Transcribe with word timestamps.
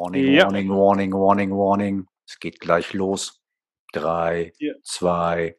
Warning, 0.00 0.32
Ja. 0.32 0.44
warning, 0.44 0.70
warning, 0.70 1.12
warning, 1.12 1.50
warning. 1.50 2.06
Es 2.26 2.38
geht 2.38 2.58
gleich 2.58 2.94
los. 2.94 3.38
Drei, 3.92 4.52
Ja. 4.58 4.72
zwei. 4.82 5.56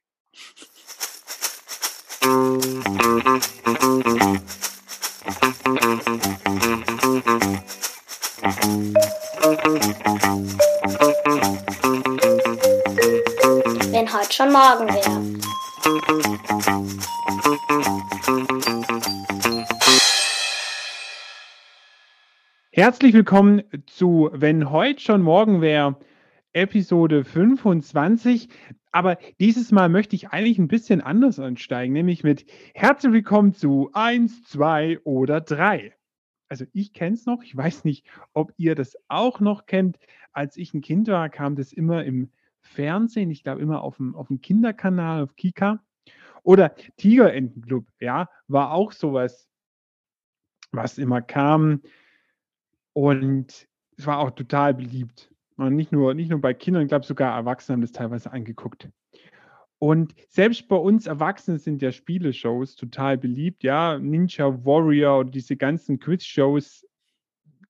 Wenn 13.92 14.12
heute 14.14 14.34
schon 14.34 14.52
morgen 14.52 14.88
wäre. 14.88 15.22
Herzlich 22.74 23.14
willkommen 23.14 23.64
zu 23.86 24.30
Wenn 24.32 24.72
heute 24.72 25.02
schon 25.02 25.22
morgen 25.22 25.60
wäre, 25.60 26.00
Episode 26.54 27.26
25. 27.26 28.48
Aber 28.94 29.18
dieses 29.42 29.74
Mal 29.74 29.90
möchte 29.90 30.16
ich 30.16 30.30
eigentlich 30.30 30.58
ein 30.58 30.70
bisschen 30.70 31.02
anders 31.02 31.38
ansteigen, 31.38 31.92
nämlich 31.92 32.24
mit 32.24 32.46
Herzlich 32.74 33.12
willkommen 33.12 33.54
zu 33.54 33.90
1, 33.92 34.46
2 34.46 35.02
oder 35.04 35.42
3. 35.42 35.94
Also 36.48 36.64
ich 36.72 36.94
kenne 36.94 37.16
es 37.16 37.26
noch, 37.26 37.44
ich 37.44 37.54
weiß 37.54 37.84
nicht, 37.84 38.08
ob 38.32 38.54
ihr 38.56 38.74
das 38.74 38.96
auch 39.10 39.42
noch 39.42 39.66
kennt. 39.66 40.00
Als 40.32 40.56
ich 40.56 40.74
ein 40.74 40.80
Kind 40.80 41.10
war, 41.10 41.28
kam 41.28 41.58
das 41.58 41.74
immer 41.74 42.06
im 42.06 42.32
Fernsehen, 42.62 43.32
ich 43.32 43.44
glaube 43.44 43.62
immer 43.62 43.82
auf 43.82 43.98
dem, 43.98 44.16
auf 44.16 44.28
dem 44.28 44.40
Kinderkanal, 44.40 45.24
auf 45.24 45.36
Kika. 45.36 45.84
Oder 46.44 46.74
Tigerentenclub, 46.96 47.86
ja, 48.00 48.30
war 48.48 48.72
auch 48.72 48.94
sowas, 48.94 49.50
was 50.72 50.98
immer 50.98 51.22
kam. 51.22 51.82
Und 52.94 53.68
es 53.98 54.06
war 54.06 54.20
auch 54.20 54.32
total 54.32 54.74
beliebt. 54.74 55.32
Und 55.58 55.76
nicht 55.76 55.92
nur, 55.92 56.14
nicht 56.14 56.30
nur 56.30 56.42
bei 56.42 56.54
Kindern, 56.54 56.84
ich 56.84 56.90
glaube 56.90 57.06
sogar 57.06 57.36
Erwachsene 57.36 57.76
haben 57.76 57.82
das 57.82 57.92
teilweise 57.92 58.32
angeguckt. 58.32 58.90
Und 59.80 60.14
selbst 60.30 60.68
bei 60.68 60.76
uns 60.76 61.08
Erwachsenen 61.08 61.58
sind 61.58 61.82
ja 61.82 61.92
Spieleshows 61.92 62.76
total 62.76 63.18
beliebt. 63.18 63.64
Ja, 63.64 63.98
Ninja 63.98 64.64
Warrior 64.64 65.20
oder 65.20 65.32
diese 65.32 65.58
ganzen 65.58 66.00
Quiz-Shows 66.00 66.86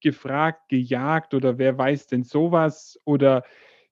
gefragt, 0.01 0.67
gejagt 0.69 1.33
oder 1.33 1.57
wer 1.57 1.77
weiß 1.77 2.07
denn 2.07 2.23
sowas 2.23 2.99
oder 3.05 3.43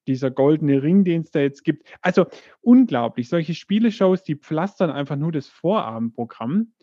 dieser 0.08 0.32
goldene 0.32 0.82
Ring, 0.82 1.04
den 1.04 1.22
es 1.22 1.32
da 1.32 1.40
jetzt 1.40 1.64
gibt. 1.64 1.88
Also 2.02 2.26
unglaublich. 2.62 3.30
Solche 3.30 3.54
Spieleshows, 3.54 4.24
die 4.24 4.36
pflastern 4.36 4.90
einfach 4.90 5.16
nur 5.16 5.32
das 5.32 5.48
Vorabendprogramm. 5.48 6.74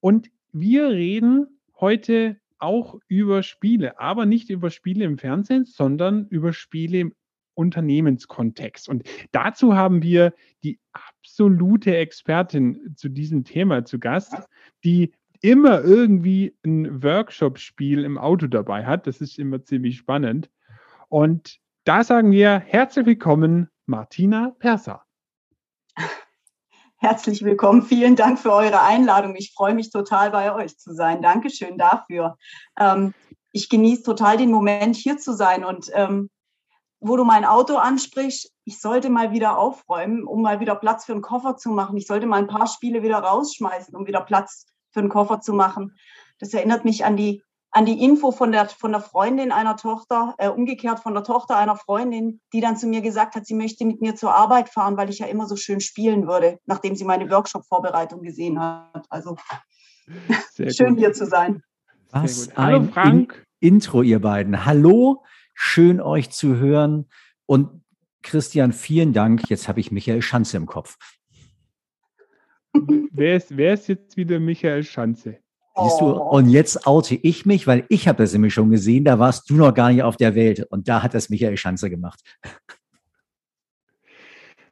Und 0.00 0.30
wir 0.52 0.88
reden 0.88 1.60
heute 1.80 2.36
auch 2.64 2.98
über 3.08 3.42
Spiele, 3.42 4.00
aber 4.00 4.26
nicht 4.26 4.50
über 4.50 4.70
Spiele 4.70 5.04
im 5.04 5.18
Fernsehen, 5.18 5.64
sondern 5.64 6.26
über 6.28 6.52
Spiele 6.52 6.98
im 6.98 7.14
Unternehmenskontext. 7.54 8.88
Und 8.88 9.04
dazu 9.30 9.74
haben 9.74 10.02
wir 10.02 10.34
die 10.64 10.80
absolute 10.92 11.96
Expertin 11.96 12.94
zu 12.96 13.08
diesem 13.08 13.44
Thema 13.44 13.84
zu 13.84 13.98
Gast, 13.98 14.34
die 14.82 15.12
immer 15.40 15.82
irgendwie 15.82 16.56
ein 16.64 17.02
Workshop-Spiel 17.02 18.04
im 18.04 18.18
Auto 18.18 18.46
dabei 18.46 18.86
hat. 18.86 19.06
Das 19.06 19.20
ist 19.20 19.38
immer 19.38 19.62
ziemlich 19.62 19.98
spannend. 19.98 20.50
Und 21.08 21.60
da 21.84 22.02
sagen 22.02 22.32
wir 22.32 22.58
herzlich 22.58 23.06
willkommen, 23.06 23.68
Martina 23.86 24.54
Perser. 24.58 25.04
Herzlich 27.04 27.44
willkommen. 27.44 27.82
Vielen 27.82 28.16
Dank 28.16 28.38
für 28.38 28.50
eure 28.50 28.80
Einladung. 28.80 29.36
Ich 29.36 29.52
freue 29.52 29.74
mich 29.74 29.90
total, 29.90 30.30
bei 30.30 30.54
euch 30.54 30.78
zu 30.78 30.94
sein. 30.94 31.20
Dankeschön 31.20 31.76
dafür. 31.76 32.38
Ähm, 32.80 33.12
ich 33.52 33.68
genieße 33.68 34.04
total 34.04 34.38
den 34.38 34.50
Moment, 34.50 34.96
hier 34.96 35.18
zu 35.18 35.34
sein. 35.34 35.66
Und 35.66 35.90
ähm, 35.92 36.30
wo 37.00 37.18
du 37.18 37.24
mein 37.24 37.44
Auto 37.44 37.76
ansprichst, 37.76 38.50
ich 38.64 38.80
sollte 38.80 39.10
mal 39.10 39.32
wieder 39.32 39.58
aufräumen, 39.58 40.24
um 40.24 40.40
mal 40.40 40.60
wieder 40.60 40.76
Platz 40.76 41.04
für 41.04 41.12
einen 41.12 41.20
Koffer 41.20 41.58
zu 41.58 41.68
machen. 41.68 41.98
Ich 41.98 42.06
sollte 42.06 42.24
mal 42.24 42.38
ein 42.38 42.46
paar 42.46 42.68
Spiele 42.68 43.02
wieder 43.02 43.18
rausschmeißen, 43.18 43.94
um 43.94 44.06
wieder 44.06 44.22
Platz 44.22 44.64
für 44.90 45.00
einen 45.00 45.10
Koffer 45.10 45.42
zu 45.42 45.52
machen. 45.52 45.94
Das 46.38 46.54
erinnert 46.54 46.86
mich 46.86 47.04
an 47.04 47.18
die 47.18 47.42
an 47.74 47.86
die 47.86 48.04
Info 48.04 48.30
von 48.30 48.52
der, 48.52 48.68
von 48.68 48.92
der 48.92 49.00
Freundin 49.00 49.50
einer 49.50 49.76
Tochter, 49.76 50.36
äh, 50.38 50.48
umgekehrt 50.48 51.00
von 51.00 51.12
der 51.12 51.24
Tochter 51.24 51.56
einer 51.56 51.74
Freundin, 51.74 52.40
die 52.52 52.60
dann 52.60 52.76
zu 52.76 52.86
mir 52.86 53.00
gesagt 53.00 53.34
hat, 53.34 53.46
sie 53.46 53.54
möchte 53.54 53.84
mit 53.84 54.00
mir 54.00 54.14
zur 54.14 54.32
Arbeit 54.32 54.68
fahren, 54.68 54.96
weil 54.96 55.10
ich 55.10 55.18
ja 55.18 55.26
immer 55.26 55.48
so 55.48 55.56
schön 55.56 55.80
spielen 55.80 56.28
würde, 56.28 56.60
nachdem 56.66 56.94
sie 56.94 57.04
meine 57.04 57.28
Workshop-Vorbereitung 57.28 58.22
gesehen 58.22 58.60
hat. 58.60 59.04
Also 59.10 59.36
Sehr 60.52 60.70
schön 60.70 60.90
gut. 60.90 60.98
hier 61.00 61.12
zu 61.12 61.26
sein. 61.26 61.64
Sehr 62.12 62.22
Was 62.22 62.46
gut. 62.46 62.56
Hallo 62.56 62.78
ein 62.78 62.92
Frank. 62.92 63.44
In 63.58 63.74
Intro, 63.74 64.02
ihr 64.02 64.20
beiden. 64.20 64.64
Hallo, 64.64 65.24
schön 65.52 66.00
euch 66.00 66.30
zu 66.30 66.56
hören. 66.56 67.08
Und 67.46 67.82
Christian, 68.22 68.72
vielen 68.72 69.12
Dank. 69.12 69.50
Jetzt 69.50 69.66
habe 69.66 69.80
ich 69.80 69.90
Michael 69.90 70.22
Schanze 70.22 70.58
im 70.58 70.66
Kopf. 70.66 70.96
Wer 72.72 73.36
ist, 73.36 73.56
wer 73.56 73.74
ist 73.74 73.88
jetzt 73.88 74.16
wieder 74.16 74.38
Michael 74.38 74.84
Schanze? 74.84 75.43
Siehst 75.76 76.00
du? 76.00 76.04
Oh. 76.06 76.36
Und 76.36 76.48
jetzt 76.48 76.86
oute 76.86 77.16
ich 77.16 77.46
mich, 77.46 77.66
weil 77.66 77.84
ich 77.88 78.06
habe 78.06 78.18
das 78.22 78.32
nämlich 78.32 78.54
schon 78.54 78.70
gesehen. 78.70 79.04
Da 79.04 79.18
warst 79.18 79.50
du 79.50 79.56
noch 79.56 79.74
gar 79.74 79.90
nicht 79.90 80.02
auf 80.02 80.16
der 80.16 80.34
Welt. 80.34 80.64
Und 80.70 80.88
da 80.88 81.02
hat 81.02 81.14
das 81.14 81.30
Michael 81.30 81.56
Schanze 81.56 81.90
gemacht. 81.90 82.20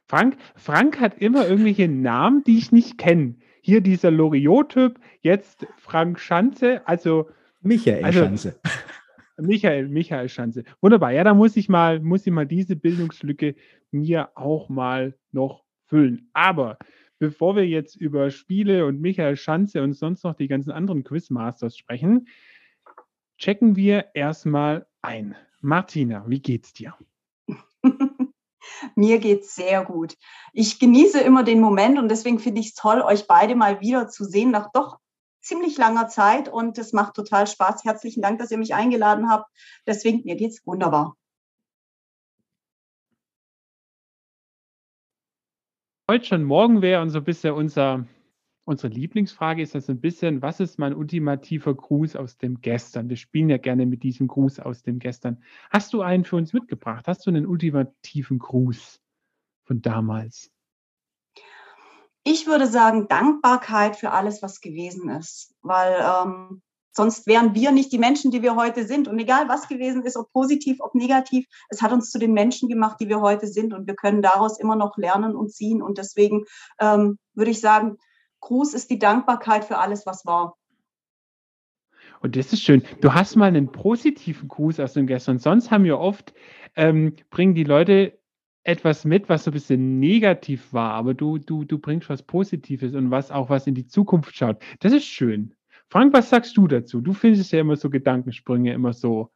Frank, 0.07 0.37
Frank 0.55 0.99
hat 0.99 1.17
immer 1.17 1.47
irgendwelche 1.47 1.87
Namen, 1.87 2.43
die 2.43 2.57
ich 2.57 2.71
nicht 2.71 2.97
kenne. 2.97 3.35
Hier 3.61 3.81
dieser 3.81 4.11
Loriot-Typ, 4.11 4.99
jetzt 5.21 5.65
Frank 5.77 6.19
Schanze, 6.19 6.87
also 6.87 7.29
Michael 7.61 8.03
Also- 8.03 8.19
Schanze. 8.19 8.59
Michael, 9.37 9.87
Michael 9.89 10.29
Schanze. 10.29 10.63
Wunderbar. 10.79 11.11
Ja, 11.11 11.23
da 11.23 11.33
muss 11.33 11.57
ich 11.57 11.67
mal, 11.67 11.99
muss 11.99 12.27
ich 12.27 12.31
mal 12.31 12.45
diese 12.45 12.75
Bildungslücke 12.75 13.55
mir 13.89 14.29
auch 14.35 14.69
mal 14.69 15.15
noch 15.31 15.63
füllen. 15.87 16.29
Aber 16.33 16.77
bevor 17.23 17.55
wir 17.55 17.65
jetzt 17.65 17.95
über 17.95 18.31
Spiele 18.31 18.85
und 18.85 18.99
Michael 18.99 19.37
Schanze 19.37 19.81
und 19.81 19.93
sonst 19.93 20.25
noch 20.25 20.35
die 20.35 20.49
ganzen 20.49 20.71
anderen 20.71 21.05
Quizmasters 21.05 21.77
sprechen, 21.77 22.27
checken 23.37 23.77
wir 23.77 24.07
erstmal 24.13 24.87
ein. 25.01 25.33
Martina, 25.61 26.25
wie 26.27 26.41
geht's 26.41 26.73
dir? 26.73 26.97
Mir 28.95 29.19
geht's 29.19 29.55
sehr 29.55 29.85
gut. 29.85 30.17
Ich 30.51 30.79
genieße 30.79 31.21
immer 31.21 31.45
den 31.45 31.61
Moment 31.61 31.97
und 31.97 32.09
deswegen 32.09 32.39
finde 32.39 32.59
ich 32.59 32.67
es 32.67 32.73
toll, 32.73 32.99
euch 32.99 33.25
beide 33.25 33.55
mal 33.55 33.79
wieder 33.79 34.09
zu 34.09 34.25
sehen 34.25 34.51
nach 34.51 34.69
doch 34.73 34.97
ziemlich 35.39 35.77
langer 35.77 36.09
Zeit 36.09 36.49
und 36.49 36.77
es 36.77 36.91
macht 36.91 37.13
total 37.13 37.47
Spaß. 37.47 37.85
Herzlichen 37.85 38.21
Dank, 38.21 38.39
dass 38.39 38.51
ihr 38.51 38.57
mich 38.57 38.75
eingeladen 38.75 39.29
habt. 39.29 39.49
Deswegen, 39.87 40.23
mir 40.25 40.35
geht's 40.35 40.65
wunderbar. 40.65 41.15
Heute 46.13 46.25
schon 46.25 46.43
morgen 46.43 46.83
wäre 46.83 47.01
und 47.01 47.09
so 47.09 47.17
ein 47.17 47.23
bisschen 47.23 47.55
unser, 47.55 48.05
unsere 48.65 48.93
Lieblingsfrage 48.93 49.63
ist 49.63 49.73
das 49.73 49.89
ein 49.89 49.99
bisschen, 49.99 50.43
was 50.43 50.59
ist 50.59 50.77
mein 50.77 50.93
ultimativer 50.93 51.73
Gruß 51.73 52.15
aus 52.17 52.37
dem 52.37 52.61
Gestern? 52.61 53.09
Wir 53.09 53.15
spielen 53.15 53.49
ja 53.49 53.57
gerne 53.57 53.87
mit 53.87 54.03
diesem 54.03 54.27
Gruß 54.27 54.59
aus 54.59 54.83
dem 54.83 54.99
Gestern. 54.99 55.41
Hast 55.71 55.91
du 55.91 56.03
einen 56.03 56.23
für 56.23 56.35
uns 56.35 56.53
mitgebracht? 56.53 57.07
Hast 57.07 57.25
du 57.25 57.31
einen 57.31 57.47
ultimativen 57.47 58.37
Gruß 58.37 59.01
von 59.63 59.81
damals? 59.81 60.51
Ich 62.23 62.45
würde 62.45 62.67
sagen, 62.67 63.07
Dankbarkeit 63.07 63.95
für 63.95 64.11
alles, 64.11 64.43
was 64.43 64.61
gewesen 64.61 65.09
ist, 65.09 65.55
weil 65.63 65.95
ähm, 65.99 66.61
sonst 66.93 67.27
wären 67.27 67.53
wir 67.55 67.71
nicht 67.71 67.91
die 67.91 67.97
Menschen, 67.97 68.31
die 68.31 68.41
wir 68.41 68.55
heute 68.55 68.85
sind. 68.85 69.07
Und 69.07 69.19
egal, 69.19 69.49
was 69.49 69.67
gewesen 69.67 70.03
ist, 70.03 70.15
ob 70.15 70.31
positiv, 70.31 70.77
ob 70.79 70.95
negativ, 70.95 71.45
es 71.69 71.81
hat 71.81 71.91
uns 71.91 72.11
zu 72.11 72.19
den 72.19 72.33
Menschen 72.33 72.69
gemacht, 72.69 72.97
die 72.99 73.09
wir 73.09 73.21
heute 73.21 73.47
sind. 73.47 73.73
Und 73.73 73.87
wir 73.87 73.95
können 73.95 74.21
daraus 74.21 74.59
immer 74.59 74.75
noch 74.75 74.97
lernen 74.97 75.35
und 75.35 75.51
ziehen. 75.51 75.81
Und 75.81 75.97
deswegen 75.97 76.45
ähm, 76.79 77.17
würde 77.33 77.51
ich 77.51 77.59
sagen, 77.59 77.97
Gruß 78.41 78.73
ist 78.73 78.89
die 78.89 78.99
Dankbarkeit 78.99 79.65
für 79.65 79.77
alles, 79.77 80.05
was 80.05 80.25
war. 80.25 80.55
Und 82.21 82.37
das 82.37 82.53
ist 82.53 82.61
schön. 82.61 82.83
Du 83.01 83.13
hast 83.13 83.35
mal 83.35 83.47
einen 83.47 83.71
positiven 83.71 84.47
Gruß 84.47 84.79
aus 84.79 84.93
dem 84.93 85.07
Gestern. 85.07 85.39
Sonst 85.39 85.71
haben 85.71 85.83
wir 85.83 85.99
oft, 85.99 86.33
ähm, 86.75 87.15
bringen 87.29 87.53
die 87.53 87.65
Leute 87.65 88.17
etwas 88.63 89.03
mit, 89.03 89.27
was 89.27 89.43
so 89.43 89.51
ein 89.51 89.53
bisschen 89.53 89.99
negativ 89.99 90.71
war, 90.71 90.91
aber 90.91 91.13
du, 91.13 91.37
du, 91.37 91.65
du 91.65 91.79
bringst 91.79 92.09
was 92.09 92.23
Positives 92.23 92.93
und 92.93 93.11
was 93.11 93.29
auch 93.29 93.49
was 93.49 93.67
in 93.67 93.75
die 93.75 93.87
Zukunft 93.87 94.35
schaut. 94.35 94.61
Das 94.79 94.93
ist 94.93 95.05
schön. 95.05 95.53
Frank, 95.93 96.11
was 96.11 96.31
sagst 96.31 96.57
du 96.57 96.67
dazu? 96.67 97.01
Du 97.01 97.13
findest 97.13 97.51
ja 97.51 97.59
immer 97.59 97.75
so 97.75 97.87
Gedankensprünge 97.87 98.73
immer 98.73 98.93
so 98.93 99.29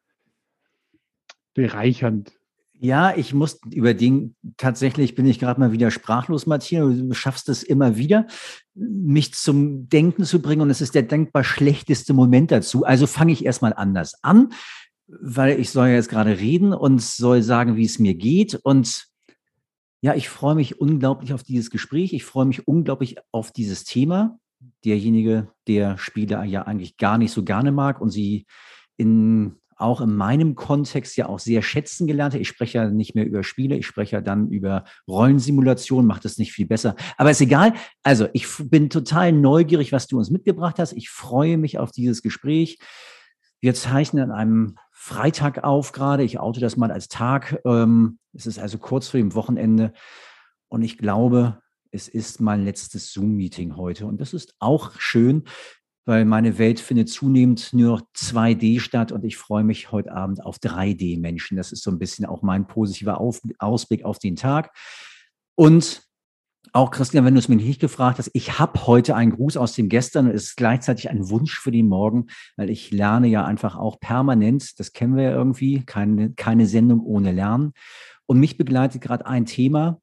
bereichernd. 1.54 2.32
Ja, 2.74 3.16
ich 3.16 3.32
muss 3.32 3.60
über 3.70 3.94
den, 3.94 4.36
tatsächlich 4.58 5.14
bin 5.14 5.28
ich 5.28 5.38
gerade 5.38 5.60
mal 5.60 5.72
wieder 5.72 5.92
sprachlos, 5.92 6.48
Martina. 6.48 6.84
Du 6.88 7.14
schaffst 7.14 7.48
es 7.50 7.62
immer 7.62 7.96
wieder, 7.96 8.26
mich 8.74 9.36
zum 9.36 9.88
Denken 9.88 10.24
zu 10.24 10.42
bringen 10.42 10.64
und 10.64 10.72
es 10.72 10.82
ist 10.82 10.96
der 10.96 11.04
denkbar 11.04 11.44
schlechteste 11.44 12.16
Moment 12.16 12.50
dazu. 12.50 12.84
Also 12.84 13.06
fange 13.06 13.34
ich 13.34 13.46
erstmal 13.46 13.74
anders 13.74 14.16
an, 14.24 14.52
weil 15.06 15.60
ich 15.60 15.70
soll 15.70 15.90
ja 15.90 15.94
jetzt 15.94 16.10
gerade 16.10 16.40
reden 16.40 16.74
und 16.74 17.04
soll 17.04 17.44
sagen, 17.44 17.76
wie 17.76 17.86
es 17.86 18.00
mir 18.00 18.16
geht 18.16 18.56
und 18.56 19.06
ja, 20.02 20.16
ich 20.16 20.28
freue 20.28 20.56
mich 20.56 20.82
unglaublich 20.82 21.36
auf 21.36 21.44
dieses 21.44 21.70
Gespräch. 21.70 22.14
Ich 22.14 22.26
freue 22.26 22.46
mich 22.46 22.68
unglaublich 22.68 23.18
auf 23.32 23.52
dieses 23.52 23.84
Thema. 23.84 24.40
Derjenige, 24.86 25.50
der 25.68 25.98
Spiele 25.98 26.44
ja 26.46 26.64
eigentlich 26.64 26.98
gar 26.98 27.18
nicht 27.18 27.32
so 27.32 27.44
gerne 27.44 27.72
mag 27.72 28.02
und 28.02 28.10
sie 28.10 28.46
in 28.96 29.58
auch 29.78 30.02
in 30.02 30.16
meinem 30.16 30.56
Kontext 30.56 31.16
ja 31.18 31.28
auch 31.28 31.40
sehr 31.40 31.62
schätzen 31.62 32.08
gelernt 32.08 32.34
habe. 32.34 32.42
Ich 32.42 32.48
spreche 32.48 32.80
ja 32.80 32.90
nicht 32.90 33.16
mehr 33.16 33.26
über 33.26 33.44
Spiele, 33.44 33.76
ich 33.78 33.86
spreche 33.86 34.18
ja 34.18 34.22
dann 34.22 34.50
über 34.50 34.84
Rollensimulation, 35.08 36.06
macht 36.06 36.26
es 36.26 36.38
nicht 36.38 36.52
viel 36.52 36.66
besser. 36.66 36.96
Aber 37.18 37.32
ist 37.32 37.42
egal. 37.42 37.74
Also 38.04 38.28
ich 38.34 38.48
bin 38.60 38.90
total 38.90 39.32
neugierig, 39.32 39.92
was 39.92 40.08
du 40.08 40.18
uns 40.18 40.32
mitgebracht 40.32 40.80
hast. 40.80 40.94
Ich 40.94 41.10
freue 41.10 41.58
mich 41.58 41.78
auf 41.78 41.92
dieses 41.92 42.24
Gespräch. 42.24 42.80
Wir 43.62 43.74
zeichnen 43.76 44.24
an 44.24 44.32
einem 44.32 44.76
Freitag 44.92 45.64
auf 45.64 45.92
gerade. 45.92 46.24
Ich 46.24 46.40
oute 46.40 46.60
das 46.60 46.78
mal 46.78 46.92
als 46.92 47.08
Tag. 47.08 47.60
Ähm, 47.66 48.18
es 48.34 48.48
ist 48.48 48.60
also 48.60 48.78
kurz 48.80 49.10
vor 49.10 49.20
dem 49.20 49.36
Wochenende. 49.36 49.94
Und 50.70 50.82
ich 50.82 50.98
glaube, 50.98 51.60
es 51.92 52.08
ist 52.08 52.42
mein 52.42 52.64
letztes 52.64 53.12
Zoom-Meeting 53.14 53.76
heute. 53.76 54.06
Und 54.06 54.22
das 54.22 54.34
ist 54.34 54.56
auch 54.60 55.00
schön, 55.00 55.44
weil 56.06 56.24
meine 56.24 56.58
Welt 56.58 56.80
findet 56.80 57.10
zunehmend 57.10 57.74
nur 57.74 58.08
2D 58.16 58.80
statt 58.80 59.12
und 59.12 59.26
ich 59.26 59.36
freue 59.36 59.64
mich 59.64 59.92
heute 59.92 60.14
Abend 60.14 60.44
auf 60.44 60.58
3D-Menschen. 60.58 61.58
Das 61.58 61.72
ist 61.72 61.84
so 61.84 61.92
ein 61.92 62.00
bisschen 62.00 62.26
auch 62.26 62.42
mein 62.42 62.66
positiver 62.66 63.20
auf 63.20 63.42
Ausblick 63.60 64.06
auf 64.06 64.18
den 64.18 64.38
Tag. 64.38 64.72
Und 65.56 66.08
auch 66.74 66.92
Christian, 66.92 67.26
wenn 67.26 67.34
du 67.34 67.40
es 67.40 67.50
mir 67.50 67.56
nicht 67.56 67.82
gefragt 67.82 68.20
hast, 68.20 68.30
ich 68.34 68.60
habe 68.60 68.88
heute 68.88 69.16
einen 69.16 69.32
Gruß 69.32 69.58
aus 69.58 69.74
dem 69.74 69.90
Gestern 69.90 70.28
und 70.28 70.36
es 70.36 70.44
ist 70.44 70.58
gleichzeitig 70.58 71.10
ein 71.10 71.30
Wunsch 71.30 71.60
für 71.60 71.72
den 71.72 71.88
Morgen, 71.88 72.28
weil 72.56 72.70
ich 72.70 72.92
lerne 72.92 73.28
ja 73.28 73.46
einfach 73.46 73.76
auch 73.76 74.00
permanent, 74.00 74.80
das 74.80 74.94
kennen 74.94 75.16
wir 75.16 75.24
ja 75.24 75.32
irgendwie, 75.32 75.84
keine, 75.86 76.32
keine 76.34 76.68
Sendung 76.68 77.02
ohne 77.02 77.32
Lernen. 77.32 77.74
Und 78.26 78.40
mich 78.40 78.58
begleitet 78.58 79.02
gerade 79.02 79.26
ein 79.26 79.46
Thema, 79.46 80.00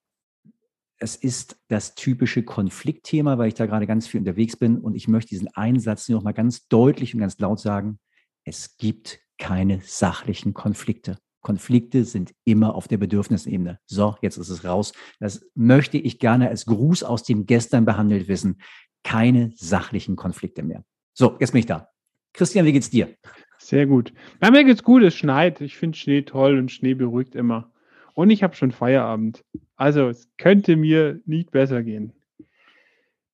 es 1.05 1.17
ist 1.17 1.59
das 1.69 1.95
typische 1.95 2.43
Konfliktthema, 2.45 3.37
weil 3.37 3.49
ich 3.49 3.55
da 3.55 3.67
gerade 3.67 3.87
ganz 3.87 4.07
viel 4.07 4.21
unterwegs 4.21 4.57
bin 4.57 4.79
und 4.79 4.95
ich 4.95 5.07
möchte 5.07 5.29
diesen 5.29 5.49
Einsatz 5.49 6.09
noch 6.09 6.23
mal 6.23 6.33
ganz 6.33 6.67
deutlich 6.69 7.13
und 7.13 7.21
ganz 7.21 7.39
laut 7.39 7.61
sagen. 7.61 7.99
Es 8.45 8.79
gibt 8.79 9.21
keine 9.37 9.83
sachlichen 9.83 10.55
Konflikte. 10.55 11.19
Konflikte 11.43 12.07
sind 12.07 12.33
immer 12.45 12.75
auf 12.75 12.89
der 12.89 12.97
Bedürfnisebene. 12.97 13.79
So, 13.85 14.17
jetzt 14.23 14.39
ist 14.39 14.49
es 14.49 14.65
raus. 14.65 14.95
Das 15.21 15.47
möchte 15.55 15.99
ich 15.99 16.19
gerne 16.21 16.49
als 16.49 16.65
Gruß 16.65 17.03
aus 17.03 17.23
dem 17.23 17.45
Gestern 17.45 17.85
behandelt 17.85 18.27
wissen. 18.27 18.63
Keine 19.03 19.53
sachlichen 19.57 20.17
Konflikte 20.17 20.63
mehr. 20.63 20.87
So, 21.13 21.37
jetzt 21.39 21.53
bin 21.53 21.59
ich 21.59 21.67
da. 21.67 21.91
Christian, 22.33 22.65
wie 22.65 22.73
geht's 22.73 22.89
dir? 22.89 23.15
Sehr 23.59 23.85
gut. 23.85 24.15
Ja, 24.43 24.51
mir 24.51 24.65
geht's 24.65 24.83
gut, 24.83 25.03
es 25.03 25.15
schneit. 25.15 25.61
Ich 25.61 25.77
finde 25.77 25.99
Schnee 25.99 26.23
toll 26.23 26.57
und 26.59 26.73
Schnee 26.73 26.95
beruhigt 26.95 27.35
immer. 27.35 27.74
Und 28.15 28.31
ich 28.31 28.43
habe 28.43 28.55
schon 28.55 28.71
Feierabend. 28.71 29.45
Also 29.77 30.09
es 30.09 30.29
könnte 30.39 30.77
mir 30.77 31.21
nicht 31.27 31.51
besser 31.51 31.83
gehen. 31.83 32.13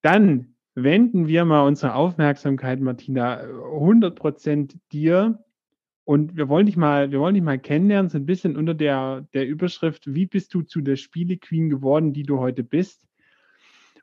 Dann 0.02 0.54
wenden 0.74 1.28
wir 1.28 1.44
mal 1.44 1.66
unsere 1.66 1.94
Aufmerksamkeit, 1.94 2.80
Martina, 2.80 3.42
100% 3.42 4.76
dir. 4.92 5.44
Und 6.04 6.36
wir 6.36 6.48
wollen 6.48 6.66
dich 6.66 6.76
mal, 6.76 7.12
wir 7.12 7.20
wollen 7.20 7.34
dich 7.34 7.44
mal 7.44 7.58
kennenlernen, 7.58 8.08
so 8.08 8.18
ein 8.18 8.26
bisschen 8.26 8.56
unter 8.56 8.74
der, 8.74 9.26
der 9.34 9.46
Überschrift, 9.46 10.12
wie 10.12 10.26
bist 10.26 10.54
du 10.54 10.62
zu 10.62 10.80
der 10.80 10.96
Spiele-Queen 10.96 11.68
geworden, 11.68 12.12
die 12.12 12.24
du 12.24 12.38
heute 12.38 12.64
bist? 12.64 13.06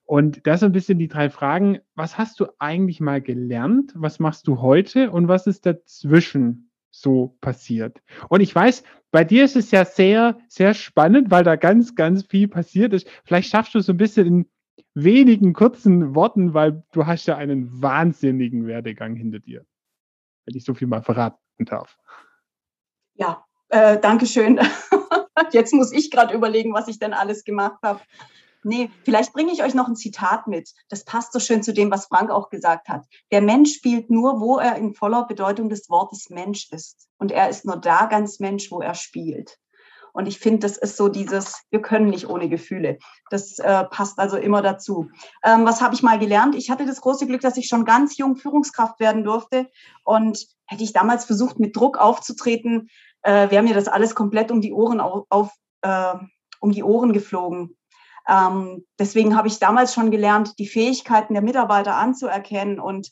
Und 0.06 0.48
das 0.48 0.62
sind 0.62 0.70
ein 0.70 0.74
bisschen 0.74 1.00
die 1.00 1.10
drei 1.10 1.30
Fragen. 1.30 1.80
Was 1.96 2.18
hast 2.18 2.40
du 2.40 2.46
eigentlich 2.60 3.02
mal 3.02 3.22
gelernt? 3.22 3.92
Was 3.96 4.20
machst 4.20 4.48
du 4.48 4.62
heute? 4.62 5.12
Und 5.12 5.28
was 5.28 5.48
ist 5.48 5.66
dazwischen 5.66 6.67
so 7.00 7.38
passiert. 7.42 8.02
Und 8.30 8.42
ich 8.42 8.54
weiß, 8.54 8.84
bei 9.12 9.24
dir 9.24 9.46
ist 9.46 9.56
es 9.56 9.72
ja 9.72 9.86
sehr, 9.86 10.38
sehr 10.48 10.74
spannend, 10.74 11.32
weil 11.32 11.44
da 11.44 11.56
ganz, 11.56 11.96
ganz 11.96 12.26
viel 12.26 12.48
passiert 12.48 12.94
ist. 12.94 13.08
Vielleicht 13.24 13.50
schaffst 13.50 13.74
du 13.74 13.80
es 13.80 13.86
so 13.86 13.94
ein 13.94 13.98
bisschen 13.98 14.28
in 14.28 14.50
wenigen 14.94 15.54
kurzen 15.54 16.16
Worten, 16.16 16.54
weil 16.54 16.84
du 16.92 17.06
hast 17.06 17.28
ja 17.28 17.38
einen 17.38 17.82
wahnsinnigen 17.82 18.66
Werdegang 18.66 19.16
hinter 19.16 19.40
dir. 19.40 19.66
Wenn 20.46 20.56
ich 20.56 20.66
so 20.66 20.74
viel 20.74 20.88
mal 20.88 21.04
verraten 21.04 21.40
darf. 21.60 21.98
Ja, 23.16 23.46
äh, 23.70 24.00
danke 24.00 24.26
schön. 24.26 24.60
Jetzt 25.52 25.74
muss 25.74 25.92
ich 25.92 26.10
gerade 26.10 26.34
überlegen, 26.34 26.74
was 26.74 26.88
ich 26.88 27.00
denn 27.00 27.14
alles 27.14 27.44
gemacht 27.44 27.78
habe. 27.84 28.02
Nee, 28.68 28.92
vielleicht 29.06 29.32
bringe 29.32 29.54
ich 29.54 29.64
euch 29.64 29.74
noch 29.74 29.88
ein 29.88 29.96
Zitat 29.96 30.48
mit. 30.48 30.74
Das 30.90 31.06
passt 31.06 31.32
so 31.32 31.40
schön 31.40 31.64
zu 31.64 31.74
dem, 31.74 31.90
was 31.90 32.08
Frank 32.08 32.30
auch 32.30 32.50
gesagt 32.50 32.90
hat. 32.90 33.06
Der 33.32 33.42
Mensch 33.42 33.74
spielt 33.74 34.10
nur, 34.10 34.42
wo 34.42 34.58
er 34.58 34.76
in 34.76 34.94
voller 34.94 35.26
Bedeutung 35.26 35.70
des 35.70 35.90
Wortes 35.90 36.30
Mensch 36.30 36.70
ist. 36.72 37.08
Und 37.18 37.32
er 37.32 37.48
ist 37.48 37.64
nur 37.64 37.78
da 37.78 38.08
ganz 38.08 38.42
Mensch, 38.42 38.70
wo 38.70 38.82
er 38.82 38.94
spielt. 38.94 39.58
Und 40.12 40.28
ich 40.28 40.40
finde, 40.40 40.68
das 40.68 40.76
ist 40.76 40.98
so 40.98 41.08
dieses, 41.08 41.64
wir 41.70 41.82
können 41.82 42.10
nicht 42.10 42.28
ohne 42.28 42.50
Gefühle. 42.50 42.98
Das 43.30 43.58
äh, 43.60 43.86
passt 43.86 44.20
also 44.20 44.36
immer 44.36 44.62
dazu. 44.62 45.12
Ähm, 45.46 45.64
was 45.64 45.82
habe 45.82 45.96
ich 45.96 46.04
mal 46.04 46.20
gelernt? 46.20 46.54
Ich 46.54 46.70
hatte 46.70 46.86
das 46.86 47.00
große 47.00 47.26
Glück, 47.26 47.40
dass 47.40 47.56
ich 47.56 47.70
schon 47.70 47.86
ganz 47.86 48.18
jung 48.18 48.36
Führungskraft 48.36 49.00
werden 49.00 49.24
durfte. 49.24 49.70
Und 50.04 50.46
hätte 50.66 50.84
ich 50.84 50.92
damals 50.92 51.24
versucht, 51.24 51.58
mit 51.58 51.74
Druck 51.74 51.98
aufzutreten, 51.98 52.90
äh, 53.22 53.50
wäre 53.50 53.64
mir 53.64 53.76
das 53.76 53.88
alles 53.88 54.14
komplett 54.14 54.52
um 54.52 54.60
die 54.60 54.74
Ohren 54.74 55.00
auf, 55.00 55.26
auf 55.30 55.52
äh, 55.84 56.16
um 56.60 56.74
die 56.74 56.84
Ohren 56.84 57.14
geflogen. 57.14 57.77
Ähm, 58.28 58.86
deswegen 59.00 59.36
habe 59.36 59.48
ich 59.48 59.60
damals 59.60 59.94
schon 59.94 60.12
gelernt, 60.12 60.60
die 60.60 60.68
Fähigkeiten 60.68 61.34
der 61.34 61.44
Mitarbeiter 61.44 61.96
anzuerkennen 61.96 62.80
und 62.80 63.12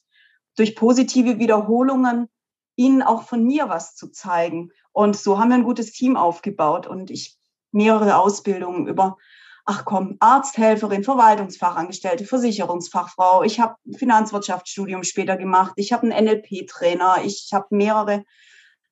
durch 0.58 0.76
positive 0.76 1.40
Wiederholungen 1.40 2.28
ihnen 2.76 3.02
auch 3.02 3.24
von 3.24 3.44
mir 3.44 3.70
was 3.70 3.96
zu 3.96 4.10
zeigen. 4.12 4.72
Und 4.92 5.16
so 5.16 5.40
haben 5.40 5.50
wir 5.50 5.56
ein 5.56 5.64
gutes 5.64 5.92
Team 5.92 6.18
aufgebaut 6.18 6.88
und 6.88 7.12
ich 7.12 7.38
mehrere 7.72 8.18
Ausbildungen 8.18 8.88
über, 8.88 9.18
ach 9.66 9.86
komm, 9.86 10.18
Arzthelferin, 10.20 11.04
Verwaltungsfachangestellte, 11.04 12.26
Versicherungsfachfrau. 12.26 13.44
Ich 13.44 13.60
habe 13.60 13.76
Finanzwirtschaftsstudium 13.98 15.04
später 15.04 15.38
gemacht. 15.38 15.74
Ich 15.78 15.94
habe 15.94 16.04
einen 16.04 16.26
NLP-Trainer. 16.26 17.18
Ich 17.24 17.50
habe 17.54 17.68
mehrere 17.70 18.24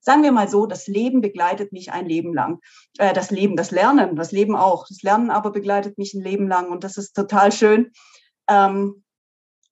sagen 0.04 0.24
wir 0.24 0.32
mal 0.32 0.48
so, 0.48 0.66
das 0.66 0.88
Leben 0.88 1.22
begleitet 1.22 1.72
mich 1.72 1.92
ein 1.92 2.06
Leben 2.06 2.34
lang. 2.34 2.60
Äh, 2.98 3.14
das 3.14 3.32
Leben, 3.32 3.56
das 3.56 3.72
Lernen, 3.72 4.16
das 4.16 4.32
Leben 4.32 4.56
auch. 4.56 4.86
Das 4.88 5.02
Lernen 5.02 5.32
aber 5.32 5.52
begleitet 5.52 5.98
mich 5.98 6.14
ein 6.14 6.22
Leben 6.22 6.48
lang 6.48 6.70
und 6.70 6.84
das 6.84 6.98
ist 6.98 7.14
total 7.14 7.52
schön. 7.52 7.92
Ähm, 8.48 9.04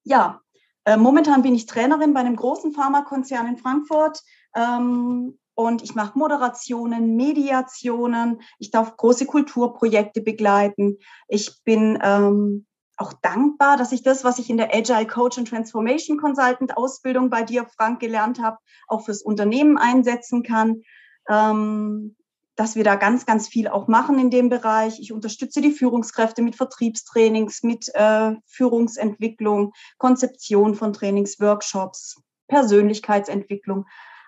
ja, 0.03 0.41
äh, 0.85 0.97
momentan 0.97 1.43
bin 1.43 1.53
ich 1.53 1.67
Trainerin 1.67 2.13
bei 2.13 2.21
einem 2.21 2.35
großen 2.35 2.73
Pharmakonzern 2.73 3.47
in 3.47 3.57
Frankfurt. 3.57 4.21
Ähm, 4.55 5.37
und 5.53 5.83
ich 5.83 5.93
mache 5.95 6.17
Moderationen, 6.17 7.15
Mediationen. 7.17 8.41
Ich 8.57 8.71
darf 8.71 8.97
große 8.97 9.25
Kulturprojekte 9.25 10.21
begleiten. 10.21 10.97
Ich 11.27 11.61
bin 11.63 11.99
ähm, 12.01 12.65
auch 13.01 13.13
dankbar, 13.13 13.77
dass 13.77 13.91
ich 13.91 14.03
das, 14.03 14.23
was 14.23 14.39
ich 14.39 14.49
in 14.49 14.57
der 14.57 14.73
Agile 14.73 15.07
Coach 15.07 15.37
und 15.37 15.47
Transformation 15.47 16.17
Consultant 16.17 16.77
Ausbildung 16.77 17.29
bei 17.29 17.43
dir, 17.43 17.65
Frank, 17.65 17.99
gelernt 17.99 18.41
habe, 18.41 18.57
auch 18.87 19.03
fürs 19.03 19.21
Unternehmen 19.21 19.77
einsetzen 19.77 20.43
kann. 20.43 20.83
Ähm, 21.29 22.15
dass 22.55 22.75
wir 22.75 22.83
da 22.83 22.95
ganz, 22.95 23.25
ganz 23.25 23.47
viel 23.47 23.67
auch 23.67 23.87
machen 23.87 24.19
in 24.19 24.29
dem 24.29 24.49
Bereich. 24.49 24.99
Ich 24.99 25.11
unterstütze 25.11 25.61
die 25.61 25.71
Führungskräfte 25.71 26.41
mit 26.43 26.55
Vertriebstrainings, 26.55 27.63
mit 27.63 27.89
äh, 27.95 28.33
Führungsentwicklung, 28.45 29.71
Konzeption 29.97 30.75
von 30.75 30.93
Trainings, 30.93 31.39
Workshops, 31.39 32.21
Persönlichkeitsentwicklung. 32.49 33.85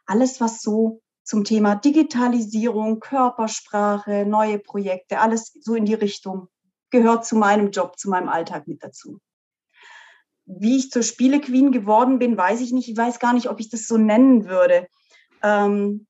Alles, 0.08 0.42
was 0.42 0.62
so 0.62 1.02
zum 1.24 1.44
Thema 1.44 1.76
Digitalisierung, 1.76 3.00
Körpersprache, 3.02 4.26
neue 4.26 4.58
Projekte, 4.58 5.20
alles 5.20 5.54
so 5.62 5.76
in 5.76 5.86
die 5.86 5.94
Richtung 5.94 6.48
gehört 6.94 7.26
zu 7.26 7.36
meinem 7.36 7.72
Job, 7.72 8.00
zu 8.00 8.10
meinem 8.10 8.30
Alltag 8.30 8.68
mit 8.68 8.82
dazu. 8.82 9.20
Wie 10.46 10.78
ich 10.78 10.92
zur 10.92 11.04
Spielequeen 11.04 11.72
geworden 11.72 12.20
bin, 12.20 12.38
weiß 12.38 12.62
ich 12.62 12.72
nicht. 12.72 12.88
Ich 12.88 12.96
weiß 12.96 13.20
gar 13.20 13.34
nicht, 13.34 13.50
ob 13.50 13.60
ich 13.60 13.70
das 13.70 13.88
so 13.88 13.98
nennen 13.98 14.46
würde. 14.46 14.88
Ähm, 15.42 16.06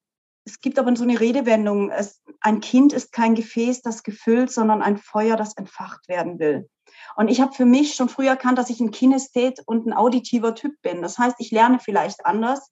es 0.46 0.60
gibt 0.60 0.78
aber 0.78 0.96
so 0.96 1.04
eine 1.04 1.20
Redewendung, 1.20 1.90
es, 1.90 2.22
ein 2.42 2.60
Kind 2.60 2.92
ist 2.92 3.14
kein 3.14 3.34
Gefäß, 3.34 3.82
das 3.82 4.04
gefüllt, 4.04 4.52
sondern 4.52 4.82
ein 4.82 4.98
Feuer, 4.98 5.38
das 5.38 5.56
entfacht 5.56 6.10
werden 6.10 6.38
will. 6.38 6.70
Und 7.16 7.30
ich 7.30 7.40
habe 7.40 7.54
für 7.54 7.66
mich 7.66 7.96
schon 7.96 8.10
früh 8.10 8.28
erkannt, 8.28 8.58
dass 8.58 8.70
ich 8.70 8.82
ein 8.82 8.92
Kinesthet 8.92 9.62
und 9.66 9.88
ein 9.88 9.94
auditiver 9.94 10.54
Typ 10.54 10.74
bin. 10.82 11.02
Das 11.02 11.18
heißt, 11.18 11.38
ich 11.40 11.52
lerne 11.52 11.80
vielleicht 11.80 12.26
anders 12.26 12.72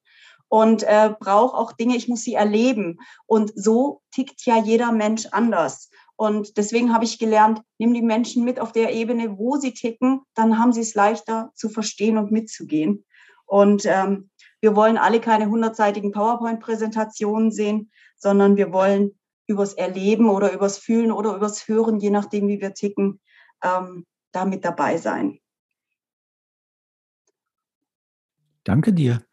und 0.49 0.83
äh, 0.83 1.13
brauche 1.17 1.55
auch 1.55 1.71
Dinge, 1.71 1.95
ich 1.95 2.09
muss 2.09 2.23
sie 2.23 2.33
erleben. 2.33 2.99
Und 3.25 3.53
so 3.55 4.01
tickt 4.11 4.45
ja 4.45 4.57
jeder 4.57 4.91
Mensch 4.91 5.27
anders. 5.31 5.89
Und 6.15 6.57
deswegen 6.57 6.93
habe 6.93 7.05
ich 7.05 7.19
gelernt, 7.19 7.61
nimm 7.79 7.93
die 7.93 8.01
Menschen 8.01 8.43
mit 8.43 8.59
auf 8.59 8.71
der 8.71 8.93
Ebene, 8.93 9.37
wo 9.37 9.57
sie 9.57 9.73
ticken, 9.73 10.21
dann 10.35 10.59
haben 10.59 10.73
sie 10.73 10.81
es 10.81 10.93
leichter 10.93 11.51
zu 11.55 11.69
verstehen 11.69 12.17
und 12.17 12.31
mitzugehen. 12.31 13.05
Und 13.45 13.85
ähm, 13.85 14.29
wir 14.61 14.75
wollen 14.75 14.97
alle 14.97 15.19
keine 15.19 15.49
hundertseitigen 15.49 16.11
PowerPoint-Präsentationen 16.11 17.51
sehen, 17.51 17.91
sondern 18.17 18.55
wir 18.55 18.71
wollen 18.71 19.17
übers 19.47 19.73
Erleben 19.73 20.29
oder 20.29 20.53
übers 20.53 20.77
Fühlen 20.77 21.11
oder 21.11 21.35
übers 21.35 21.67
Hören, 21.67 21.99
je 21.99 22.11
nachdem, 22.11 22.47
wie 22.47 22.61
wir 22.61 22.73
ticken, 22.73 23.19
ähm, 23.63 24.05
da 24.31 24.45
mit 24.45 24.63
dabei 24.63 24.97
sein. 24.97 25.39
Danke 28.63 28.93
dir. 28.93 29.23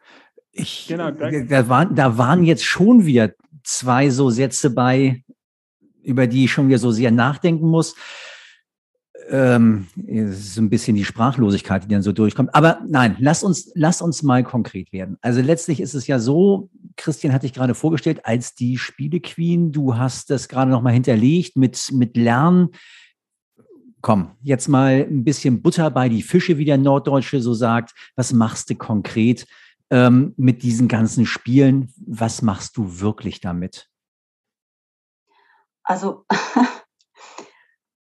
Ich, 0.53 0.87
genau, 0.89 1.11
danke. 1.11 1.47
Da, 1.47 1.69
waren, 1.69 1.95
da 1.95 2.19
waren 2.19 2.43
jetzt 2.45 2.65
schon 2.65 3.05
wieder 3.05 3.33
zwei 3.63 4.11
so 4.11 4.31
Sätze 4.31 4.71
bei, 4.71 5.23
über 6.09 6.27
die 6.27 6.45
ich 6.45 6.53
schon 6.53 6.69
wieder 6.69 6.79
so 6.79 6.91
sehr 6.91 7.11
nachdenken 7.11 7.69
muss. 7.69 7.95
ähm, 9.31 9.87
es 10.07 10.39
ist 10.39 10.55
so 10.55 10.63
ein 10.63 10.71
bisschen 10.71 10.97
die 10.97 11.05
Sprachlosigkeit, 11.05 11.85
die 11.85 11.89
dann 11.89 12.03
so 12.03 12.13
durchkommt. 12.13 12.55
Aber 12.55 12.81
nein, 12.89 13.17
lass 13.19 13.43
uns, 13.43 13.71
lass 13.75 14.01
uns 14.01 14.23
mal 14.23 14.43
konkret 14.43 14.93
werden. 14.93 15.19
Also 15.21 15.41
letztlich 15.41 15.81
ist 15.81 15.95
es 15.95 16.07
ja 16.07 16.19
so, 16.19 16.71
Christian 16.97 17.33
hat 17.33 17.43
dich 17.43 17.53
gerade 17.53 17.75
vorgestellt 17.75 18.21
als 18.25 18.55
die 18.55 18.79
Spielequeen. 18.79 19.73
Du 19.73 19.97
hast 19.97 20.31
das 20.31 20.49
gerade 20.49 20.71
nochmal 20.71 20.95
hinterlegt 20.95 21.57
mit, 21.57 21.91
mit 21.93 22.17
Lernen. 22.17 22.71
Komm, 24.01 24.31
jetzt 24.43 24.69
mal 24.69 25.07
ein 25.09 25.25
bisschen 25.25 25.61
Butter 25.61 25.91
bei 25.91 26.09
die 26.09 26.23
Fische, 26.23 26.57
wie 26.57 26.65
der 26.65 26.79
Norddeutsche 26.79 27.41
so 27.41 27.53
sagt. 27.53 27.95
Was 28.17 28.33
machst 28.33 28.71
du 28.71 28.77
konkret 28.77 29.47
ähm, 29.91 30.35
mit 30.37 30.63
diesen 30.63 30.89
ganzen 30.89 31.27
Spielen? 31.27 31.93
Was 32.07 32.41
machst 32.41 32.77
du 32.77 33.01
wirklich 33.01 33.41
damit? 33.41 33.89
Also 35.89 36.27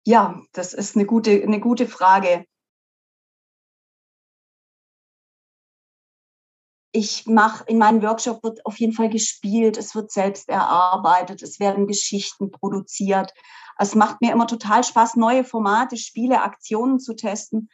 Ja, 0.10 0.42
das 0.54 0.74
ist 0.74 0.96
eine 0.96 1.06
gute, 1.06 1.44
eine 1.44 1.60
gute 1.60 1.88
Frage. 1.88 2.46
Ich 6.92 7.28
mache 7.28 7.64
in 7.68 7.78
meinem 7.78 8.02
Workshop 8.02 8.44
wird 8.44 8.66
auf 8.66 8.80
jeden 8.80 8.94
Fall 8.94 9.10
gespielt, 9.10 9.78
es 9.78 9.94
wird 9.94 10.12
selbst 10.12 10.50
erarbeitet, 10.50 11.44
es 11.44 11.60
werden 11.60 11.86
Geschichten 11.86 12.50
produziert. 12.50 13.32
Es 13.78 13.94
macht 13.94 14.20
mir 14.22 14.32
immer 14.32 14.48
total 14.48 14.84
Spaß, 14.84 15.16
neue 15.16 15.44
Formate, 15.44 15.96
Spiele, 15.96 16.42
Aktionen 16.42 17.00
zu 17.00 17.16
testen 17.16 17.70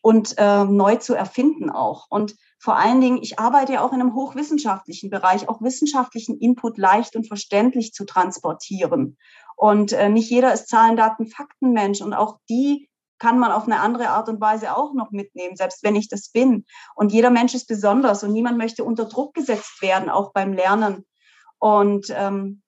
und 0.00 0.34
äh, 0.38 0.64
neu 0.64 0.96
zu 0.96 1.12
erfinden 1.12 1.68
auch. 1.68 2.06
Und 2.08 2.36
vor 2.58 2.76
allen 2.76 3.00
Dingen, 3.00 3.18
ich 3.22 3.38
arbeite 3.38 3.74
ja 3.74 3.82
auch 3.82 3.92
in 3.92 4.00
einem 4.00 4.14
hochwissenschaftlichen 4.14 5.10
Bereich, 5.10 5.48
auch 5.48 5.60
wissenschaftlichen 5.62 6.38
Input 6.38 6.78
leicht 6.78 7.16
und 7.16 7.28
verständlich 7.28 7.92
zu 7.92 8.04
transportieren. 8.04 9.18
Und 9.56 9.92
äh, 9.92 10.08
nicht 10.08 10.30
jeder 10.30 10.52
ist 10.52 10.68
Zahlen, 10.68 10.96
Daten, 10.96 11.26
Fakten 11.26 11.72
Mensch. 11.72 12.00
Und 12.00 12.12
auch 12.14 12.38
die 12.48 12.88
kann 13.18 13.38
man 13.38 13.52
auf 13.52 13.64
eine 13.64 13.80
andere 13.80 14.10
Art 14.10 14.28
und 14.28 14.40
Weise 14.40 14.76
auch 14.76 14.92
noch 14.94 15.10
mitnehmen, 15.10 15.56
selbst 15.56 15.82
wenn 15.82 15.96
ich 15.96 16.08
das 16.08 16.30
bin. 16.30 16.66
Und 16.94 17.12
jeder 17.12 17.30
Mensch 17.30 17.54
ist 17.54 17.66
besonders 17.66 18.22
und 18.22 18.32
niemand 18.32 18.58
möchte 18.58 18.84
unter 18.84 19.06
Druck 19.06 19.34
gesetzt 19.34 19.80
werden, 19.80 20.10
auch 20.10 20.32
beim 20.32 20.52
Lernen. 20.52 21.06
Und, 21.58 22.08
ähm, 22.10 22.62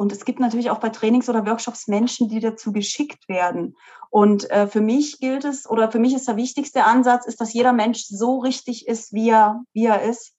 und 0.00 0.12
es 0.12 0.24
gibt 0.24 0.40
natürlich 0.40 0.70
auch 0.70 0.78
bei 0.78 0.88
Trainings 0.88 1.28
oder 1.28 1.44
Workshops 1.44 1.86
Menschen, 1.86 2.30
die 2.30 2.40
dazu 2.40 2.72
geschickt 2.72 3.28
werden. 3.28 3.76
Und 4.08 4.50
äh, 4.50 4.66
für 4.66 4.80
mich 4.80 5.18
gilt 5.18 5.44
es, 5.44 5.68
oder 5.68 5.90
für 5.90 5.98
mich 5.98 6.14
ist 6.14 6.26
der 6.26 6.38
wichtigste 6.38 6.84
Ansatz, 6.84 7.26
ist, 7.26 7.38
dass 7.38 7.52
jeder 7.52 7.74
Mensch 7.74 8.06
so 8.06 8.38
richtig 8.38 8.88
ist, 8.88 9.12
wie 9.12 9.28
er, 9.28 9.62
wie 9.74 9.84
er 9.84 10.00
ist 10.00 10.34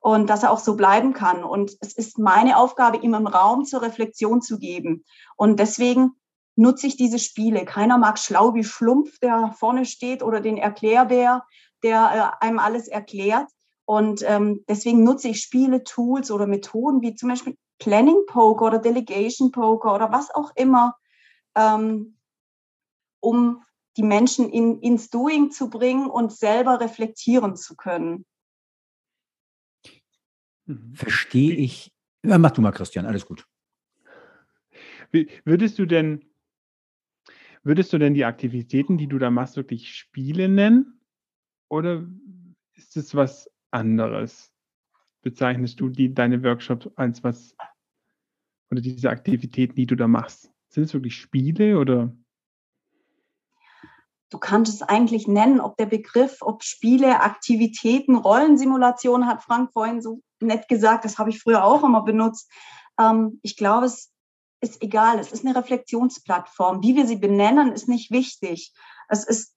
und 0.00 0.28
dass 0.28 0.42
er 0.42 0.50
auch 0.50 0.58
so 0.58 0.74
bleiben 0.74 1.12
kann. 1.12 1.44
Und 1.44 1.76
es 1.80 1.92
ist 1.92 2.18
meine 2.18 2.56
Aufgabe, 2.56 2.96
ihm 2.96 3.14
im 3.14 3.28
Raum 3.28 3.64
zur 3.64 3.82
Reflexion 3.82 4.42
zu 4.42 4.58
geben. 4.58 5.04
Und 5.36 5.60
deswegen 5.60 6.16
nutze 6.56 6.88
ich 6.88 6.96
diese 6.96 7.20
Spiele. 7.20 7.64
Keiner 7.64 7.98
mag 7.98 8.18
schlau 8.18 8.54
wie 8.54 8.64
Schlumpf, 8.64 9.20
der 9.20 9.54
vorne 9.56 9.84
steht, 9.84 10.24
oder 10.24 10.40
den 10.40 10.56
Erklärbär, 10.56 11.44
der 11.84 12.34
äh, 12.42 12.44
einem 12.44 12.58
alles 12.58 12.88
erklärt. 12.88 13.46
Und 13.84 14.24
ähm, 14.26 14.64
deswegen 14.68 15.04
nutze 15.04 15.28
ich 15.28 15.40
Spiele, 15.40 15.84
Tools 15.84 16.32
oder 16.32 16.48
Methoden 16.48 17.00
wie 17.00 17.14
zum 17.14 17.28
Beispiel 17.28 17.56
Planning 17.78 18.24
Poker 18.26 18.66
oder 18.66 18.78
Delegation 18.78 19.52
Poker 19.52 19.94
oder 19.94 20.10
was 20.10 20.34
auch 20.34 20.52
immer, 20.56 20.96
ähm, 21.54 22.18
um 23.20 23.62
die 23.96 24.02
Menschen 24.02 24.48
in, 24.48 24.80
ins 24.80 25.10
Doing 25.10 25.50
zu 25.50 25.70
bringen 25.70 26.08
und 26.08 26.32
selber 26.32 26.80
reflektieren 26.80 27.56
zu 27.56 27.76
können. 27.76 28.24
Mhm. 30.66 30.94
Verstehe 30.94 31.54
ich. 31.54 31.92
Ja, 32.24 32.38
mach 32.38 32.50
du 32.52 32.60
mal, 32.60 32.72
Christian, 32.72 33.06
alles 33.06 33.26
gut. 33.26 33.46
Würdest 35.44 35.78
du 35.78 35.86
denn, 35.86 36.24
würdest 37.62 37.92
du 37.92 37.98
denn 37.98 38.14
die 38.14 38.24
Aktivitäten, 38.24 38.98
die 38.98 39.08
du 39.08 39.18
da 39.18 39.30
machst, 39.30 39.56
wirklich 39.56 39.94
Spiele 39.94 40.48
nennen? 40.48 41.00
Oder 41.68 42.06
ist 42.74 42.96
es 42.96 43.14
was 43.14 43.50
anderes? 43.70 44.52
Bezeichnest 45.22 45.80
du 45.80 45.88
die, 45.88 46.14
deine 46.14 46.42
Workshops 46.42 46.88
als 46.96 47.22
was 47.24 47.54
oder 48.70 48.80
diese 48.80 49.10
Aktivitäten, 49.10 49.74
die 49.74 49.86
du 49.86 49.96
da 49.96 50.06
machst? 50.06 50.50
Sind 50.68 50.84
es 50.84 50.94
wirklich 50.94 51.16
Spiele 51.16 51.78
oder? 51.78 52.12
du 54.30 54.38
kannst 54.38 54.72
es 54.72 54.82
eigentlich 54.82 55.26
nennen, 55.26 55.60
ob 55.60 55.76
der 55.76 55.86
Begriff, 55.86 56.38
ob 56.40 56.62
Spiele, 56.62 57.20
Aktivitäten, 57.22 58.16
Rollensimulation, 58.16 59.26
hat 59.26 59.42
Frank 59.42 59.72
vorhin 59.72 60.02
so 60.02 60.20
nett 60.40 60.68
gesagt, 60.68 61.04
das 61.04 61.18
habe 61.18 61.30
ich 61.30 61.40
früher 61.40 61.64
auch 61.64 61.82
immer 61.82 62.02
benutzt. 62.02 62.50
Ähm, 62.98 63.40
ich 63.42 63.56
glaube, 63.56 63.86
es 63.86 64.12
ist 64.60 64.82
egal, 64.82 65.18
es 65.18 65.32
ist 65.32 65.44
eine 65.44 65.56
Reflexionsplattform. 65.56 66.82
Wie 66.82 66.96
wir 66.96 67.06
sie 67.06 67.16
benennen, 67.16 67.72
ist 67.72 67.88
nicht 67.88 68.10
wichtig. 68.10 68.72
Es 69.08 69.24
ist 69.24 69.54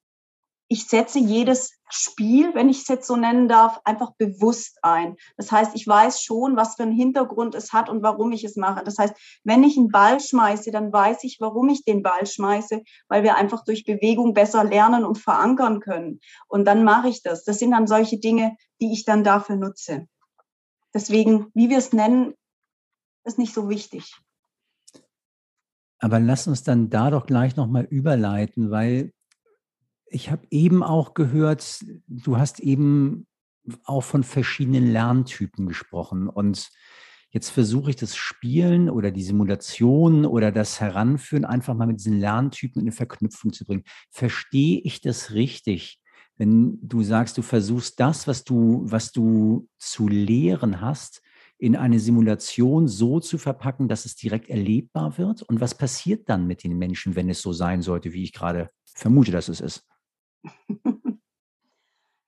ich 0.71 0.87
setze 0.87 1.19
jedes 1.19 1.73
Spiel, 1.89 2.55
wenn 2.55 2.69
ich 2.69 2.83
es 2.83 2.87
jetzt 2.87 3.05
so 3.05 3.17
nennen 3.17 3.49
darf, 3.49 3.81
einfach 3.83 4.13
bewusst 4.13 4.79
ein. 4.83 5.17
Das 5.35 5.51
heißt, 5.51 5.75
ich 5.75 5.85
weiß 5.85 6.21
schon, 6.23 6.55
was 6.55 6.75
für 6.75 6.83
einen 6.83 6.93
Hintergrund 6.93 7.55
es 7.55 7.73
hat 7.73 7.89
und 7.89 8.01
warum 8.03 8.31
ich 8.31 8.45
es 8.45 8.55
mache. 8.55 8.81
Das 8.81 8.97
heißt, 8.97 9.13
wenn 9.43 9.65
ich 9.65 9.77
einen 9.77 9.89
Ball 9.89 10.21
schmeiße, 10.21 10.71
dann 10.71 10.93
weiß 10.93 11.25
ich, 11.25 11.41
warum 11.41 11.67
ich 11.67 11.83
den 11.83 12.01
Ball 12.01 12.25
schmeiße, 12.25 12.83
weil 13.09 13.23
wir 13.23 13.35
einfach 13.35 13.65
durch 13.65 13.83
Bewegung 13.83 14.33
besser 14.33 14.63
lernen 14.63 15.03
und 15.03 15.17
verankern 15.17 15.81
können. 15.81 16.21
Und 16.47 16.63
dann 16.63 16.85
mache 16.85 17.09
ich 17.09 17.21
das. 17.21 17.43
Das 17.43 17.59
sind 17.59 17.71
dann 17.71 17.85
solche 17.85 18.17
Dinge, 18.17 18.55
die 18.79 18.93
ich 18.93 19.03
dann 19.03 19.25
dafür 19.25 19.57
nutze. 19.57 20.07
Deswegen, 20.93 21.47
wie 21.53 21.69
wir 21.69 21.79
es 21.79 21.91
nennen, 21.91 22.33
ist 23.25 23.37
nicht 23.37 23.53
so 23.53 23.67
wichtig. 23.67 24.15
Aber 25.99 26.21
lass 26.21 26.47
uns 26.47 26.63
dann 26.63 26.89
da 26.89 27.11
doch 27.11 27.25
gleich 27.25 27.57
nochmal 27.57 27.83
überleiten, 27.83 28.71
weil 28.71 29.11
ich 30.11 30.29
habe 30.29 30.45
eben 30.49 30.83
auch 30.83 31.13
gehört, 31.13 31.83
du 32.07 32.37
hast 32.37 32.59
eben 32.59 33.27
auch 33.85 34.03
von 34.03 34.23
verschiedenen 34.23 34.91
Lerntypen 34.91 35.65
gesprochen. 35.67 36.27
Und 36.27 36.69
jetzt 37.29 37.49
versuche 37.49 37.91
ich 37.91 37.95
das 37.95 38.15
Spielen 38.15 38.89
oder 38.89 39.11
die 39.11 39.23
Simulation 39.23 40.25
oder 40.25 40.51
das 40.51 40.81
Heranführen 40.81 41.45
einfach 41.45 41.75
mal 41.75 41.87
mit 41.87 41.99
diesen 41.99 42.19
Lerntypen 42.19 42.81
in 42.81 42.87
eine 42.87 42.95
Verknüpfung 42.95 43.53
zu 43.53 43.65
bringen. 43.65 43.83
Verstehe 44.09 44.81
ich 44.83 45.01
das 45.01 45.31
richtig? 45.31 45.99
Wenn 46.37 46.79
du 46.81 47.03
sagst, 47.03 47.37
du 47.37 47.41
versuchst 47.41 47.99
das, 47.99 48.27
was 48.27 48.43
du, 48.43 48.83
was 48.85 49.11
du 49.11 49.67
zu 49.77 50.07
lehren 50.07 50.81
hast, 50.81 51.21
in 51.57 51.75
eine 51.75 51.99
Simulation 51.99 52.87
so 52.87 53.19
zu 53.19 53.37
verpacken, 53.37 53.87
dass 53.87 54.05
es 54.05 54.15
direkt 54.15 54.49
erlebbar 54.49 55.19
wird? 55.19 55.43
Und 55.43 55.61
was 55.61 55.77
passiert 55.77 56.27
dann 56.27 56.47
mit 56.47 56.63
den 56.63 56.77
Menschen, 56.77 57.15
wenn 57.15 57.29
es 57.29 57.41
so 57.41 57.53
sein 57.53 57.83
sollte, 57.83 58.13
wie 58.13 58.23
ich 58.23 58.33
gerade 58.33 58.71
vermute, 58.95 59.31
dass 59.31 59.47
es 59.47 59.61
ist? 59.61 59.90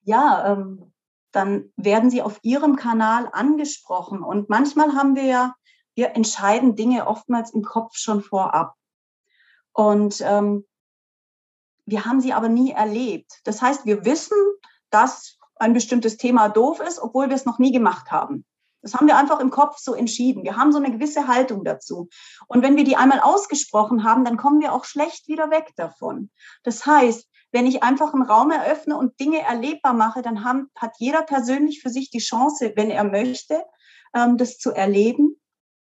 ja, 0.03 0.53
ähm, 0.53 0.93
dann 1.31 1.73
werden 1.75 2.09
sie 2.09 2.21
auf 2.21 2.39
ihrem 2.43 2.75
Kanal 2.75 3.29
angesprochen. 3.31 4.23
Und 4.23 4.49
manchmal 4.49 4.93
haben 4.95 5.15
wir 5.15 5.25
ja, 5.25 5.55
wir 5.95 6.15
entscheiden 6.15 6.75
Dinge 6.75 7.07
oftmals 7.07 7.53
im 7.53 7.63
Kopf 7.63 7.95
schon 7.97 8.21
vorab. 8.21 8.75
Und 9.73 10.21
ähm, 10.21 10.65
wir 11.85 12.05
haben 12.05 12.21
sie 12.21 12.33
aber 12.33 12.49
nie 12.49 12.71
erlebt. 12.71 13.41
Das 13.43 13.61
heißt, 13.61 13.85
wir 13.85 14.05
wissen, 14.05 14.37
dass 14.89 15.37
ein 15.55 15.73
bestimmtes 15.73 16.17
Thema 16.17 16.49
doof 16.49 16.79
ist, 16.79 16.99
obwohl 16.99 17.29
wir 17.29 17.35
es 17.35 17.45
noch 17.45 17.59
nie 17.59 17.71
gemacht 17.71 18.11
haben. 18.11 18.45
Das 18.81 18.93
haben 18.93 19.07
wir 19.07 19.17
einfach 19.17 19.39
im 19.39 19.49
Kopf 19.49 19.77
so 19.77 19.93
entschieden. 19.93 20.43
Wir 20.43 20.57
haben 20.57 20.71
so 20.73 20.77
eine 20.77 20.91
gewisse 20.91 21.27
Haltung 21.27 21.63
dazu. 21.63 22.09
Und 22.47 22.61
wenn 22.61 22.75
wir 22.75 22.83
die 22.83 22.97
einmal 22.97 23.21
ausgesprochen 23.21 24.03
haben, 24.03 24.25
dann 24.25 24.37
kommen 24.37 24.61
wir 24.61 24.73
auch 24.73 24.83
schlecht 24.83 25.27
wieder 25.27 25.49
weg 25.49 25.71
davon. 25.77 26.29
Das 26.63 26.85
heißt, 26.85 27.27
wenn 27.53 27.67
ich 27.67 27.83
einfach 27.83 28.13
einen 28.13 28.23
Raum 28.23 28.51
eröffne 28.51 28.97
und 28.97 29.19
Dinge 29.19 29.39
erlebbar 29.41 29.93
mache, 29.93 30.21
dann 30.21 30.43
haben, 30.43 30.69
hat 30.75 30.95
jeder 30.97 31.21
persönlich 31.21 31.81
für 31.81 31.89
sich 31.89 32.09
die 32.09 32.19
Chance, 32.19 32.73
wenn 32.75 32.89
er 32.89 33.03
möchte, 33.03 33.63
ähm, 34.13 34.37
das 34.37 34.57
zu 34.57 34.71
erleben 34.71 35.39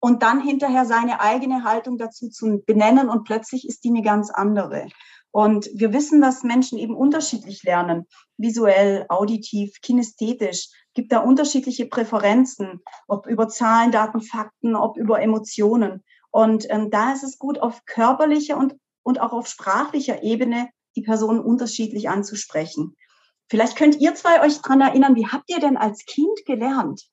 und 0.01 0.23
dann 0.23 0.41
hinterher 0.41 0.87
seine 0.87 1.21
eigene 1.21 1.63
Haltung 1.63 1.99
dazu 1.99 2.31
zu 2.31 2.63
benennen 2.67 3.11
und 3.11 3.25
plötzlich 3.25 3.69
ist 3.69 3.85
die 3.85 3.91
eine 3.91 4.03
ganz 4.03 4.31
andere. 4.31 4.89
Und 5.33 5.71
wir 5.75 5.93
wissen, 5.93 6.21
dass 6.21 6.43
Menschen 6.43 6.79
eben 6.79 6.97
unterschiedlich 6.97 7.63
lernen, 7.63 8.07
visuell, 8.37 9.05
auditiv, 9.09 9.81
kinesthetisch. 9.81 10.71
Gibt 10.95 11.13
da 11.13 11.21
unterschiedliche 11.21 11.87
Präferenzen, 11.87 12.81
ob 13.07 13.27
über 13.27 13.49
Zahlen, 13.49 13.93
Daten, 13.93 14.23
Fakten, 14.23 14.75
ob 14.75 14.97
über 14.97 15.23
Emotionen. 15.23 16.03
Und 16.33 16.67
ähm, 16.71 16.91
da 16.91 17.13
ist 17.13 17.23
es 17.23 17.39
gut, 17.39 17.61
auf 17.61 17.85
körperlicher 17.85 18.57
und, 18.57 18.75
und 19.05 19.21
auch 19.21 19.33
auf 19.33 19.47
sprachlicher 19.47 20.25
Ebene 20.25 20.71
die 21.01 21.07
Personen 21.07 21.41
unterschiedlich 21.41 22.09
anzusprechen. 22.09 22.97
Vielleicht 23.49 23.77
könnt 23.77 24.01
ihr 24.01 24.15
zwei 24.15 24.43
euch 24.43 24.61
daran 24.61 24.81
erinnern, 24.81 25.17
wie 25.17 25.27
habt 25.27 25.51
ihr 25.51 25.59
denn 25.59 25.77
als 25.77 26.05
Kind 26.05 26.45
gelernt? 26.47 27.09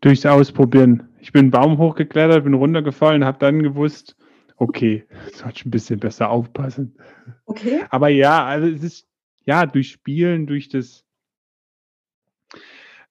Durchs 0.00 0.24
Ausprobieren. 0.24 1.08
Ich 1.20 1.32
bin 1.32 1.46
einen 1.46 1.50
Baum 1.50 1.78
hochgeklettert, 1.78 2.44
bin 2.44 2.54
runtergefallen, 2.54 3.24
habe 3.24 3.38
dann 3.38 3.62
gewusst, 3.62 4.16
okay, 4.56 5.06
sollte 5.32 5.68
ein 5.68 5.70
bisschen 5.70 5.98
besser 5.98 6.30
aufpassen. 6.30 6.96
Okay. 7.44 7.84
Aber 7.90 8.08
ja, 8.08 8.44
also 8.44 8.68
es 8.68 8.82
ist 8.82 9.08
ja 9.44 9.66
durch 9.66 9.90
Spielen, 9.90 10.46
durch 10.46 10.68
das, 10.68 11.04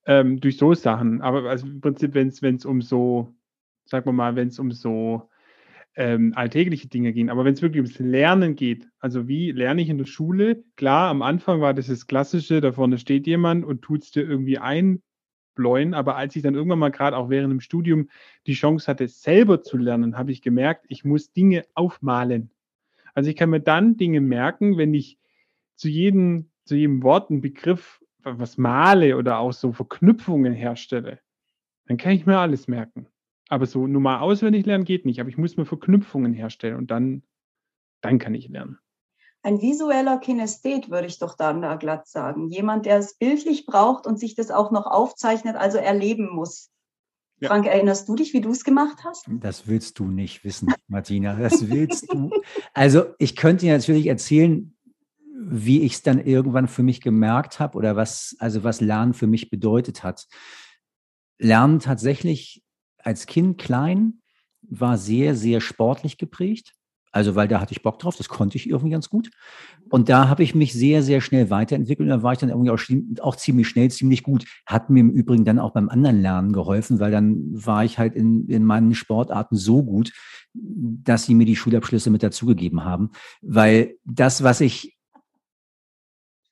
ähm, 0.05 0.39
durch 0.39 0.57
so 0.57 0.73
Sachen. 0.73 1.21
Aber 1.21 1.49
also 1.49 1.67
im 1.67 1.81
Prinzip, 1.81 2.13
wenn 2.13 2.29
es 2.29 2.65
um 2.65 2.81
so, 2.81 3.33
sagen 3.85 4.05
wir 4.05 4.13
mal, 4.13 4.35
wenn 4.35 4.47
es 4.47 4.59
um 4.59 4.71
so 4.71 5.29
ähm, 5.95 6.33
alltägliche 6.35 6.87
Dinge 6.87 7.13
gehen. 7.13 7.29
Aber 7.29 7.45
wenn 7.45 7.53
es 7.53 7.61
wirklich 7.61 7.81
ums 7.81 7.99
Lernen 7.99 8.55
geht, 8.55 8.87
also 8.99 9.27
wie 9.27 9.51
lerne 9.51 9.81
ich 9.81 9.89
in 9.89 9.97
der 9.97 10.05
Schule? 10.05 10.63
Klar, 10.75 11.09
am 11.09 11.21
Anfang 11.21 11.61
war 11.61 11.73
das 11.73 11.87
das 11.87 12.07
Klassische, 12.07 12.61
da 12.61 12.71
vorne 12.71 12.97
steht 12.97 13.27
jemand 13.27 13.65
und 13.65 13.81
tut 13.81 14.03
es 14.03 14.11
dir 14.11 14.27
irgendwie 14.27 14.57
einbläuen. 14.57 15.93
Aber 15.93 16.17
als 16.17 16.35
ich 16.35 16.43
dann 16.43 16.55
irgendwann 16.55 16.79
mal 16.79 16.91
gerade 16.91 17.15
auch 17.15 17.29
während 17.29 17.51
dem 17.51 17.61
Studium 17.61 18.09
die 18.45 18.53
Chance 18.53 18.87
hatte, 18.87 19.07
selber 19.07 19.61
zu 19.61 19.77
lernen, 19.77 20.17
habe 20.17 20.31
ich 20.31 20.41
gemerkt, 20.41 20.85
ich 20.89 21.05
muss 21.05 21.31
Dinge 21.31 21.63
aufmalen. 21.73 22.51
Also 23.13 23.29
ich 23.29 23.37
kann 23.37 23.49
mir 23.49 23.61
dann 23.61 23.95
Dinge 23.95 24.19
merken, 24.19 24.77
wenn 24.77 24.93
ich 24.93 25.17
zu 25.75 25.87
jedem, 25.87 26.49
zu 26.65 26.75
jedem 26.75 27.03
Wort 27.03 27.29
einen 27.29 27.41
Begriff 27.41 28.01
was 28.25 28.57
male 28.57 29.17
oder 29.17 29.37
auch 29.37 29.53
so 29.53 29.71
Verknüpfungen 29.71 30.53
herstelle, 30.53 31.19
dann 31.85 31.97
kann 31.97 32.13
ich 32.13 32.25
mir 32.25 32.39
alles 32.39 32.67
merken. 32.67 33.07
Aber 33.49 33.65
so 33.65 33.87
nur 33.87 34.01
mal 34.01 34.19
auswendig 34.19 34.65
lernen 34.65 34.85
geht 34.85 35.05
nicht. 35.05 35.19
Aber 35.19 35.29
ich 35.29 35.37
muss 35.37 35.57
mir 35.57 35.65
Verknüpfungen 35.65 36.33
herstellen 36.33 36.77
und 36.77 36.91
dann, 36.91 37.23
dann 38.01 38.19
kann 38.19 38.33
ich 38.33 38.49
lernen. 38.49 38.79
Ein 39.43 39.61
visueller 39.61 40.17
Kinesthet 40.17 40.89
würde 40.89 41.05
ich 41.05 41.19
doch 41.19 41.37
dann 41.37 41.61
da 41.61 41.75
glatt 41.75 42.07
sagen. 42.07 42.47
Jemand, 42.47 42.87
der 42.87 42.97
es 42.97 43.15
bildlich 43.15 43.67
braucht 43.67 44.07
und 44.07 44.19
sich 44.19 44.33
das 44.33 44.49
auch 44.49 44.71
noch 44.71 44.87
aufzeichnet, 44.87 45.55
also 45.55 45.77
erleben 45.77 46.29
muss. 46.33 46.71
Ja. 47.39 47.49
Frank, 47.49 47.67
erinnerst 47.67 48.09
du 48.09 48.15
dich, 48.15 48.33
wie 48.33 48.41
du 48.41 48.49
es 48.49 48.63
gemacht 48.63 49.03
hast? 49.03 49.25
Das 49.27 49.67
willst 49.67 49.99
du 49.99 50.05
nicht 50.05 50.43
wissen, 50.43 50.73
Martina. 50.87 51.35
Das 51.35 51.69
willst 51.69 52.11
du. 52.11 52.31
Also 52.73 53.05
ich 53.19 53.35
könnte 53.35 53.65
dir 53.65 53.73
natürlich 53.73 54.07
erzählen, 54.07 54.75
wie 55.35 55.83
ich 55.83 55.93
es 55.93 56.01
dann 56.01 56.25
irgendwann 56.25 56.67
für 56.67 56.81
mich 56.81 57.01
gemerkt 57.01 57.59
habe 57.59 57.77
oder 57.77 57.95
was, 57.95 58.35
also 58.39 58.63
was 58.63 58.81
Lernen 58.81 59.13
für 59.13 59.27
mich 59.27 59.51
bedeutet 59.51 60.03
hat. 60.03 60.27
Lernen 61.37 61.79
tatsächlich 61.79 62.63
als 63.05 63.27
Kind 63.27 63.57
klein 63.57 64.21
war 64.61 64.97
sehr, 64.97 65.35
sehr 65.35 65.61
sportlich 65.61 66.17
geprägt. 66.17 66.73
Also, 67.11 67.33
weil 67.35 67.47
da 67.47 67.61
hatte 67.61 67.71
ich 67.71 67.81
Bock 67.81 67.97
drauf, 67.99 68.17
das 68.17 68.27
konnte 68.27 68.57
ich 68.57 68.69
irgendwie 68.69 68.89
ganz 68.91 69.09
gut. 69.09 69.29
Und 69.89 70.09
da 70.09 70.27
habe 70.27 70.43
ich 70.43 70.53
mich 70.53 70.73
sehr, 70.73 71.01
sehr 71.01 71.21
schnell 71.21 71.49
weiterentwickelt. 71.49 72.09
Und 72.09 72.17
da 72.17 72.23
war 72.23 72.33
ich 72.33 72.39
dann 72.39 72.49
irgendwie 72.49 72.71
auch, 72.71 73.23
auch, 73.23 73.37
ziemlich 73.37 73.69
schnell, 73.69 73.89
ziemlich 73.89 74.21
gut. 74.21 74.45
Hat 74.65 74.89
mir 74.89 74.99
im 74.99 75.11
Übrigen 75.11 75.45
dann 75.45 75.57
auch 75.57 75.71
beim 75.71 75.87
anderen 75.87 76.21
Lernen 76.21 76.51
geholfen, 76.51 76.99
weil 76.99 77.11
dann 77.11 77.37
war 77.53 77.85
ich 77.85 77.97
halt 77.99 78.15
in, 78.15 78.49
in 78.49 78.65
meinen 78.65 78.93
Sportarten 78.95 79.55
so 79.55 79.81
gut, 79.81 80.11
dass 80.53 81.25
sie 81.25 81.35
mir 81.35 81.45
die 81.45 81.55
Schulabschlüsse 81.55 82.09
mit 82.09 82.21
dazugegeben 82.21 82.83
haben. 82.83 83.11
Weil 83.41 83.95
das, 84.03 84.43
was 84.43 84.59
ich 84.59 84.97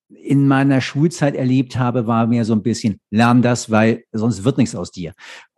in 0.07 0.47
meiner 0.47 0.79
Schulzeit 0.79 1.35
erlebt 1.35 1.77
habe, 1.77 2.07
war 2.07 2.27
mehr 2.27 2.45
so 2.45 2.53
ein 2.53 2.63
bisschen, 2.63 3.01
lern 3.09 3.41
das, 3.41 3.69
weil 3.69 4.05
sonst 4.13 4.45
wird 4.45 4.57
nichts 4.57 4.75
aus 4.75 4.91
dir. 4.91 5.11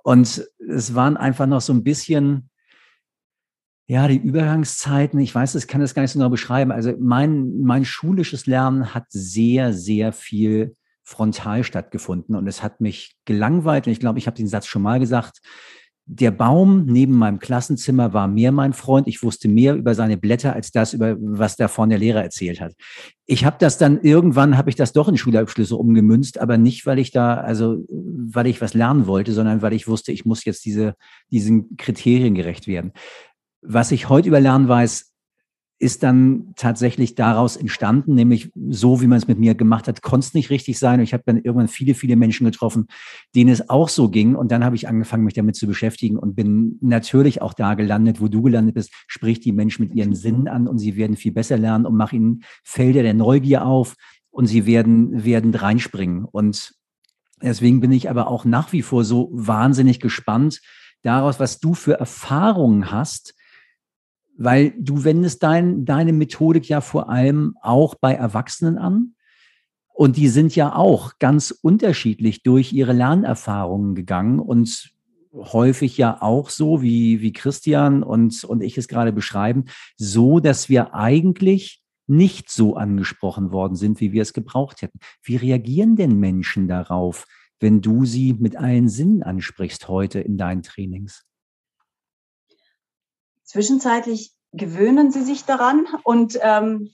Und 0.06 0.48
es 0.60 0.94
waren 0.94 1.18
einfach 1.18 1.48
noch 1.48 1.62
so 1.62 1.74
ein 1.74 1.84
bisschen, 1.84 2.52
ja, 3.88 4.08
die 4.08 4.18
Übergangszeiten, 4.18 5.20
ich 5.20 5.34
weiß, 5.34 5.56
ich 5.56 5.68
kann 5.68 5.82
das 5.82 5.96
gar 5.96 6.04
nicht 6.04 6.12
so 6.12 6.20
genau 6.20 6.30
beschreiben. 6.30 6.72
Also 6.72 6.94
mein, 7.00 7.62
mein 7.62 7.86
schulisches 7.86 8.46
Lernen 8.46 8.94
hat 8.94 9.06
sehr, 9.10 9.74
sehr 9.74 10.14
viel 10.14 10.76
frontal 11.02 11.64
stattgefunden 11.64 12.36
und 12.36 12.48
es 12.48 12.62
hat 12.62 12.82
mich 12.82 13.18
gelangweilt. 13.26 13.88
Und 13.88 13.94
ich 13.94 14.00
glaube, 14.00 14.20
ich 14.20 14.28
habe 14.28 14.38
den 14.38 14.48
Satz 14.48 14.68
schon 14.68 14.84
mal 14.84 15.00
gesagt 15.00 15.40
der 16.08 16.30
Baum 16.30 16.86
neben 16.86 17.18
meinem 17.18 17.40
Klassenzimmer 17.40 18.14
war 18.14 18.28
mehr 18.28 18.52
mein 18.52 18.74
Freund. 18.74 19.08
Ich 19.08 19.24
wusste 19.24 19.48
mehr 19.48 19.74
über 19.74 19.96
seine 19.96 20.18
Blätter 20.18 20.54
als 20.54 20.72
das, 20.72 20.94
über 20.94 21.16
was 21.20 21.56
da 21.56 21.68
vorne 21.68 21.96
der 21.96 22.00
Lehrer 22.00 22.22
erzählt 22.22 22.62
hat. 22.62 22.74
Ich 23.26 23.44
habe 23.44 23.58
das 23.60 23.80
dann 23.80 24.00
irgendwann 24.02 24.56
habe 24.56 24.70
ich 24.70 24.76
das 24.76 24.94
doch 24.94 25.08
in 25.08 25.18
Schulabschlüsse 25.18 25.76
umgemünzt, 25.76 26.40
aber 26.40 26.60
nicht, 26.60 26.86
weil 26.86 27.00
ich 27.00 27.12
da, 27.12 27.36
also 27.36 27.84
weil 27.90 28.46
ich 28.46 28.62
was 28.62 28.76
lernen 28.76 29.08
wollte, 29.08 29.34
sondern 29.34 29.64
weil 29.64 29.74
ich 29.74 29.88
wusste, 29.88 30.12
ich 30.12 30.26
muss 30.26 30.46
jetzt 30.46 30.64
diese, 30.66 30.96
diesen 31.32 31.76
Kriterien 31.78 32.36
gerecht 32.36 32.68
werden. 32.68 32.92
Was 33.64 33.92
ich 33.92 34.08
heute 34.08 34.28
über 34.28 34.40
Lernen 34.40 34.68
weiß, 34.68 35.15
ist 35.78 36.04
dann 36.04 36.54
tatsächlich 36.56 37.16
daraus 37.16 37.58
entstanden, 37.58 38.16
nämlich 38.16 38.52
so, 38.70 39.02
wie 39.02 39.08
man 39.08 39.18
es 39.18 39.28
mit 39.28 39.40
mir 39.40 39.56
gemacht 39.56 39.90
hat, 39.90 40.02
konnte 40.02 40.28
es 40.28 40.34
nicht 40.34 40.50
richtig 40.50 40.80
sein. 40.80 41.00
Und 41.00 41.04
ich 41.04 41.14
habe 41.14 41.24
dann 41.26 41.38
irgendwann 41.38 41.68
viele, 41.68 41.96
viele 41.96 42.16
Menschen 42.16 42.46
getroffen, 42.46 42.88
denen 43.36 43.50
es 43.50 43.70
auch 43.70 43.90
so 43.90 44.10
ging. 44.10 44.36
Und 44.36 44.52
dann 44.52 44.64
habe 44.64 44.78
ich 44.78 44.88
angefangen, 44.88 45.26
mich 45.26 45.34
damit 45.34 45.58
zu 45.58 45.68
beschäftigen 45.68 46.18
und 46.18 46.36
bin 46.36 46.78
natürlich 46.82 47.42
auch 47.42 47.54
da 47.54 47.74
gelandet, 47.74 48.22
wo 48.22 48.30
du 48.30 48.42
gelandet 48.42 48.76
bist. 48.76 48.92
Sprich 49.08 49.42
die 49.42 49.52
Menschen 49.52 49.84
mit 49.86 49.96
ihren 49.96 50.16
Sinnen 50.16 50.48
an 50.48 50.68
und 50.68 50.80
sie 50.80 50.96
werden 50.96 51.18
viel 51.18 51.34
besser 51.34 51.58
lernen 51.58 51.86
und 51.86 51.96
mach 51.98 52.14
ihnen 52.14 52.44
Felder 52.64 53.04
der 53.04 53.14
Neugier 53.14 53.66
auf 53.66 53.96
und 54.32 54.48
sie 54.48 54.66
werden, 54.66 55.26
werden 55.26 55.54
reinspringen. 55.54 56.24
Und 56.24 56.74
deswegen 57.42 57.82
bin 57.82 57.92
ich 57.92 58.10
aber 58.10 58.28
auch 58.28 58.46
nach 58.46 58.72
wie 58.72 58.82
vor 58.82 59.04
so 59.04 59.30
wahnsinnig 59.34 60.00
gespannt 60.00 60.62
daraus, 61.02 61.40
was 61.40 61.60
du 61.60 61.74
für 61.74 62.00
Erfahrungen 62.00 62.92
hast, 62.92 63.36
weil 64.38 64.74
du 64.78 65.04
wendest 65.04 65.44
dein, 65.44 65.86
deine 65.86 66.14
Methodik 66.14 66.68
ja 66.68 66.82
vor 66.82 67.10
allem 67.10 67.56
auch 67.62 67.96
bei 67.96 68.14
Erwachsenen 68.14 68.78
an. 68.78 69.16
Und 69.94 70.18
die 70.18 70.28
sind 70.28 70.56
ja 70.56 70.76
auch 70.76 71.20
ganz 71.20 71.52
unterschiedlich 71.52 72.44
durch 72.44 72.74
ihre 72.74 72.92
Lernerfahrungen 72.92 73.96
gegangen 73.96 74.40
und 74.40 74.92
häufig 75.34 75.98
ja 75.98 76.22
auch 76.22 76.50
so, 76.50 76.82
wie, 76.82 77.22
wie 77.22 77.34
Christian 77.34 78.04
und, 78.04 78.44
und 78.44 78.62
ich 78.62 78.78
es 78.78 78.88
gerade 78.88 79.14
beschreiben, 79.14 79.66
so, 79.98 80.40
dass 80.40 80.70
wir 80.70 80.94
eigentlich 80.94 81.82
nicht 82.08 82.50
so 82.50 82.76
angesprochen 82.76 83.52
worden 83.52 83.76
sind, 83.76 84.00
wie 84.00 84.12
wir 84.12 84.22
es 84.22 84.34
gebraucht 84.34 84.82
hätten. 84.82 85.00
Wie 85.24 85.38
reagieren 85.38 85.96
denn 85.96 86.20
Menschen 86.20 86.68
darauf, 86.68 87.26
wenn 87.60 87.82
du 87.82 88.06
sie 88.06 88.34
mit 88.34 88.58
allen 88.58 88.90
Sinnen 88.90 89.24
ansprichst 89.24 89.88
heute 89.88 90.20
in 90.20 90.38
deinen 90.38 90.62
Trainings? 90.62 91.26
Zwischenzeitlich 93.46 94.34
gewöhnen 94.52 95.12
sie 95.12 95.24
sich 95.24 95.46
daran 95.46 95.88
und 96.04 96.38
ähm, 96.42 96.94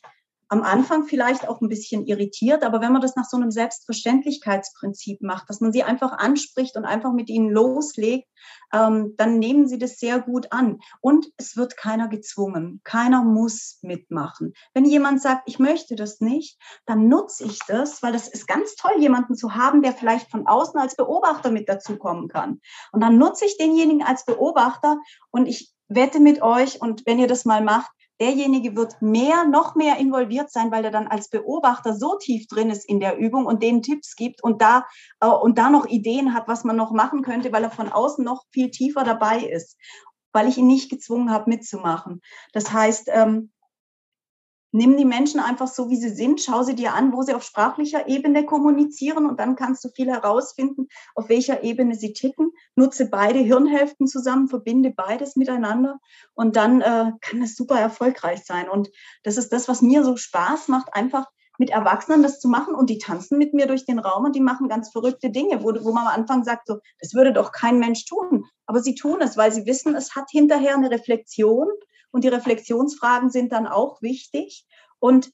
am 0.51 0.63
Anfang 0.63 1.05
vielleicht 1.05 1.47
auch 1.47 1.61
ein 1.61 1.69
bisschen 1.69 2.05
irritiert, 2.05 2.63
aber 2.63 2.81
wenn 2.81 2.91
man 2.91 3.01
das 3.01 3.15
nach 3.15 3.23
so 3.23 3.37
einem 3.37 3.51
Selbstverständlichkeitsprinzip 3.51 5.21
macht, 5.21 5.49
dass 5.49 5.61
man 5.61 5.71
sie 5.71 5.83
einfach 5.83 6.11
anspricht 6.11 6.75
und 6.75 6.83
einfach 6.83 7.13
mit 7.13 7.29
ihnen 7.29 7.49
loslegt, 7.49 8.27
ähm, 8.73 9.13
dann 9.15 9.39
nehmen 9.39 9.69
sie 9.69 9.77
das 9.77 9.97
sehr 9.97 10.19
gut 10.19 10.51
an. 10.51 10.79
Und 10.99 11.27
es 11.37 11.55
wird 11.55 11.77
keiner 11.77 12.09
gezwungen. 12.09 12.81
Keiner 12.83 13.23
muss 13.23 13.79
mitmachen. 13.81 14.53
Wenn 14.73 14.83
jemand 14.83 15.21
sagt, 15.21 15.43
ich 15.45 15.57
möchte 15.57 15.95
das 15.95 16.19
nicht, 16.19 16.59
dann 16.85 17.07
nutze 17.07 17.45
ich 17.45 17.59
das, 17.69 18.03
weil 18.03 18.11
das 18.11 18.27
ist 18.27 18.45
ganz 18.45 18.75
toll, 18.75 18.95
jemanden 18.99 19.35
zu 19.35 19.55
haben, 19.55 19.81
der 19.81 19.93
vielleicht 19.93 20.29
von 20.29 20.47
außen 20.47 20.77
als 20.77 20.97
Beobachter 20.97 21.49
mit 21.49 21.69
dazukommen 21.69 22.27
kann. 22.27 22.59
Und 22.91 23.01
dann 23.01 23.17
nutze 23.17 23.45
ich 23.45 23.55
denjenigen 23.55 24.03
als 24.03 24.25
Beobachter 24.25 24.97
und 25.29 25.45
ich 25.45 25.73
wette 25.87 26.19
mit 26.19 26.41
euch 26.41 26.81
und 26.81 27.05
wenn 27.05 27.19
ihr 27.19 27.27
das 27.27 27.45
mal 27.45 27.61
macht, 27.61 27.91
derjenige 28.21 28.75
wird 28.75 29.01
mehr, 29.01 29.45
noch 29.45 29.75
mehr 29.75 29.97
involviert 29.97 30.51
sein, 30.51 30.71
weil 30.71 30.85
er 30.85 30.91
dann 30.91 31.07
als 31.07 31.29
Beobachter 31.29 31.93
so 31.95 32.17
tief 32.17 32.47
drin 32.47 32.69
ist 32.69 32.87
in 32.87 32.99
der 32.99 33.17
Übung 33.17 33.45
und 33.45 33.63
denen 33.63 33.81
Tipps 33.81 34.15
gibt 34.15 34.43
und 34.43 34.61
da, 34.61 34.85
äh, 35.19 35.27
und 35.27 35.57
da 35.57 35.69
noch 35.69 35.87
Ideen 35.87 36.33
hat, 36.33 36.47
was 36.47 36.63
man 36.63 36.75
noch 36.75 36.91
machen 36.91 37.23
könnte, 37.23 37.51
weil 37.51 37.63
er 37.63 37.71
von 37.71 37.91
außen 37.91 38.23
noch 38.23 38.43
viel 38.51 38.69
tiefer 38.69 39.03
dabei 39.03 39.39
ist, 39.39 39.75
weil 40.31 40.47
ich 40.47 40.57
ihn 40.57 40.67
nicht 40.67 40.89
gezwungen 40.89 41.31
habe, 41.31 41.49
mitzumachen. 41.49 42.21
Das 42.53 42.71
heißt, 42.71 43.09
ähm, 43.11 43.51
nimm 44.71 44.97
die 44.97 45.05
Menschen 45.05 45.39
einfach 45.39 45.67
so, 45.67 45.89
wie 45.89 45.97
sie 45.97 46.09
sind, 46.09 46.41
schau 46.41 46.63
sie 46.63 46.75
dir 46.75 46.93
an, 46.93 47.13
wo 47.13 47.21
sie 47.21 47.33
auf 47.33 47.43
sprachlicher 47.43 48.07
Ebene 48.07 48.45
kommunizieren 48.45 49.25
und 49.25 49.39
dann 49.39 49.55
kannst 49.55 49.83
du 49.83 49.89
viel 49.89 50.09
herausfinden, 50.09 50.87
auf 51.15 51.29
welcher 51.29 51.63
Ebene 51.63 51.95
sie 51.95 52.13
ticken. 52.13 52.51
Nutze 52.75 53.09
beide 53.09 53.39
Hirnhälften 53.39 54.07
zusammen, 54.07 54.47
verbinde 54.47 54.91
beides 54.91 55.35
miteinander 55.35 55.99
und 56.33 56.55
dann 56.55 56.81
äh, 56.81 57.11
kann 57.21 57.41
es 57.41 57.55
super 57.55 57.79
erfolgreich 57.79 58.43
sein. 58.45 58.69
Und 58.69 58.89
das 59.23 59.37
ist 59.37 59.51
das, 59.51 59.67
was 59.67 59.81
mir 59.81 60.03
so 60.03 60.15
Spaß 60.15 60.67
macht, 60.69 60.93
einfach 60.93 61.25
mit 61.57 61.69
Erwachsenen 61.69 62.23
das 62.23 62.39
zu 62.39 62.47
machen 62.47 62.73
und 62.73 62.89
die 62.89 62.97
tanzen 62.97 63.37
mit 63.37 63.53
mir 63.53 63.67
durch 63.67 63.85
den 63.85 63.99
Raum 63.99 64.25
und 64.25 64.35
die 64.35 64.41
machen 64.41 64.67
ganz 64.67 64.89
verrückte 64.89 65.29
Dinge, 65.29 65.63
wo, 65.63 65.71
wo 65.83 65.91
man 65.91 66.07
am 66.07 66.21
Anfang 66.21 66.43
sagt, 66.43 66.65
so, 66.65 66.79
das 66.99 67.13
würde 67.13 67.33
doch 67.33 67.51
kein 67.51 67.77
Mensch 67.77 68.05
tun. 68.05 68.45
Aber 68.65 68.79
sie 68.79 68.95
tun 68.95 69.21
es, 69.21 69.37
weil 69.37 69.51
sie 69.51 69.65
wissen, 69.65 69.93
es 69.95 70.15
hat 70.15 70.29
hinterher 70.31 70.75
eine 70.75 70.89
Reflexion 70.89 71.67
und 72.11 72.23
die 72.23 72.29
Reflexionsfragen 72.29 73.29
sind 73.29 73.51
dann 73.51 73.67
auch 73.67 74.01
wichtig. 74.01 74.65
Und 74.99 75.31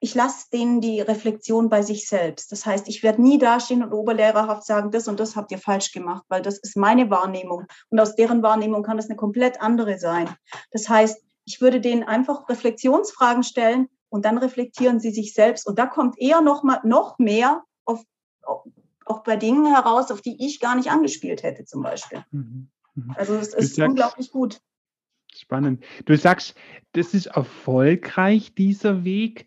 ich 0.00 0.14
lasse 0.14 0.46
denen 0.52 0.80
die 0.80 1.00
Reflexion 1.00 1.68
bei 1.68 1.82
sich 1.82 2.08
selbst. 2.08 2.52
Das 2.52 2.64
heißt, 2.64 2.88
ich 2.88 3.02
werde 3.02 3.20
nie 3.20 3.38
dastehen 3.38 3.82
und 3.82 3.92
oberlehrerhaft 3.92 4.64
sagen, 4.64 4.90
das 4.90 5.08
und 5.08 5.18
das 5.18 5.34
habt 5.34 5.50
ihr 5.50 5.58
falsch 5.58 5.92
gemacht, 5.92 6.24
weil 6.28 6.40
das 6.40 6.58
ist 6.58 6.76
meine 6.76 7.10
Wahrnehmung. 7.10 7.64
Und 7.90 7.98
aus 7.98 8.14
deren 8.14 8.42
Wahrnehmung 8.42 8.82
kann 8.82 8.96
das 8.96 9.06
eine 9.06 9.16
komplett 9.16 9.60
andere 9.60 9.98
sein. 9.98 10.28
Das 10.70 10.88
heißt, 10.88 11.20
ich 11.44 11.60
würde 11.60 11.80
denen 11.80 12.04
einfach 12.04 12.48
Reflexionsfragen 12.48 13.42
stellen 13.42 13.88
und 14.08 14.24
dann 14.24 14.38
reflektieren 14.38 15.00
sie 15.00 15.10
sich 15.10 15.34
selbst. 15.34 15.66
Und 15.66 15.78
da 15.78 15.86
kommt 15.86 16.18
eher 16.18 16.42
noch 16.42 16.62
mal 16.62 16.80
noch 16.84 17.18
mehr 17.18 17.64
auf, 17.84 18.02
auch 19.04 19.22
bei 19.24 19.36
Dingen 19.36 19.66
heraus, 19.66 20.12
auf 20.12 20.20
die 20.20 20.44
ich 20.46 20.60
gar 20.60 20.76
nicht 20.76 20.90
angespielt 20.90 21.42
hätte, 21.42 21.64
zum 21.64 21.82
Beispiel. 21.82 22.24
Mhm. 22.30 22.70
Mhm. 22.94 23.14
Also 23.16 23.34
es 23.34 23.54
ist 23.54 23.78
unglaublich 23.78 24.30
gut. 24.30 24.60
Spannend. 25.38 25.84
Du 26.04 26.16
sagst, 26.16 26.56
das 26.92 27.14
ist 27.14 27.26
erfolgreich, 27.26 28.54
dieser 28.54 29.04
Weg. 29.04 29.46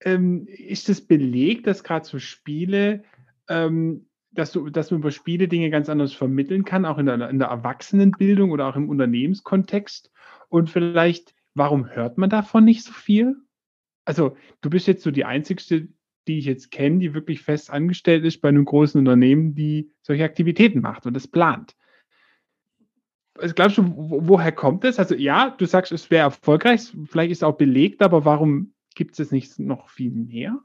Ähm, 0.00 0.46
ist 0.48 0.88
das 0.88 1.00
belegt, 1.00 1.66
dass 1.66 1.84
gerade 1.84 2.04
so 2.04 2.18
Spiele 2.18 3.04
ähm, 3.48 4.06
dass, 4.34 4.52
du, 4.52 4.68
dass 4.68 4.90
man 4.90 5.00
über 5.00 5.10
Spiele 5.10 5.48
Dinge 5.48 5.70
ganz 5.70 5.88
anders 5.88 6.12
vermitteln 6.12 6.64
kann, 6.64 6.84
auch 6.84 6.98
in 6.98 7.06
der, 7.06 7.30
in 7.30 7.38
der 7.38 7.48
Erwachsenenbildung 7.48 8.50
oder 8.50 8.66
auch 8.66 8.76
im 8.76 8.88
Unternehmenskontext. 8.88 10.10
Und 10.48 10.70
vielleicht, 10.70 11.34
warum 11.54 11.88
hört 11.88 12.18
man 12.18 12.30
davon 12.30 12.64
nicht 12.64 12.82
so 12.84 12.92
viel? 12.92 13.36
Also, 14.04 14.36
du 14.60 14.70
bist 14.70 14.86
jetzt 14.86 15.02
so 15.02 15.10
die 15.10 15.24
Einzigste, 15.24 15.88
die 16.26 16.38
ich 16.38 16.46
jetzt 16.46 16.70
kenne, 16.70 16.98
die 16.98 17.14
wirklich 17.14 17.42
fest 17.42 17.70
angestellt 17.70 18.24
ist 18.24 18.40
bei 18.40 18.48
einem 18.48 18.64
großen 18.64 18.98
Unternehmen, 18.98 19.54
die 19.54 19.90
solche 20.02 20.24
Aktivitäten 20.24 20.80
macht 20.80 21.06
und 21.06 21.14
das 21.14 21.28
plant. 21.28 21.76
Also 23.38 23.54
glaubst 23.54 23.78
du, 23.78 23.82
woher 23.96 24.52
kommt 24.52 24.84
das? 24.84 24.98
Also 24.98 25.14
ja, 25.14 25.50
du 25.50 25.66
sagst, 25.66 25.90
es 25.92 26.10
wäre 26.10 26.24
erfolgreich, 26.24 26.92
vielleicht 27.06 27.32
ist 27.32 27.38
es 27.38 27.42
auch 27.42 27.56
belegt, 27.56 28.02
aber 28.02 28.24
warum 28.24 28.74
gibt 28.94 29.18
es 29.18 29.32
nicht 29.32 29.58
noch 29.58 29.88
viel 29.88 30.12
mehr? 30.12 30.58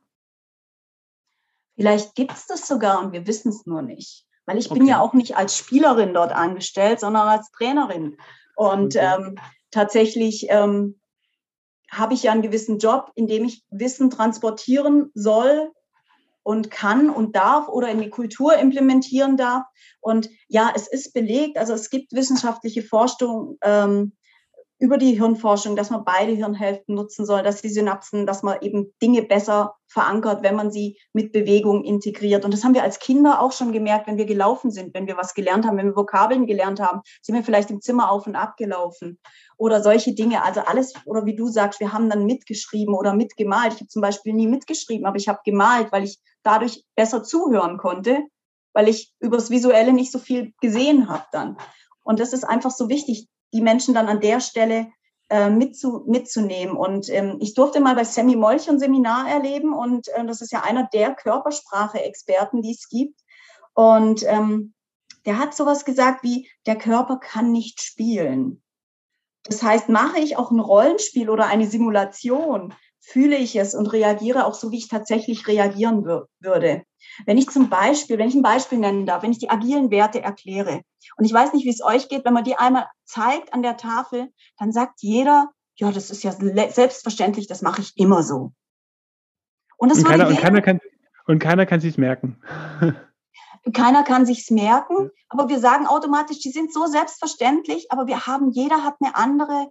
Vielleicht 1.75 2.13
gibt 2.15 2.33
es 2.33 2.45
das 2.45 2.67
sogar 2.67 3.03
und 3.03 3.11
wir 3.11 3.25
wissen 3.25 3.49
es 3.49 3.65
nur 3.65 3.81
nicht. 3.81 4.25
Weil 4.45 4.57
ich 4.57 4.69
okay. 4.69 4.79
bin 4.79 4.87
ja 4.87 4.99
auch 4.99 5.13
nicht 5.13 5.37
als 5.37 5.57
Spielerin 5.57 6.13
dort 6.13 6.31
angestellt, 6.31 6.99
sondern 6.99 7.27
als 7.27 7.51
Trainerin. 7.51 8.17
Und 8.55 8.95
okay. 8.95 9.15
ähm, 9.15 9.35
tatsächlich 9.71 10.47
ähm, 10.49 10.99
habe 11.91 12.13
ich 12.13 12.23
ja 12.23 12.31
einen 12.31 12.41
gewissen 12.41 12.79
Job, 12.79 13.11
in 13.15 13.27
dem 13.27 13.45
ich 13.45 13.63
Wissen 13.69 14.09
transportieren 14.09 15.09
soll 15.13 15.71
und 16.49 16.71
kann 16.71 17.11
und 17.11 17.35
darf 17.35 17.67
oder 17.67 17.89
in 17.89 18.01
die 18.01 18.09
Kultur 18.09 18.57
implementieren 18.57 19.37
darf. 19.37 19.65
Und 20.01 20.31
ja, 20.47 20.73
es 20.75 20.87
ist 20.87 21.13
belegt, 21.13 21.59
also 21.59 21.73
es 21.73 21.91
gibt 21.91 22.11
wissenschaftliche 22.11 22.81
Forschung 22.81 23.59
ähm, 23.61 24.13
über 24.79 24.97
die 24.97 25.17
Hirnforschung, 25.17 25.75
dass 25.75 25.89
man 25.89 26.05
beide 26.05 26.31
Hirnhälften 26.31 26.95
nutzen 26.95 27.25
soll, 27.25 27.43
dass 27.43 27.61
die 27.61 27.69
Synapsen, 27.69 28.25
dass 28.25 28.43
man 28.43 28.61
eben 28.61 28.93
Dinge 29.01 29.23
besser 29.23 29.75
verankert, 29.87 30.41
wenn 30.41 30.55
man 30.55 30.71
sie 30.71 30.97
mit 31.11 31.33
Bewegung 31.33 31.83
integriert. 31.83 32.45
Und 32.45 32.53
das 32.53 32.63
haben 32.63 32.73
wir 32.73 32.83
als 32.83 32.99
Kinder 32.99 33.41
auch 33.41 33.51
schon 33.51 33.73
gemerkt, 33.73 34.07
wenn 34.07 34.17
wir 34.17 34.25
gelaufen 34.25 34.71
sind, 34.71 34.93
wenn 34.93 35.05
wir 35.05 35.17
was 35.17 35.33
gelernt 35.33 35.65
haben, 35.65 35.77
wenn 35.77 35.87
wir 35.87 35.95
Vokabeln 35.97 36.45
gelernt 36.45 36.79
haben, 36.79 37.01
sind 37.21 37.35
wir 37.35 37.43
vielleicht 37.43 37.69
im 37.71 37.81
Zimmer 37.81 38.09
auf 38.09 38.25
und 38.25 38.37
ab 38.37 38.55
gelaufen 38.55 39.19
oder 39.57 39.83
solche 39.83 40.15
Dinge. 40.15 40.43
Also 40.43 40.61
alles, 40.61 40.93
oder 41.05 41.25
wie 41.25 41.35
du 41.35 41.49
sagst, 41.49 41.81
wir 41.81 41.91
haben 41.91 42.09
dann 42.09 42.25
mitgeschrieben 42.25 42.95
oder 42.95 43.13
mitgemalt. 43.13 43.73
Ich 43.73 43.79
habe 43.81 43.89
zum 43.89 44.01
Beispiel 44.01 44.33
nie 44.33 44.47
mitgeschrieben, 44.47 45.05
aber 45.05 45.17
ich 45.17 45.27
habe 45.27 45.39
gemalt, 45.43 45.91
weil 45.91 46.05
ich 46.05 46.19
dadurch 46.43 46.85
besser 46.95 47.21
zuhören 47.21 47.77
konnte, 47.77 48.19
weil 48.73 48.87
ich 48.87 49.11
übers 49.19 49.49
Visuelle 49.49 49.91
nicht 49.91 50.13
so 50.13 50.19
viel 50.19 50.53
gesehen 50.61 51.09
habe 51.09 51.25
dann. 51.33 51.57
Und 52.03 52.21
das 52.21 52.31
ist 52.31 52.45
einfach 52.45 52.71
so 52.71 52.87
wichtig, 52.87 53.27
die 53.53 53.61
Menschen 53.61 53.93
dann 53.93 54.07
an 54.07 54.19
der 54.19 54.39
Stelle 54.39 54.87
äh, 55.29 55.49
mitzu, 55.49 56.03
mitzunehmen. 56.07 56.75
Und 56.75 57.09
ähm, 57.09 57.37
ich 57.39 57.53
durfte 57.53 57.79
mal 57.79 57.95
bei 57.95 58.03
Sammy 58.03 58.35
Molch 58.35 58.69
ein 58.69 58.79
Seminar 58.79 59.29
erleben 59.29 59.73
und 59.73 60.07
äh, 60.09 60.25
das 60.25 60.41
ist 60.41 60.51
ja 60.51 60.61
einer 60.63 60.89
der 60.91 61.13
Körpersprache-Experten, 61.13 62.61
die 62.61 62.71
es 62.71 62.89
gibt. 62.89 63.19
Und 63.73 64.23
ähm, 64.27 64.73
der 65.25 65.37
hat 65.37 65.53
sowas 65.55 65.85
gesagt 65.85 66.23
wie, 66.23 66.49
der 66.65 66.77
Körper 66.77 67.17
kann 67.17 67.51
nicht 67.51 67.81
spielen. 67.81 68.63
Das 69.43 69.63
heißt, 69.63 69.89
mache 69.89 70.19
ich 70.19 70.37
auch 70.37 70.51
ein 70.51 70.59
Rollenspiel 70.59 71.29
oder 71.29 71.47
eine 71.47 71.67
Simulation, 71.67 72.73
fühle 73.09 73.37
ich 73.37 73.55
es 73.55 73.73
und 73.73 73.87
reagiere 73.87 74.45
auch 74.45 74.53
so, 74.53 74.71
wie 74.71 74.77
ich 74.77 74.87
tatsächlich 74.87 75.47
reagieren 75.47 76.05
würde. 76.05 76.83
Wenn 77.25 77.39
ich 77.39 77.49
zum 77.49 77.69
Beispiel, 77.69 78.19
wenn 78.19 78.29
ich 78.29 78.35
ein 78.35 78.43
Beispiel 78.43 78.77
nennen 78.77 79.07
darf, 79.07 79.23
wenn 79.23 79.31
ich 79.31 79.39
die 79.39 79.49
agilen 79.49 79.89
Werte 79.89 80.21
erkläre 80.21 80.81
und 81.17 81.25
ich 81.25 81.33
weiß 81.33 81.53
nicht, 81.53 81.65
wie 81.65 81.71
es 81.71 81.83
euch 81.83 82.07
geht, 82.07 82.23
wenn 82.23 82.33
man 82.33 82.43
die 82.43 82.55
einmal 82.55 82.87
zeigt 83.05 83.53
an 83.53 83.63
der 83.63 83.77
Tafel, 83.77 84.31
dann 84.59 84.71
sagt 84.71 85.01
jeder, 85.01 85.49
ja, 85.75 85.91
das 85.91 86.11
ist 86.11 86.23
ja 86.23 86.31
selbstverständlich, 86.31 87.47
das 87.47 87.63
mache 87.63 87.81
ich 87.81 87.93
immer 87.97 88.21
so. 88.21 88.51
Und, 89.77 89.89
das 89.89 89.99
und, 89.99 90.05
keiner, 90.05 90.27
und 90.27 90.37
keiner 90.37 90.61
kann 90.61 90.79
und 91.25 91.39
keiner 91.39 91.65
kann 91.65 91.79
sich's 91.79 91.97
merken. 91.97 92.41
Keiner 93.73 94.03
kann 94.03 94.25
sich's 94.25 94.49
merken, 94.51 95.11
aber 95.27 95.49
wir 95.49 95.59
sagen 95.59 95.85
automatisch, 95.85 96.39
die 96.39 96.49
sind 96.49 96.73
so 96.73 96.85
selbstverständlich, 96.85 97.91
aber 97.91 98.07
wir 98.07 98.25
haben, 98.25 98.51
jeder 98.51 98.85
hat 98.85 98.95
eine 99.01 99.15
andere 99.17 99.69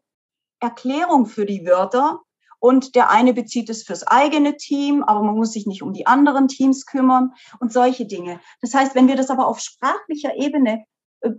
Erklärung 0.61 1.25
für 1.25 1.47
die 1.47 1.65
Wörter 1.65 2.21
und 2.61 2.95
der 2.95 3.11
eine 3.11 3.35
bezieht 3.35 3.69
es 3.71 3.85
fürs 3.85 4.07
eigene 4.07 4.57
Team, 4.57 5.03
aber 5.05 5.23
man 5.23 5.37
muss 5.37 5.53
sich 5.53 5.67
nicht 5.67 5.83
um 5.83 5.93
die 5.93 6.07
anderen 6.07 6.49
Teams 6.49 6.87
kümmern 6.87 7.33
und 7.61 7.73
solche 7.73 8.07
Dinge. 8.07 8.41
Das 8.61 8.75
heißt, 8.75 8.95
wenn 8.95 9.09
wir 9.09 9.17
das 9.17 9.31
aber 9.31 9.47
auf 9.47 9.61
sprachlicher 9.61 10.35
Ebene 10.37 10.85
äh, 11.21 11.31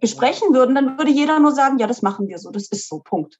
besprechen 0.00 0.54
würden, 0.54 0.74
dann 0.74 0.98
würde 0.98 1.10
jeder 1.10 1.38
nur 1.40 1.52
sagen, 1.52 1.78
ja, 1.78 1.86
das 1.86 2.02
machen 2.02 2.28
wir 2.28 2.38
so, 2.38 2.50
das 2.50 2.68
ist 2.68 2.88
so, 2.88 3.00
Punkt. 3.00 3.38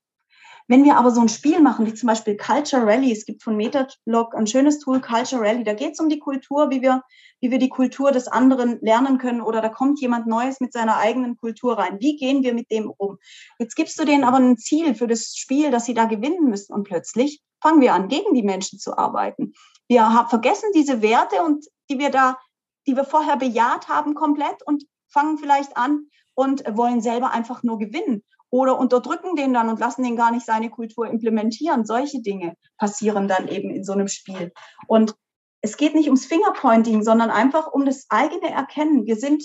Wenn 0.69 0.85
wir 0.85 0.97
aber 0.97 1.11
so 1.11 1.21
ein 1.21 1.29
Spiel 1.29 1.61
machen, 1.61 1.87
wie 1.87 1.95
zum 1.95 2.07
Beispiel 2.07 2.37
Culture 2.37 2.87
Rally, 2.87 3.11
es 3.11 3.25
gibt 3.25 3.43
von 3.43 3.57
Metalog 3.57 4.35
ein 4.37 4.47
schönes 4.47 4.79
Tool, 4.79 5.01
Culture 5.01 5.43
Rally, 5.43 5.65
da 5.65 5.75
geht 5.75 5.95
es 5.95 6.01
um 6.01 6.09
die 6.09 6.21
Kultur, 6.21 6.71
wie 6.71 6.81
wir, 6.81 7.03
wie 7.41 7.51
wir 7.51 7.59
die 7.59 7.69
Kultur 7.69 8.13
des 8.13 8.29
anderen 8.29 8.79
lernen 8.81 9.19
können 9.19 9.41
oder 9.41 9.61
da 9.61 9.69
kommt 9.69 10.01
jemand 10.01 10.27
Neues 10.27 10.61
mit 10.61 10.73
seiner 10.73 10.97
eigenen 10.97 11.37
Kultur 11.37 11.79
rein. 11.79 11.99
Wie 12.01 12.17
gehen 12.17 12.43
wir 12.43 12.55
mit 12.55 12.71
dem 12.71 12.93
um? 12.97 13.19
Jetzt 13.59 13.75
gibst 13.75 13.99
du 13.99 14.05
denen 14.05 14.25
aber 14.25 14.39
ein 14.39 14.57
Ziel 14.57 14.95
für 14.95 15.07
das 15.07 15.35
Spiel, 15.35 15.71
dass 15.71 15.87
sie 15.87 15.95
da 15.95 16.05
gewinnen 16.05 16.49
müssen 16.49 16.73
und 16.73 16.85
plötzlich 16.85 17.43
fangen 17.63 17.81
wir 17.81 17.95
an, 17.95 18.09
gegen 18.09 18.35
die 18.35 18.43
Menschen 18.43 18.79
zu 18.79 18.97
arbeiten. 18.97 19.53
Wir 19.89 20.27
vergessen 20.29 20.71
diese 20.75 21.03
Werte 21.03 21.43
und 21.43 21.67
die 21.91 21.99
wir 21.99 22.11
da, 22.11 22.39
die 22.87 22.97
wir 22.97 23.05
vorher 23.05 23.37
bejaht 23.37 23.89
haben, 23.89 24.15
komplett 24.15 24.63
und 24.65 24.85
fangen 25.09 25.39
vielleicht 25.39 25.77
an 25.77 26.07
und 26.35 26.65
wollen 26.77 27.01
selber 27.01 27.33
einfach 27.33 27.63
nur 27.63 27.79
gewinnen 27.79 28.23
oder 28.51 28.79
unterdrücken 28.79 29.37
den 29.37 29.53
dann 29.53 29.69
und 29.69 29.81
lassen 29.81 30.03
den 30.03 30.17
gar 30.17 30.31
nicht 30.31 30.45
seine 30.45 30.71
Kultur 30.71 31.07
implementieren. 31.07 31.85
Solche 31.85 32.21
Dinge 32.21 32.57
passieren 32.79 33.29
dann 33.29 33.49
eben 33.49 33.71
in 33.71 33.85
so 33.85 33.93
einem 33.93 34.09
Spiel. 34.09 34.53
Und 34.87 35.15
es 35.63 35.77
geht 35.77 35.95
nicht 35.95 36.07
ums 36.07 36.27
Fingerpointing, 36.27 37.03
sondern 37.03 37.31
einfach 37.31 37.69
um 37.73 37.85
das 37.85 38.07
eigene 38.09 38.51
Erkennen. 38.51 39.07
Wir 39.07 39.17
sind 39.17 39.45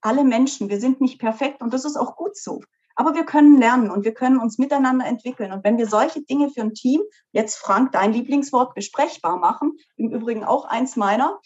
alle 0.00 0.24
Menschen, 0.24 0.68
wir 0.68 0.80
sind 0.80 1.00
nicht 1.00 1.18
perfekt 1.18 1.62
und 1.62 1.72
das 1.72 1.84
ist 1.84 1.96
auch 1.96 2.16
gut 2.16 2.36
so. 2.36 2.60
Aber 2.96 3.14
wir 3.14 3.24
können 3.24 3.58
lernen 3.58 3.90
und 3.90 4.04
wir 4.04 4.14
können 4.14 4.38
uns 4.38 4.58
miteinander 4.58 5.06
entwickeln. 5.06 5.52
Und 5.52 5.64
wenn 5.64 5.78
wir 5.78 5.88
solche 5.88 6.22
Dinge 6.22 6.50
für 6.50 6.60
ein 6.60 6.74
Team, 6.74 7.00
jetzt 7.32 7.56
Frank, 7.56 7.90
dein 7.92 8.12
Lieblingswort, 8.12 8.74
besprechbar 8.74 9.38
machen, 9.38 9.76
im 9.96 10.10
Übrigen 10.10 10.44
auch 10.44 10.66
eins 10.66 10.94
meiner, 10.94 11.40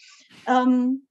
ähm, 0.45 1.07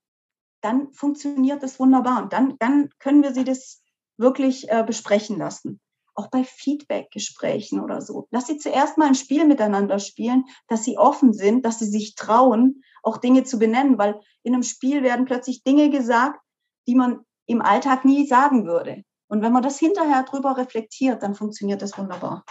dann 0.61 0.93
funktioniert 0.93 1.63
das 1.63 1.81
wunderbar. 1.81 2.23
Und 2.23 2.33
dann, 2.33 2.57
dann 2.59 2.91
können 3.01 3.23
wir 3.23 3.33
sie 3.33 3.45
das 3.45 3.83
wirklich 4.17 4.71
äh, 4.71 4.85
besprechen 4.87 5.39
lassen 5.39 5.81
auch 6.19 6.27
bei 6.27 6.43
Feedback-Gesprächen 6.43 7.81
oder 7.81 8.03
so. 8.03 8.27
Lass 8.33 8.49
sie 8.49 8.59
zuerst 8.59 8.99
mal 8.99 9.07
ein 9.07 9.15
Spiel 9.15 9.47
miteinander 9.47 10.01
spielen, 10.01 10.45
dass 10.67 10.83
sie 10.83 10.99
offen 10.99 11.33
sind, 11.33 11.65
dass 11.65 11.79
sie 11.79 11.87
sich 11.87 12.17
trauen, 12.17 12.83
auch 13.03 13.19
Dinge 13.19 13.45
zu 13.45 13.59
benennen, 13.59 13.99
weil 13.99 14.21
in 14.43 14.55
einem 14.55 14.63
Spiel 14.63 15.03
werden 15.03 15.25
plötzlich 15.25 15.63
Dinge 15.63 15.91
gesagt, 15.91 16.41
die 16.87 16.95
man 16.95 17.21
im 17.47 17.63
Alltag 17.63 18.05
nie 18.05 18.27
sagen 18.27 18.67
würde. 18.67 19.05
Und 19.29 19.43
wenn 19.43 19.53
man 19.53 19.63
das 19.63 19.79
hinterher 19.79 20.23
drüber 20.25 20.57
reflektiert, 20.57 21.23
dann 21.23 21.35
funktioniert 21.35 21.83
das 21.83 21.99
wunderbar. 21.99 22.45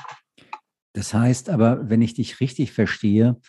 Das 0.94 1.14
heißt 1.14 1.50
aber, 1.50 1.90
wenn 1.90 2.02
ich 2.02 2.14
dich 2.14 2.40
richtig 2.40 2.72
verstehe, 2.72 3.40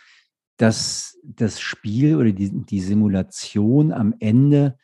dass 0.58 1.18
das 1.22 1.60
Spiel 1.60 2.16
oder 2.16 2.32
die, 2.32 2.50
die 2.64 2.80
Simulation 2.80 3.92
am 3.92 4.14
Ende 4.18 4.76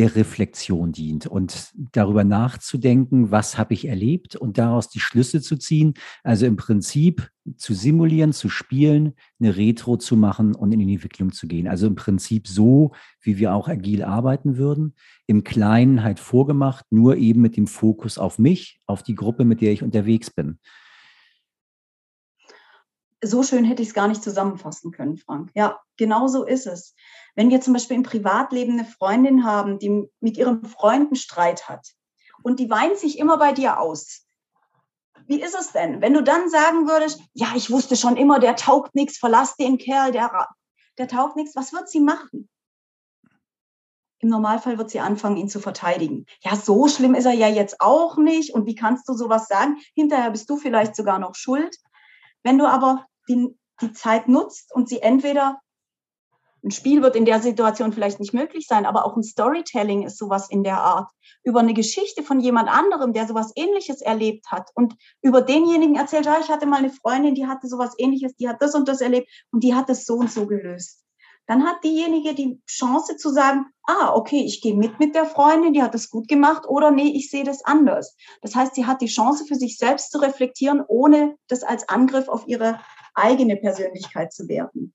der 0.00 0.16
Reflexion 0.16 0.92
dient 0.92 1.26
und 1.26 1.72
darüber 1.92 2.24
nachzudenken, 2.24 3.30
was 3.30 3.58
habe 3.58 3.74
ich 3.74 3.86
erlebt 3.86 4.34
und 4.34 4.56
daraus 4.56 4.88
die 4.88 4.98
Schlüsse 4.98 5.42
zu 5.42 5.58
ziehen. 5.58 5.92
Also 6.24 6.46
im 6.46 6.56
Prinzip 6.56 7.28
zu 7.58 7.74
simulieren, 7.74 8.32
zu 8.32 8.48
spielen, 8.48 9.12
eine 9.38 9.58
Retro 9.58 9.98
zu 9.98 10.16
machen 10.16 10.54
und 10.54 10.72
in 10.72 10.78
die 10.78 10.94
Entwicklung 10.94 11.32
zu 11.32 11.46
gehen. 11.46 11.68
Also 11.68 11.86
im 11.86 11.96
Prinzip 11.96 12.48
so, 12.48 12.92
wie 13.20 13.36
wir 13.36 13.54
auch 13.54 13.68
agil 13.68 14.02
arbeiten 14.02 14.56
würden, 14.56 14.94
im 15.26 15.44
Kleinen 15.44 16.02
halt 16.02 16.18
vorgemacht, 16.18 16.86
nur 16.88 17.18
eben 17.18 17.42
mit 17.42 17.58
dem 17.58 17.66
Fokus 17.66 18.16
auf 18.16 18.38
mich, 18.38 18.80
auf 18.86 19.02
die 19.02 19.14
Gruppe, 19.14 19.44
mit 19.44 19.60
der 19.60 19.72
ich 19.72 19.82
unterwegs 19.82 20.30
bin 20.30 20.58
so 23.22 23.42
schön 23.42 23.64
hätte 23.64 23.82
ich 23.82 23.88
es 23.88 23.94
gar 23.94 24.08
nicht 24.08 24.22
zusammenfassen 24.22 24.92
können, 24.92 25.18
Frank. 25.18 25.50
Ja, 25.54 25.80
genau 25.96 26.26
so 26.26 26.44
ist 26.44 26.66
es. 26.66 26.94
Wenn 27.34 27.50
wir 27.50 27.60
zum 27.60 27.74
Beispiel 27.74 27.96
im 27.96 28.02
Privatleben 28.02 28.74
eine 28.74 28.84
Freundin 28.84 29.44
haben, 29.44 29.78
die 29.78 30.08
mit 30.20 30.36
ihrem 30.36 30.64
Freund 30.64 31.08
einen 31.08 31.16
Streit 31.16 31.68
hat 31.68 31.86
und 32.42 32.58
die 32.58 32.70
weint 32.70 32.96
sich 32.96 33.18
immer 33.18 33.38
bei 33.38 33.52
dir 33.52 33.78
aus. 33.78 34.26
Wie 35.26 35.40
ist 35.40 35.54
es 35.54 35.72
denn, 35.72 36.00
wenn 36.00 36.14
du 36.14 36.22
dann 36.22 36.50
sagen 36.50 36.88
würdest, 36.88 37.20
ja, 37.34 37.48
ich 37.54 37.70
wusste 37.70 37.96
schon 37.96 38.16
immer, 38.16 38.40
der 38.40 38.56
taugt 38.56 38.94
nichts, 38.94 39.18
verlass 39.18 39.56
den 39.56 39.78
Kerl, 39.78 40.12
der, 40.12 40.48
der 40.98 41.06
taugt 41.06 41.36
nichts, 41.36 41.54
was 41.54 41.72
wird 41.72 41.88
sie 41.88 42.00
machen? 42.00 42.48
Im 44.22 44.28
Normalfall 44.28 44.76
wird 44.76 44.90
sie 44.90 45.00
anfangen, 45.00 45.36
ihn 45.36 45.48
zu 45.48 45.60
verteidigen. 45.60 46.26
Ja, 46.42 46.54
so 46.54 46.88
schlimm 46.88 47.14
ist 47.14 47.24
er 47.24 47.32
ja 47.32 47.48
jetzt 47.48 47.80
auch 47.80 48.18
nicht. 48.18 48.52
Und 48.52 48.66
wie 48.66 48.74
kannst 48.74 49.08
du 49.08 49.14
sowas 49.14 49.46
sagen? 49.46 49.78
Hinterher 49.94 50.30
bist 50.30 50.50
du 50.50 50.58
vielleicht 50.58 50.94
sogar 50.94 51.18
noch 51.18 51.34
schuld. 51.34 51.74
Wenn 52.42 52.58
du 52.58 52.66
aber 52.66 53.06
die, 53.30 53.56
die 53.80 53.92
Zeit 53.92 54.28
nutzt 54.28 54.74
und 54.74 54.88
sie 54.88 55.00
entweder 55.00 55.60
ein 56.62 56.70
Spiel 56.70 57.00
wird 57.00 57.16
in 57.16 57.24
der 57.24 57.40
Situation 57.40 57.92
vielleicht 57.92 58.20
nicht 58.20 58.34
möglich 58.34 58.66
sein, 58.66 58.84
aber 58.84 59.06
auch 59.06 59.16
ein 59.16 59.22
Storytelling 59.22 60.02
ist 60.02 60.18
sowas 60.18 60.50
in 60.50 60.62
der 60.62 60.78
Art. 60.78 61.10
Über 61.42 61.60
eine 61.60 61.72
Geschichte 61.72 62.22
von 62.22 62.38
jemand 62.40 62.68
anderem, 62.68 63.14
der 63.14 63.26
sowas 63.26 63.52
ähnliches 63.56 64.02
erlebt 64.02 64.50
hat 64.50 64.70
und 64.74 64.94
über 65.22 65.40
denjenigen 65.40 65.96
erzählt, 65.96 66.26
ja, 66.26 66.38
ich 66.38 66.50
hatte 66.50 66.66
mal 66.66 66.80
eine 66.80 66.90
Freundin, 66.90 67.34
die 67.34 67.46
hatte 67.46 67.66
sowas 67.66 67.94
ähnliches, 67.96 68.36
die 68.36 68.48
hat 68.48 68.60
das 68.60 68.74
und 68.74 68.88
das 68.88 69.00
erlebt 69.00 69.30
und 69.52 69.64
die 69.64 69.74
hat 69.74 69.88
es 69.88 70.04
so 70.04 70.16
und 70.16 70.30
so 70.30 70.46
gelöst. 70.46 71.02
dann 71.46 71.66
hat 71.66 71.82
diejenige 71.82 72.34
die 72.34 72.60
Chance 72.66 73.16
zu 73.16 73.30
sagen, 73.30 73.66
ah, 73.84 74.14
okay, 74.14 74.44
ich 74.44 74.60
gehe 74.60 74.76
mit 74.76 75.00
mit 75.00 75.16
der 75.16 75.24
Freundin, 75.24 75.72
die 75.72 75.82
hat 75.82 75.94
es 75.96 76.10
gut 76.10 76.28
gemacht 76.28 76.64
oder 76.68 76.92
nee, 76.92 77.10
ich 77.16 77.28
sehe 77.28 77.42
das 77.42 77.64
anders. 77.64 78.16
Das 78.42 78.54
heißt, 78.54 78.74
sie 78.76 78.86
hat 78.86 79.00
die 79.00 79.06
Chance 79.06 79.46
für 79.46 79.56
sich 79.56 79.76
selbst 79.76 80.12
zu 80.12 80.18
reflektieren, 80.18 80.84
ohne 80.86 81.36
das 81.48 81.64
als 81.64 81.88
Angriff 81.88 82.28
auf 82.28 82.46
ihre 82.46 82.78
eigene 83.20 83.56
Persönlichkeit 83.56 84.32
zu 84.32 84.48
werten 84.48 84.94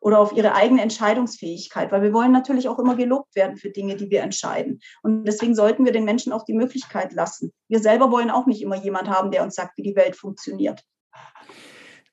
oder 0.00 0.20
auf 0.20 0.32
ihre 0.32 0.54
eigene 0.54 0.82
Entscheidungsfähigkeit, 0.82 1.90
weil 1.90 2.02
wir 2.02 2.12
wollen 2.12 2.30
natürlich 2.30 2.68
auch 2.68 2.78
immer 2.78 2.94
gelobt 2.94 3.34
werden 3.34 3.56
für 3.56 3.70
Dinge, 3.70 3.96
die 3.96 4.10
wir 4.10 4.22
entscheiden. 4.22 4.80
Und 5.02 5.24
deswegen 5.24 5.54
sollten 5.54 5.84
wir 5.84 5.92
den 5.92 6.04
Menschen 6.04 6.32
auch 6.32 6.44
die 6.44 6.54
Möglichkeit 6.54 7.12
lassen. 7.12 7.52
Wir 7.68 7.80
selber 7.80 8.12
wollen 8.12 8.30
auch 8.30 8.46
nicht 8.46 8.62
immer 8.62 8.76
jemand 8.76 9.08
haben, 9.08 9.30
der 9.30 9.42
uns 9.42 9.56
sagt, 9.56 9.76
wie 9.78 9.82
die 9.82 9.96
Welt 9.96 10.14
funktioniert. 10.14 10.84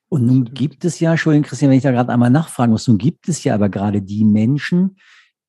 Und 0.08 0.26
nun 0.26 0.44
gibt 0.44 0.84
es 0.84 1.00
ja, 1.00 1.12
Entschuldigung, 1.12 1.46
Christian, 1.46 1.70
wenn 1.70 1.78
ich 1.78 1.82
da 1.82 1.90
gerade 1.90 2.12
einmal 2.12 2.30
nachfragen 2.30 2.72
muss, 2.72 2.88
nun 2.88 2.98
gibt 2.98 3.28
es 3.28 3.44
ja 3.44 3.54
aber 3.54 3.68
gerade 3.68 4.02
die 4.02 4.24
Menschen, 4.24 4.96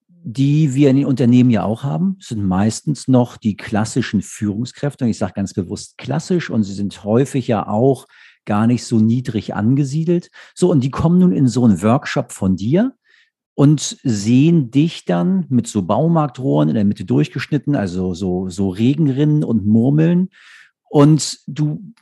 die 0.07 0.73
wir 0.73 0.89
in 0.89 0.97
den 0.97 1.05
Unternehmen 1.05 1.51
ja 1.51 1.63
auch 1.63 1.83
haben, 1.83 2.17
sind 2.19 2.43
meistens 2.43 3.07
noch 3.07 3.37
die 3.37 3.55
klassischen 3.55 4.23
Führungskräfte. 4.23 5.05
Und 5.05 5.11
ich 5.11 5.19
sage 5.19 5.33
ganz 5.33 5.53
bewusst 5.53 5.97
klassisch 5.97 6.49
und 6.49 6.63
sie 6.63 6.73
sind 6.73 7.03
häufig 7.03 7.47
ja 7.47 7.67
auch 7.67 8.07
gar 8.45 8.67
nicht 8.67 8.85
so 8.85 8.99
niedrig 8.99 9.55
angesiedelt. 9.55 10.29
So, 10.53 10.71
und 10.71 10.83
die 10.83 10.91
kommen 10.91 11.19
nun 11.19 11.31
in 11.31 11.47
so 11.47 11.65
einen 11.65 11.81
Workshop 11.81 12.31
von 12.31 12.55
dir 12.55 12.95
und 13.55 13.97
sehen 14.03 14.69
dich 14.69 15.05
dann 15.05 15.45
mit 15.49 15.67
so 15.67 15.81
Baumarktrohren 15.81 16.69
in 16.69 16.75
der 16.75 16.85
Mitte 16.85 17.05
durchgeschnitten, 17.05 17.75
also 17.75 18.13
so, 18.13 18.49
so 18.49 18.69
Regenrinnen 18.69 19.43
und 19.43 19.65
Murmeln. 19.65 20.29
Und 20.89 21.39
du 21.47 21.93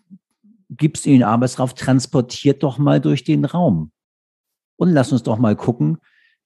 gibst 0.69 1.05
ihnen 1.05 1.23
Arbeitsraum, 1.23 1.69
transportiert 1.75 2.63
doch 2.63 2.77
mal 2.77 2.99
durch 2.99 3.23
den 3.23 3.45
Raum. 3.45 3.91
Und 4.75 4.89
lass 4.89 5.11
uns 5.11 5.23
doch 5.23 5.37
mal 5.37 5.55
gucken, 5.55 5.99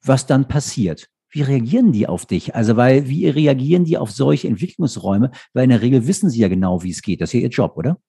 was 0.03 0.27
dann 0.27 0.47
passiert. 0.47 1.09
Wie 1.29 1.41
reagieren 1.41 1.91
die 1.91 2.07
auf 2.07 2.25
dich? 2.25 2.55
Also, 2.55 2.77
weil, 2.77 3.07
wie 3.09 3.27
reagieren 3.27 3.85
die 3.85 3.97
auf 3.97 4.11
solche 4.11 4.47
Entwicklungsräume? 4.47 5.31
Weil 5.53 5.65
in 5.65 5.69
der 5.71 5.81
Regel 5.81 6.07
wissen 6.07 6.29
sie 6.29 6.39
ja 6.39 6.47
genau, 6.47 6.83
wie 6.83 6.91
es 6.91 7.01
geht. 7.01 7.21
Das 7.21 7.29
ist 7.29 7.33
ja 7.33 7.39
ihr 7.41 7.49
Job, 7.49 7.75
oder? 7.75 7.99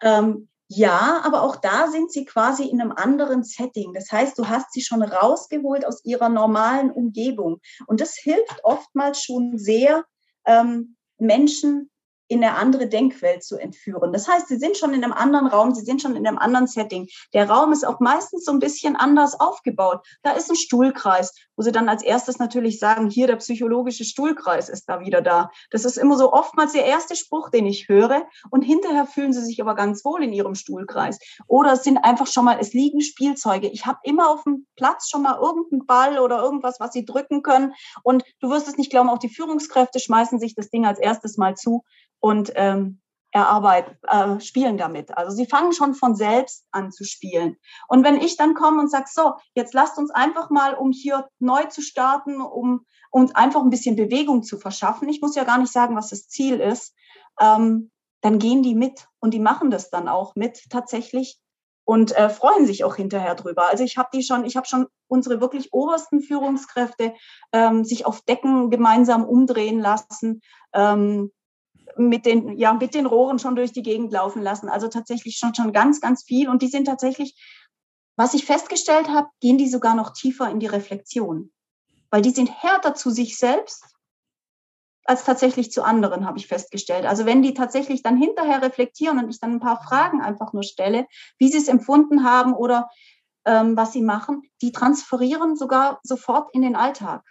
Ähm, 0.04 0.48
ja, 0.68 1.20
aber 1.24 1.42
auch 1.42 1.56
da 1.56 1.88
sind 1.88 2.12
sie 2.12 2.24
quasi 2.24 2.64
in 2.64 2.80
einem 2.80 2.92
anderen 2.92 3.42
Setting. 3.42 3.92
Das 3.92 4.10
heißt, 4.12 4.38
du 4.38 4.48
hast 4.48 4.72
sie 4.72 4.82
schon 4.82 5.02
rausgeholt 5.02 5.86
aus 5.86 6.04
ihrer 6.04 6.28
normalen 6.28 6.90
Umgebung. 6.90 7.60
Und 7.86 8.00
das 8.00 8.14
hilft 8.14 8.60
oftmals 8.62 9.22
schon 9.22 9.58
sehr, 9.58 10.04
ähm, 10.46 10.96
Menschen 11.18 11.90
in 12.28 12.42
eine 12.42 12.56
andere 12.56 12.88
Denkwelt 12.88 13.44
zu 13.44 13.58
entführen. 13.58 14.12
Das 14.12 14.28
heißt, 14.28 14.48
sie 14.48 14.56
sind 14.56 14.76
schon 14.76 14.94
in 14.94 15.04
einem 15.04 15.12
anderen 15.12 15.46
Raum, 15.46 15.74
sie 15.74 15.84
sind 15.84 16.00
schon 16.00 16.16
in 16.16 16.26
einem 16.26 16.38
anderen 16.38 16.66
Setting. 16.66 17.08
Der 17.32 17.48
Raum 17.48 17.72
ist 17.72 17.86
auch 17.86 18.00
meistens 18.00 18.44
so 18.44 18.52
ein 18.52 18.60
bisschen 18.60 18.96
anders 18.96 19.38
aufgebaut. 19.38 20.06
Da 20.22 20.32
ist 20.32 20.50
ein 20.50 20.56
Stuhlkreis, 20.56 21.32
wo 21.56 21.62
sie 21.62 21.72
dann 21.72 21.88
als 21.88 22.02
erstes 22.02 22.38
natürlich 22.38 22.78
sagen, 22.78 23.10
hier 23.10 23.26
der 23.26 23.36
psychologische 23.36 24.04
Stuhlkreis 24.04 24.68
ist 24.68 24.88
da 24.88 25.00
wieder 25.00 25.20
da. 25.20 25.50
Das 25.70 25.84
ist 25.84 25.98
immer 25.98 26.16
so 26.16 26.32
oftmals 26.32 26.72
der 26.72 26.86
erste 26.86 27.16
Spruch, 27.16 27.50
den 27.50 27.66
ich 27.66 27.88
höre. 27.88 28.26
Und 28.50 28.62
hinterher 28.62 29.06
fühlen 29.06 29.32
sie 29.32 29.44
sich 29.44 29.60
aber 29.60 29.74
ganz 29.74 30.04
wohl 30.04 30.22
in 30.22 30.32
ihrem 30.32 30.54
Stuhlkreis. 30.54 31.18
Oder 31.46 31.74
es 31.74 31.82
sind 31.82 31.98
einfach 31.98 32.26
schon 32.26 32.44
mal, 32.44 32.58
es 32.58 32.72
liegen 32.72 33.00
Spielzeuge. 33.00 33.68
Ich 33.68 33.86
habe 33.86 33.98
immer 34.02 34.30
auf 34.30 34.44
dem 34.44 34.66
Platz 34.76 35.08
schon 35.08 35.22
mal 35.22 35.38
irgendeinen 35.38 35.86
Ball 35.86 36.18
oder 36.18 36.42
irgendwas, 36.42 36.80
was 36.80 36.92
sie 36.92 37.04
drücken 37.04 37.42
können. 37.42 37.74
Und 38.02 38.24
du 38.40 38.50
wirst 38.50 38.68
es 38.68 38.78
nicht 38.78 38.90
glauben, 38.90 39.10
auch 39.10 39.18
die 39.18 39.28
Führungskräfte 39.28 40.00
schmeißen 40.00 40.38
sich 40.38 40.54
das 40.54 40.70
Ding 40.70 40.86
als 40.86 40.98
erstes 40.98 41.36
mal 41.36 41.54
zu 41.54 41.82
und 42.24 42.52
ähm, 42.54 43.02
erarbeiten, 43.32 43.98
äh, 44.08 44.40
spielen 44.40 44.78
damit. 44.78 45.14
Also 45.14 45.36
sie 45.36 45.44
fangen 45.44 45.74
schon 45.74 45.94
von 45.94 46.16
selbst 46.16 46.64
an 46.70 46.90
zu 46.90 47.04
spielen. 47.04 47.58
Und 47.86 48.02
wenn 48.02 48.16
ich 48.16 48.38
dann 48.38 48.54
komme 48.54 48.80
und 48.80 48.90
sage, 48.90 49.10
so, 49.12 49.34
jetzt 49.54 49.74
lasst 49.74 49.98
uns 49.98 50.10
einfach 50.10 50.48
mal, 50.48 50.72
um 50.72 50.90
hier 50.90 51.28
neu 51.38 51.64
zu 51.64 51.82
starten, 51.82 52.40
um 52.40 52.86
uns 53.10 53.34
einfach 53.34 53.60
ein 53.60 53.68
bisschen 53.68 53.94
Bewegung 53.94 54.42
zu 54.42 54.56
verschaffen. 54.56 55.06
Ich 55.10 55.20
muss 55.20 55.36
ja 55.36 55.44
gar 55.44 55.58
nicht 55.58 55.70
sagen, 55.70 55.96
was 55.96 56.08
das 56.08 56.26
Ziel 56.26 56.60
ist. 56.60 56.94
Ähm, 57.38 57.90
dann 58.22 58.38
gehen 58.38 58.62
die 58.62 58.74
mit 58.74 59.06
und 59.20 59.34
die 59.34 59.38
machen 59.38 59.70
das 59.70 59.90
dann 59.90 60.08
auch 60.08 60.34
mit 60.34 60.70
tatsächlich 60.70 61.38
und 61.84 62.16
äh, 62.16 62.30
freuen 62.30 62.64
sich 62.64 62.84
auch 62.84 62.96
hinterher 62.96 63.34
drüber. 63.34 63.68
Also 63.68 63.84
ich 63.84 63.98
habe 63.98 64.08
die 64.14 64.22
schon, 64.22 64.46
ich 64.46 64.56
habe 64.56 64.66
schon 64.66 64.86
unsere 65.08 65.42
wirklich 65.42 65.74
obersten 65.74 66.22
Führungskräfte 66.22 67.12
ähm, 67.52 67.84
sich 67.84 68.06
auf 68.06 68.22
Decken 68.22 68.70
gemeinsam 68.70 69.26
umdrehen 69.26 69.78
lassen. 69.78 70.40
Ähm, 70.72 71.30
mit 71.96 72.26
den, 72.26 72.58
ja, 72.58 72.72
mit 72.72 72.94
den 72.94 73.06
Rohren 73.06 73.38
schon 73.38 73.56
durch 73.56 73.72
die 73.72 73.82
Gegend 73.82 74.12
laufen 74.12 74.42
lassen. 74.42 74.68
Also 74.68 74.88
tatsächlich 74.88 75.36
schon, 75.36 75.54
schon 75.54 75.72
ganz, 75.72 76.00
ganz 76.00 76.24
viel. 76.24 76.48
Und 76.48 76.62
die 76.62 76.68
sind 76.68 76.86
tatsächlich, 76.86 77.36
was 78.16 78.34
ich 78.34 78.44
festgestellt 78.44 79.08
habe, 79.08 79.28
gehen 79.40 79.58
die 79.58 79.68
sogar 79.68 79.94
noch 79.94 80.12
tiefer 80.12 80.48
in 80.50 80.60
die 80.60 80.66
Reflexion. 80.66 81.52
Weil 82.10 82.22
die 82.22 82.30
sind 82.30 82.50
härter 82.62 82.94
zu 82.94 83.10
sich 83.10 83.38
selbst 83.38 83.84
als 85.04 85.24
tatsächlich 85.24 85.70
zu 85.70 85.82
anderen, 85.82 86.26
habe 86.26 86.38
ich 86.38 86.46
festgestellt. 86.46 87.04
Also 87.04 87.26
wenn 87.26 87.42
die 87.42 87.54
tatsächlich 87.54 88.02
dann 88.02 88.16
hinterher 88.16 88.62
reflektieren 88.62 89.18
und 89.18 89.28
ich 89.28 89.38
dann 89.38 89.52
ein 89.52 89.60
paar 89.60 89.82
Fragen 89.82 90.22
einfach 90.22 90.52
nur 90.52 90.62
stelle, 90.62 91.06
wie 91.38 91.48
sie 91.48 91.58
es 91.58 91.68
empfunden 91.68 92.24
haben 92.24 92.54
oder 92.54 92.88
ähm, 93.44 93.76
was 93.76 93.92
sie 93.92 94.02
machen, 94.02 94.42
die 94.62 94.72
transferieren 94.72 95.56
sogar 95.56 96.00
sofort 96.02 96.48
in 96.54 96.62
den 96.62 96.76
Alltag. 96.76 97.22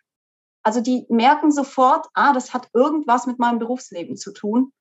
Also 0.64 0.82
die 0.82 1.06
merken 1.10 1.52
sofort, 1.52 2.08
ah, 2.14 2.34
das 2.34 2.54
hat 2.54 2.70
irgendwas 2.74 3.28
mit 3.28 3.38
meinem 3.38 3.60
Berufsleben 3.60 4.16
zu 4.16 4.32
tun 4.32 4.72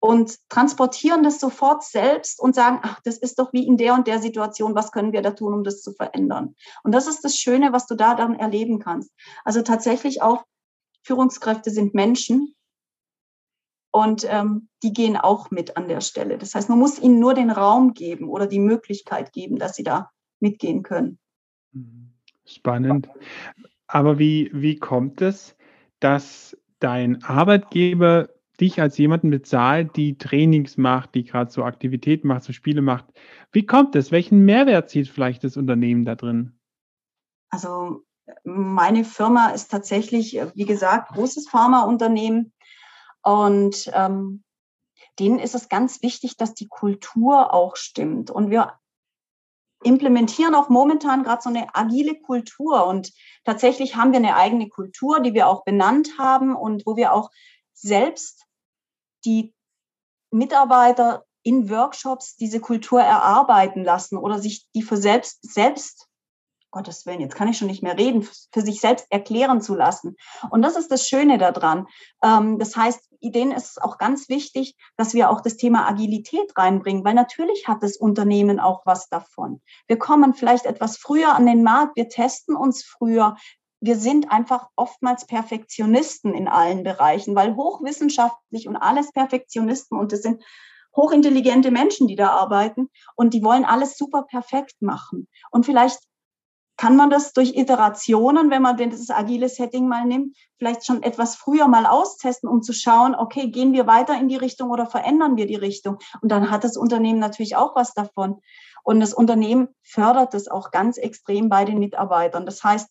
und 0.00 0.38
transportieren 0.48 1.22
das 1.22 1.38
sofort 1.38 1.84
selbst 1.84 2.40
und 2.40 2.54
sagen, 2.54 2.80
ach, 2.82 3.00
das 3.04 3.18
ist 3.18 3.38
doch 3.38 3.52
wie 3.52 3.66
in 3.66 3.76
der 3.76 3.94
und 3.94 4.06
der 4.06 4.18
Situation, 4.18 4.74
was 4.74 4.92
können 4.92 5.12
wir 5.12 5.20
da 5.20 5.32
tun, 5.32 5.52
um 5.52 5.62
das 5.62 5.82
zu 5.82 5.92
verändern? 5.92 6.56
Und 6.82 6.92
das 6.92 7.06
ist 7.06 7.22
das 7.22 7.36
Schöne, 7.36 7.72
was 7.72 7.86
du 7.86 7.94
da 7.94 8.14
dann 8.14 8.34
erleben 8.34 8.78
kannst. 8.78 9.12
Also 9.44 9.60
tatsächlich 9.60 10.22
auch 10.22 10.44
Führungskräfte 11.02 11.70
sind 11.70 11.94
Menschen 11.94 12.54
und 13.90 14.26
ähm, 14.28 14.68
die 14.82 14.92
gehen 14.94 15.18
auch 15.18 15.50
mit 15.50 15.76
an 15.76 15.88
der 15.88 16.00
Stelle. 16.00 16.38
Das 16.38 16.54
heißt, 16.54 16.70
man 16.70 16.78
muss 16.78 16.98
ihnen 16.98 17.18
nur 17.18 17.34
den 17.34 17.50
Raum 17.50 17.92
geben 17.92 18.28
oder 18.28 18.46
die 18.46 18.60
Möglichkeit 18.60 19.32
geben, 19.32 19.58
dass 19.58 19.76
sie 19.76 19.84
da 19.84 20.10
mitgehen 20.38 20.82
können. 20.82 21.18
Spannend. 22.46 23.08
Aber 23.92 24.20
wie, 24.20 24.50
wie 24.52 24.76
kommt 24.76 25.20
es, 25.20 25.56
dass 25.98 26.56
dein 26.78 27.24
Arbeitgeber 27.24 28.28
dich 28.60 28.80
als 28.80 28.96
jemanden 28.98 29.30
bezahlt, 29.30 29.96
die 29.96 30.16
Trainings 30.16 30.76
macht, 30.76 31.16
die 31.16 31.24
gerade 31.24 31.50
so 31.50 31.64
Aktivitäten 31.64 32.28
macht, 32.28 32.44
so 32.44 32.52
Spiele 32.52 32.82
macht? 32.82 33.06
Wie 33.50 33.66
kommt 33.66 33.96
es? 33.96 34.12
Welchen 34.12 34.44
Mehrwert 34.44 34.90
sieht 34.90 35.08
vielleicht 35.08 35.42
das 35.42 35.56
Unternehmen 35.56 36.04
da 36.04 36.14
drin? 36.14 36.56
Also 37.50 38.04
meine 38.44 39.04
Firma 39.04 39.48
ist 39.48 39.72
tatsächlich, 39.72 40.40
wie 40.54 40.66
gesagt, 40.66 41.08
großes 41.12 41.48
Pharmaunternehmen 41.48 42.52
und 43.22 43.90
ähm, 43.92 44.44
denen 45.18 45.40
ist 45.40 45.56
es 45.56 45.68
ganz 45.68 46.00
wichtig, 46.02 46.36
dass 46.36 46.54
die 46.54 46.68
Kultur 46.68 47.52
auch 47.52 47.74
stimmt. 47.74 48.30
Und 48.30 48.50
wir 48.50 48.74
implementieren 49.82 50.54
auch 50.54 50.68
momentan 50.68 51.22
gerade 51.22 51.42
so 51.42 51.48
eine 51.48 51.74
agile 51.74 52.20
Kultur. 52.20 52.86
Und 52.86 53.12
tatsächlich 53.44 53.96
haben 53.96 54.12
wir 54.12 54.18
eine 54.18 54.36
eigene 54.36 54.68
Kultur, 54.68 55.20
die 55.20 55.34
wir 55.34 55.48
auch 55.48 55.64
benannt 55.64 56.18
haben 56.18 56.54
und 56.54 56.86
wo 56.86 56.96
wir 56.96 57.12
auch 57.12 57.30
selbst 57.72 58.44
die 59.24 59.54
Mitarbeiter 60.30 61.24
in 61.42 61.70
Workshops 61.70 62.36
diese 62.36 62.60
Kultur 62.60 63.00
erarbeiten 63.00 63.82
lassen 63.82 64.18
oder 64.18 64.38
sich 64.38 64.66
die 64.74 64.82
für 64.82 64.98
selbst, 64.98 65.38
selbst 65.42 66.09
Gottes 66.70 67.06
Willen, 67.06 67.20
jetzt 67.20 67.34
kann 67.34 67.48
ich 67.48 67.58
schon 67.58 67.68
nicht 67.68 67.82
mehr 67.82 67.98
reden, 67.98 68.22
für 68.22 68.60
sich 68.62 68.80
selbst 68.80 69.06
erklären 69.10 69.60
zu 69.60 69.74
lassen. 69.74 70.16
Und 70.50 70.62
das 70.62 70.76
ist 70.76 70.90
das 70.90 71.06
Schöne 71.06 71.38
daran. 71.38 71.86
Ähm, 72.22 72.58
das 72.58 72.76
heißt, 72.76 73.10
denen 73.22 73.52
ist 73.52 73.70
es 73.70 73.78
auch 73.78 73.98
ganz 73.98 74.28
wichtig, 74.28 74.76
dass 74.96 75.12
wir 75.12 75.30
auch 75.30 75.40
das 75.42 75.56
Thema 75.56 75.86
Agilität 75.88 76.56
reinbringen, 76.56 77.04
weil 77.04 77.14
natürlich 77.14 77.68
hat 77.68 77.82
das 77.82 77.96
Unternehmen 77.96 78.58
auch 78.60 78.82
was 78.86 79.08
davon. 79.08 79.60
Wir 79.86 79.98
kommen 79.98 80.34
vielleicht 80.34 80.64
etwas 80.64 80.96
früher 80.96 81.34
an 81.34 81.46
den 81.46 81.62
Markt, 81.62 81.96
wir 81.96 82.08
testen 82.08 82.56
uns 82.56 82.82
früher. 82.82 83.36
Wir 83.82 83.96
sind 83.96 84.30
einfach 84.30 84.68
oftmals 84.76 85.26
Perfektionisten 85.26 86.34
in 86.34 86.48
allen 86.48 86.82
Bereichen, 86.82 87.34
weil 87.34 87.56
hochwissenschaftlich 87.56 88.68
und 88.68 88.76
alles 88.76 89.12
Perfektionisten 89.12 89.98
und 89.98 90.12
das 90.12 90.22
sind 90.22 90.42
hochintelligente 90.96 91.70
Menschen, 91.70 92.08
die 92.08 92.16
da 92.16 92.30
arbeiten 92.30 92.90
und 93.14 93.32
die 93.32 93.44
wollen 93.44 93.64
alles 93.64 93.96
super 93.96 94.24
perfekt 94.24 94.82
machen. 94.82 95.28
Und 95.50 95.64
vielleicht 95.64 96.00
kann 96.80 96.96
man 96.96 97.10
das 97.10 97.34
durch 97.34 97.58
Iterationen, 97.58 98.50
wenn 98.50 98.62
man 98.62 98.78
das 98.78 99.10
agile 99.10 99.50
Setting 99.50 99.86
mal 99.86 100.06
nimmt, 100.06 100.34
vielleicht 100.56 100.86
schon 100.86 101.02
etwas 101.02 101.36
früher 101.36 101.68
mal 101.68 101.84
austesten, 101.84 102.48
um 102.48 102.62
zu 102.62 102.72
schauen, 102.72 103.14
okay, 103.14 103.50
gehen 103.50 103.74
wir 103.74 103.86
weiter 103.86 104.18
in 104.18 104.28
die 104.28 104.36
Richtung 104.36 104.70
oder 104.70 104.86
verändern 104.86 105.36
wir 105.36 105.44
die 105.46 105.56
Richtung? 105.56 105.98
Und 106.22 106.32
dann 106.32 106.50
hat 106.50 106.64
das 106.64 106.78
Unternehmen 106.78 107.18
natürlich 107.18 107.54
auch 107.54 107.76
was 107.76 107.92
davon. 107.92 108.40
Und 108.82 109.00
das 109.00 109.12
Unternehmen 109.12 109.68
fördert 109.82 110.32
das 110.32 110.48
auch 110.48 110.70
ganz 110.70 110.96
extrem 110.96 111.50
bei 111.50 111.66
den 111.66 111.80
Mitarbeitern. 111.80 112.46
Das 112.46 112.64
heißt, 112.64 112.88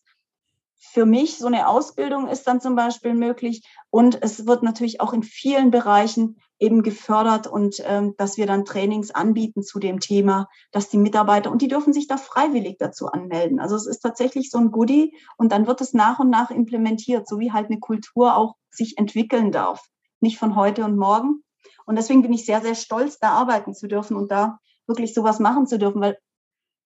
für 0.82 1.04
mich 1.04 1.36
so 1.36 1.46
eine 1.46 1.68
Ausbildung 1.68 2.26
ist 2.26 2.46
dann 2.46 2.60
zum 2.60 2.74
Beispiel 2.74 3.14
möglich. 3.14 3.62
Und 3.90 4.22
es 4.22 4.46
wird 4.46 4.62
natürlich 4.62 5.00
auch 5.00 5.12
in 5.12 5.22
vielen 5.22 5.70
Bereichen 5.70 6.40
eben 6.58 6.82
gefördert 6.82 7.46
und 7.46 7.82
ähm, 7.84 8.14
dass 8.16 8.38
wir 8.38 8.46
dann 8.46 8.64
Trainings 8.64 9.10
anbieten 9.10 9.62
zu 9.62 9.78
dem 9.78 10.00
Thema, 10.00 10.48
dass 10.72 10.88
die 10.88 10.98
Mitarbeiter 10.98 11.50
und 11.50 11.62
die 11.62 11.68
dürfen 11.68 11.92
sich 11.92 12.06
da 12.06 12.16
freiwillig 12.16 12.76
dazu 12.78 13.08
anmelden. 13.08 13.60
Also 13.60 13.76
es 13.76 13.86
ist 13.86 14.00
tatsächlich 14.00 14.50
so 14.50 14.58
ein 14.58 14.70
Goodie 14.70 15.14
und 15.36 15.52
dann 15.52 15.66
wird 15.66 15.80
es 15.80 15.92
nach 15.92 16.18
und 16.18 16.30
nach 16.30 16.50
implementiert, 16.50 17.28
so 17.28 17.38
wie 17.38 17.52
halt 17.52 17.66
eine 17.66 17.78
Kultur 17.78 18.36
auch 18.36 18.56
sich 18.70 18.98
entwickeln 18.98 19.52
darf. 19.52 19.84
Nicht 20.20 20.38
von 20.38 20.56
heute 20.56 20.84
und 20.84 20.96
morgen. 20.96 21.44
Und 21.84 21.96
deswegen 21.96 22.22
bin 22.22 22.32
ich 22.32 22.46
sehr, 22.46 22.62
sehr 22.62 22.74
stolz, 22.74 23.18
da 23.18 23.30
arbeiten 23.30 23.74
zu 23.74 23.86
dürfen 23.86 24.16
und 24.16 24.30
da 24.30 24.58
wirklich 24.86 25.14
sowas 25.14 25.40
machen 25.40 25.66
zu 25.66 25.78
dürfen, 25.78 26.00
weil 26.00 26.18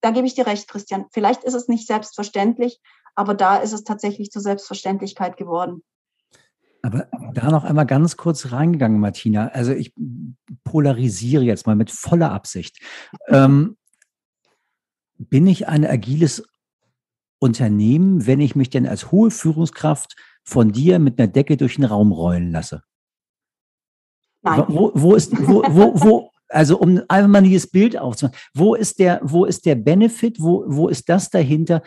da 0.00 0.10
gebe 0.10 0.26
ich 0.26 0.34
dir 0.34 0.46
recht, 0.46 0.68
Christian. 0.68 1.06
Vielleicht 1.10 1.44
ist 1.44 1.54
es 1.54 1.66
nicht 1.66 1.86
selbstverständlich, 1.86 2.80
aber 3.14 3.34
da 3.34 3.56
ist 3.56 3.72
es 3.72 3.84
tatsächlich 3.84 4.30
zur 4.30 4.42
Selbstverständlichkeit 4.42 5.36
geworden. 5.36 5.82
Aber 6.82 7.06
da 7.32 7.50
noch 7.50 7.64
einmal 7.64 7.86
ganz 7.86 8.18
kurz 8.18 8.52
reingegangen, 8.52 9.00
Martina. 9.00 9.48
Also 9.48 9.72
ich 9.72 9.94
polarisiere 10.64 11.42
jetzt 11.42 11.66
mal 11.66 11.76
mit 11.76 11.90
voller 11.90 12.30
Absicht. 12.30 12.78
Ähm, 13.28 13.78
bin 15.16 15.46
ich 15.46 15.66
ein 15.66 15.86
agiles 15.86 16.42
Unternehmen, 17.38 18.26
wenn 18.26 18.40
ich 18.40 18.54
mich 18.54 18.68
denn 18.70 18.86
als 18.86 19.10
hohe 19.10 19.30
Führungskraft 19.30 20.14
von 20.44 20.72
dir 20.72 20.98
mit 20.98 21.18
einer 21.18 21.28
Decke 21.28 21.56
durch 21.56 21.76
den 21.76 21.84
Raum 21.84 22.12
rollen 22.12 22.52
lasse? 22.52 22.82
Nein. 24.42 24.64
Wo, 24.68 24.92
wo 24.94 25.14
ist, 25.14 25.32
wo, 25.46 25.62
wo, 25.68 26.00
wo, 26.00 26.30
also 26.48 26.78
um 26.78 27.00
einfach 27.08 27.28
mal 27.28 27.42
dieses 27.42 27.70
Bild 27.70 27.98
aufzumachen, 27.98 28.38
wo 28.52 28.74
ist 28.74 28.98
der, 28.98 29.20
wo 29.22 29.46
ist 29.46 29.64
der 29.64 29.74
Benefit, 29.74 30.38
wo, 30.38 30.64
wo 30.66 30.88
ist 30.88 31.08
das 31.08 31.30
dahinter? 31.30 31.82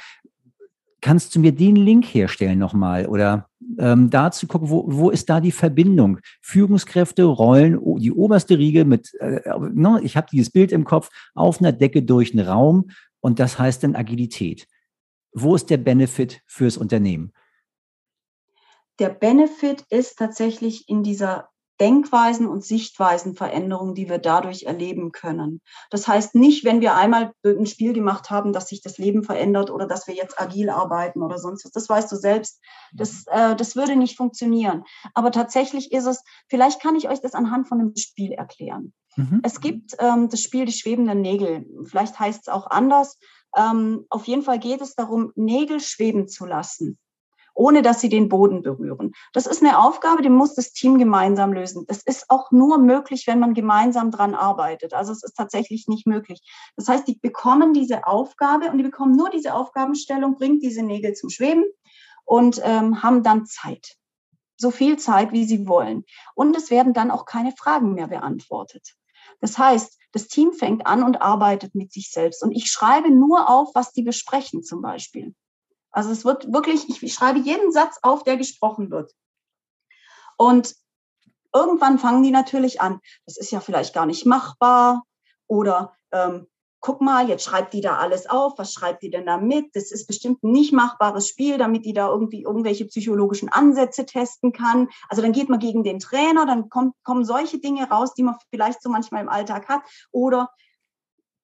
Kannst 1.07 1.33
du 1.33 1.39
mir 1.39 1.53
den 1.53 1.77
Link 1.77 2.03
herstellen 2.03 2.59
nochmal 2.59 3.05
oder 3.05 3.49
ähm, 3.79 4.09
da 4.09 4.29
zu 4.29 4.45
gucken, 4.45 4.69
wo, 4.69 4.83
wo 4.89 5.09
ist 5.09 5.29
da 5.29 5.39
die 5.39 5.53
Verbindung? 5.53 6.19
Führungskräfte 6.41 7.23
rollen 7.23 7.79
die 7.99 8.11
oberste 8.11 8.57
Riege 8.57 8.83
mit, 8.83 9.13
äh, 9.21 9.39
ne, 9.71 10.01
ich 10.03 10.17
habe 10.17 10.27
dieses 10.29 10.49
Bild 10.49 10.73
im 10.73 10.83
Kopf, 10.83 11.09
auf 11.33 11.61
einer 11.61 11.71
Decke 11.71 12.03
durch 12.03 12.31
den 12.31 12.41
Raum 12.41 12.89
und 13.21 13.39
das 13.39 13.57
heißt 13.57 13.83
dann 13.83 13.95
Agilität. 13.95 14.67
Wo 15.31 15.55
ist 15.55 15.69
der 15.69 15.77
Benefit 15.77 16.41
fürs 16.45 16.75
Unternehmen? 16.75 17.31
Der 18.99 19.07
Benefit 19.07 19.85
ist 19.89 20.17
tatsächlich 20.17 20.89
in 20.89 21.03
dieser 21.03 21.47
Denkweisen 21.79 22.47
und 22.47 22.63
Sichtweisenveränderungen, 22.63 23.93
die 23.93 24.09
wir 24.09 24.17
dadurch 24.17 24.63
erleben 24.63 25.11
können. 25.11 25.61
Das 25.89 26.07
heißt 26.07 26.35
nicht, 26.35 26.65
wenn 26.65 26.81
wir 26.81 26.95
einmal 26.95 27.33
ein 27.45 27.65
Spiel 27.65 27.93
gemacht 27.93 28.29
haben, 28.29 28.53
dass 28.53 28.67
sich 28.67 28.81
das 28.81 28.97
Leben 28.97 29.23
verändert 29.23 29.69
oder 29.69 29.87
dass 29.87 30.07
wir 30.07 30.15
jetzt 30.15 30.39
agil 30.39 30.69
arbeiten 30.69 31.21
oder 31.21 31.37
sonst 31.37 31.65
was. 31.65 31.71
Das 31.71 31.89
weißt 31.89 32.11
du 32.11 32.15
selbst. 32.15 32.59
Das, 32.93 33.25
äh, 33.27 33.55
das 33.55 33.75
würde 33.75 33.95
nicht 33.95 34.17
funktionieren. 34.17 34.83
Aber 35.13 35.31
tatsächlich 35.31 35.91
ist 35.91 36.05
es, 36.05 36.23
vielleicht 36.49 36.81
kann 36.81 36.95
ich 36.95 37.09
euch 37.09 37.21
das 37.21 37.33
anhand 37.33 37.67
von 37.67 37.79
einem 37.79 37.95
Spiel 37.95 38.31
erklären. 38.31 38.93
Mhm. 39.15 39.41
Es 39.43 39.61
gibt 39.61 39.95
ähm, 39.99 40.29
das 40.29 40.41
Spiel 40.41 40.65
Die 40.65 40.71
schwebenden 40.71 41.21
Nägel. 41.21 41.65
Vielleicht 41.85 42.19
heißt 42.19 42.41
es 42.41 42.47
auch 42.47 42.67
anders. 42.67 43.19
Ähm, 43.55 44.05
auf 44.09 44.25
jeden 44.25 44.41
Fall 44.41 44.59
geht 44.59 44.81
es 44.81 44.95
darum, 44.95 45.31
Nägel 45.35 45.79
schweben 45.79 46.27
zu 46.27 46.45
lassen 46.45 46.97
ohne 47.57 47.81
dass 47.81 47.99
sie 47.99 48.09
den 48.09 48.29
Boden 48.29 48.61
berühren. 48.61 49.13
Das 49.33 49.47
ist 49.47 49.63
eine 49.63 49.79
Aufgabe, 49.79 50.21
die 50.21 50.29
muss 50.29 50.53
das 50.53 50.73
Team 50.73 50.99
gemeinsam 50.99 51.53
lösen. 51.53 51.85
Das 51.87 52.03
ist 52.03 52.29
auch 52.29 52.51
nur 52.51 52.77
möglich, 52.77 53.25
wenn 53.25 53.39
man 53.39 53.55
gemeinsam 53.55 54.11
dran 54.11 54.35
arbeitet. 54.35 54.93
Also 54.93 55.11
es 55.11 55.23
ist 55.23 55.33
tatsächlich 55.33 55.87
nicht 55.87 56.05
möglich. 56.05 56.39
Das 56.75 56.87
heißt, 56.87 57.07
die 57.07 57.17
bekommen 57.19 57.73
diese 57.73 58.05
Aufgabe 58.05 58.69
und 58.69 58.77
die 58.77 58.83
bekommen 58.83 59.15
nur 59.15 59.31
diese 59.31 59.55
Aufgabenstellung, 59.55 60.35
bringt 60.35 60.61
diese 60.61 60.83
Nägel 60.83 61.13
zum 61.13 61.31
Schweben 61.31 61.65
und 62.25 62.61
ähm, 62.63 63.01
haben 63.01 63.23
dann 63.23 63.47
Zeit. 63.47 63.95
So 64.55 64.69
viel 64.69 64.97
Zeit, 64.97 65.31
wie 65.31 65.45
sie 65.45 65.67
wollen. 65.67 66.03
Und 66.35 66.55
es 66.55 66.69
werden 66.69 66.93
dann 66.93 67.09
auch 67.09 67.25
keine 67.25 67.53
Fragen 67.53 67.95
mehr 67.95 68.07
beantwortet. 68.07 68.93
Das 69.39 69.57
heißt, 69.57 69.97
das 70.11 70.27
Team 70.27 70.53
fängt 70.53 70.85
an 70.85 71.01
und 71.01 71.23
arbeitet 71.23 71.73
mit 71.73 71.91
sich 71.91 72.11
selbst. 72.11 72.43
Und 72.43 72.51
ich 72.51 72.69
schreibe 72.69 73.09
nur 73.09 73.49
auf, 73.49 73.69
was 73.73 73.93
die 73.93 74.03
besprechen 74.03 74.61
zum 74.61 74.81
Beispiel. 74.83 75.33
Also 75.97 76.11
es 76.11 76.25
wird 76.25 76.53
wirklich, 76.53 77.01
ich 77.01 77.11
schreibe 77.11 77.39
jeden 77.39 77.71
Satz 77.71 77.97
auf, 78.03 78.23
der 78.23 78.37
gesprochen 78.37 78.91
wird. 78.91 79.15
Und 80.37 80.75
irgendwann 81.51 81.97
fangen 81.97 82.21
die 82.21 82.29
natürlich 82.29 82.81
an, 82.81 82.99
das 83.25 83.35
ist 83.35 83.49
ja 83.49 83.61
vielleicht 83.61 83.95
gar 83.95 84.05
nicht 84.05 84.23
machbar 84.27 85.05
oder 85.47 85.97
ähm, 86.11 86.45
guck 86.81 87.01
mal, 87.01 87.27
jetzt 87.27 87.45
schreibt 87.45 87.73
die 87.73 87.81
da 87.81 87.97
alles 87.97 88.29
auf, 88.29 88.59
was 88.59 88.73
schreibt 88.73 89.01
die 89.01 89.09
denn 89.09 89.25
da 89.25 89.39
mit? 89.39 89.75
Das 89.75 89.91
ist 89.91 90.05
bestimmt 90.05 90.43
ein 90.43 90.51
nicht 90.51 90.71
machbares 90.71 91.27
Spiel, 91.27 91.57
damit 91.57 91.83
die 91.83 91.93
da 91.93 92.09
irgendwie 92.09 92.43
irgendwelche 92.43 92.85
psychologischen 92.85 93.49
Ansätze 93.49 94.05
testen 94.05 94.53
kann. 94.53 94.89
Also 95.09 95.23
dann 95.23 95.31
geht 95.31 95.49
man 95.49 95.57
gegen 95.57 95.83
den 95.83 95.97
Trainer, 95.97 96.45
dann 96.45 96.69
kommt, 96.69 96.93
kommen 97.05 97.25
solche 97.25 97.57
Dinge 97.57 97.89
raus, 97.89 98.13
die 98.13 98.21
man 98.21 98.35
vielleicht 98.51 98.83
so 98.83 98.91
manchmal 98.91 99.23
im 99.23 99.29
Alltag 99.29 99.67
hat. 99.67 99.81
Oder 100.11 100.51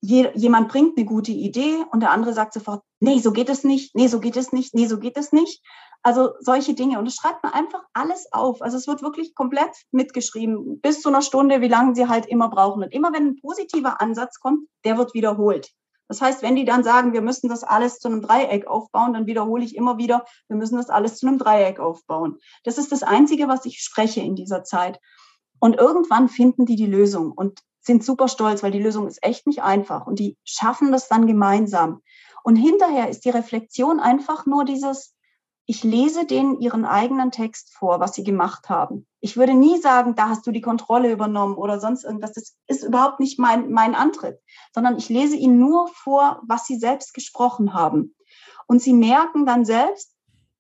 je, 0.04 0.32
jemand 0.36 0.68
bringt 0.68 0.98
eine 0.98 1.06
gute 1.06 1.32
Idee 1.32 1.78
und 1.92 2.02
der 2.02 2.12
andere 2.12 2.34
sagt 2.34 2.54
sofort, 2.54 2.84
nee, 3.00 3.20
so 3.20 3.32
geht 3.32 3.48
es 3.48 3.64
nicht, 3.64 3.96
nee, 3.96 4.08
so 4.08 4.20
geht 4.20 4.36
es 4.36 4.52
nicht, 4.52 4.76
nee, 4.76 4.86
so 4.86 5.00
geht 5.00 5.18
es 5.18 5.32
nicht. 5.32 5.64
Also 6.04 6.34
solche 6.42 6.74
Dinge. 6.74 7.00
Und 7.00 7.06
das 7.06 7.16
schreibt 7.16 7.42
man 7.42 7.54
einfach 7.54 7.82
alles 7.94 8.28
auf. 8.34 8.62
Also 8.62 8.76
es 8.76 8.86
wird 8.86 9.02
wirklich 9.02 9.34
komplett 9.34 9.72
mitgeschrieben, 9.92 10.82
bis 10.82 11.02
zu 11.02 11.08
einer 11.08 11.22
Stunde, 11.22 11.62
wie 11.62 11.70
lange 11.70 11.96
sie 11.96 12.10
halt 12.10 12.26
immer 12.26 12.50
brauchen. 12.50 12.84
Und 12.84 12.94
immer 12.94 13.14
wenn 13.14 13.28
ein 13.28 13.36
positiver 13.38 14.02
Ansatz 14.02 14.42
kommt, 14.42 14.68
der 14.84 14.98
wird 14.98 15.14
wiederholt. 15.14 15.72
Das 16.10 16.20
heißt, 16.20 16.42
wenn 16.42 16.58
die 16.58 16.66
dann 16.66 16.84
sagen, 16.84 17.14
wir 17.14 17.22
müssen 17.22 17.48
das 17.48 17.64
alles 17.64 18.00
zu 18.00 18.10
einem 18.10 18.22
Dreieck 18.22 18.68
aufbauen, 18.68 19.14
dann 19.14 19.26
wiederhole 19.26 19.64
ich 19.64 19.74
immer 19.74 19.98
wieder, 19.98 20.26
wir 20.50 20.58
müssen 20.58 20.76
das 20.76 20.90
alles 20.90 21.16
zu 21.16 21.28
einem 21.28 21.38
Dreieck 21.38 21.80
aufbauen. 21.80 22.40
Das 22.66 22.78
ist 22.78 22.92
das 22.92 23.04
Einzige, 23.04 23.48
was 23.48 23.66
ich 23.66 23.80
spreche 23.80 24.20
in 24.20 24.36
dieser 24.36 24.66
Zeit. 24.66 25.00
Und 25.60 25.78
irgendwann 25.78 26.28
finden 26.28 26.66
die 26.66 26.76
die 26.76 26.88
Lösung. 26.88 27.32
Und 27.32 27.62
sind 27.84 28.04
super 28.04 28.28
stolz, 28.28 28.64
weil 28.64 28.72
die 28.72 28.82
Lösung 28.82 29.08
ist 29.08 29.24
echt 29.24 29.46
nicht 29.46 29.62
einfach 29.62 30.08
und 30.08 30.20
die 30.20 30.38
schaffen 30.44 30.92
das 30.92 31.08
dann 31.08 31.28
gemeinsam. 31.28 32.02
Und 32.44 32.56
hinterher 32.56 33.10
ist 33.10 33.26
die 33.26 33.30
Reflexion 33.30 34.00
einfach 34.00 34.46
nur 34.46 34.66
dieses, 34.66 35.16
ich 35.66 35.84
lese 35.84 36.26
denen 36.26 36.60
ihren 36.60 36.86
eigenen 36.86 37.32
Text 37.32 37.74
vor, 37.74 38.00
was 38.00 38.14
sie 38.14 38.24
gemacht 38.24 38.70
haben. 38.70 39.08
Ich 39.22 39.38
würde 39.38 39.54
nie 39.54 39.80
sagen, 39.80 40.16
da 40.16 40.30
hast 40.30 40.46
du 40.46 40.52
die 40.52 40.62
Kontrolle 40.62 41.12
übernommen 41.12 41.56
oder 41.56 41.80
sonst 41.80 42.04
irgendwas. 42.04 42.34
Das 42.34 42.56
ist 42.68 42.84
überhaupt 42.84 43.22
nicht 43.22 43.40
mein, 43.40 43.72
mein 43.72 43.96
Antritt, 43.96 44.40
sondern 44.74 44.98
ich 44.98 45.08
lese 45.08 45.38
ihnen 45.38 45.60
nur 45.60 45.88
vor, 45.88 46.42
was 46.46 46.66
sie 46.66 46.78
selbst 46.78 47.14
gesprochen 47.14 47.74
haben. 47.74 48.16
Und 48.68 48.82
sie 48.82 48.94
merken 48.94 49.46
dann 49.46 49.64
selbst, 49.64 50.13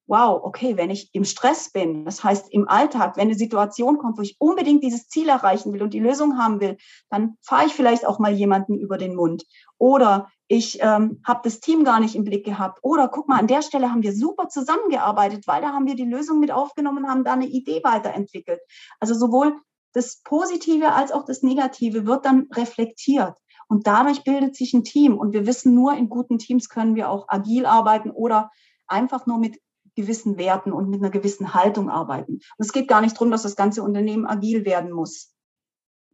wow, 0.05 0.41
okay, 0.43 0.75
wenn 0.77 0.89
ich 0.89 1.09
im 1.13 1.23
Stress 1.23 1.71
bin, 1.71 2.05
das 2.05 2.23
heißt 2.23 2.51
im 2.51 2.67
Alltag, 2.67 3.15
wenn 3.15 3.27
eine 3.27 3.37
Situation 3.37 3.97
kommt, 3.97 4.17
wo 4.17 4.21
ich 4.21 4.35
unbedingt 4.39 4.83
dieses 4.83 5.07
Ziel 5.07 5.29
erreichen 5.29 5.71
will 5.73 5.81
und 5.81 5.93
die 5.93 5.99
Lösung 5.99 6.37
haben 6.37 6.59
will, 6.59 6.77
dann 7.09 7.37
fahre 7.41 7.65
ich 7.65 7.73
vielleicht 7.73 8.05
auch 8.05 8.19
mal 8.19 8.33
jemanden 8.33 8.77
über 8.77 8.97
den 8.97 9.15
Mund. 9.15 9.45
Oder 9.77 10.29
ich 10.47 10.79
ähm, 10.81 11.21
habe 11.25 11.41
das 11.43 11.61
Team 11.61 11.83
gar 11.83 11.99
nicht 11.99 12.15
im 12.15 12.25
Blick 12.25 12.45
gehabt. 12.45 12.79
Oder 12.83 13.07
guck 13.07 13.27
mal, 13.27 13.39
an 13.39 13.47
der 13.47 13.61
Stelle 13.61 13.91
haben 13.91 14.03
wir 14.03 14.13
super 14.13 14.49
zusammengearbeitet, 14.49 15.47
weil 15.47 15.61
da 15.61 15.69
haben 15.69 15.87
wir 15.87 15.95
die 15.95 16.05
Lösung 16.05 16.39
mit 16.39 16.51
aufgenommen, 16.51 17.07
haben 17.07 17.23
da 17.23 17.33
eine 17.33 17.47
Idee 17.47 17.81
weiterentwickelt. 17.83 18.59
Also 18.99 19.13
sowohl 19.13 19.55
das 19.93 20.21
Positive 20.23 20.91
als 20.91 21.11
auch 21.11 21.23
das 21.25 21.43
Negative 21.43 22.05
wird 22.05 22.25
dann 22.25 22.47
reflektiert. 22.51 23.37
Und 23.67 23.87
dadurch 23.87 24.23
bildet 24.23 24.55
sich 24.55 24.73
ein 24.73 24.83
Team. 24.83 25.17
Und 25.17 25.33
wir 25.33 25.47
wissen 25.47 25.73
nur, 25.73 25.93
in 25.93 26.09
guten 26.09 26.37
Teams 26.37 26.67
können 26.67 26.95
wir 26.95 27.09
auch 27.09 27.25
agil 27.29 27.65
arbeiten 27.65 28.11
oder 28.11 28.51
einfach 28.87 29.25
nur 29.25 29.39
mit 29.39 29.59
gewissen 29.95 30.37
Werten 30.37 30.71
und 30.71 30.89
mit 30.89 31.01
einer 31.01 31.11
gewissen 31.11 31.53
Haltung 31.53 31.89
arbeiten. 31.89 32.33
Und 32.33 32.65
es 32.65 32.73
geht 32.73 32.87
gar 32.87 33.01
nicht 33.01 33.15
darum, 33.15 33.31
dass 33.31 33.43
das 33.43 33.55
ganze 33.55 33.83
Unternehmen 33.83 34.25
agil 34.25 34.65
werden 34.65 34.91
muss 34.91 35.33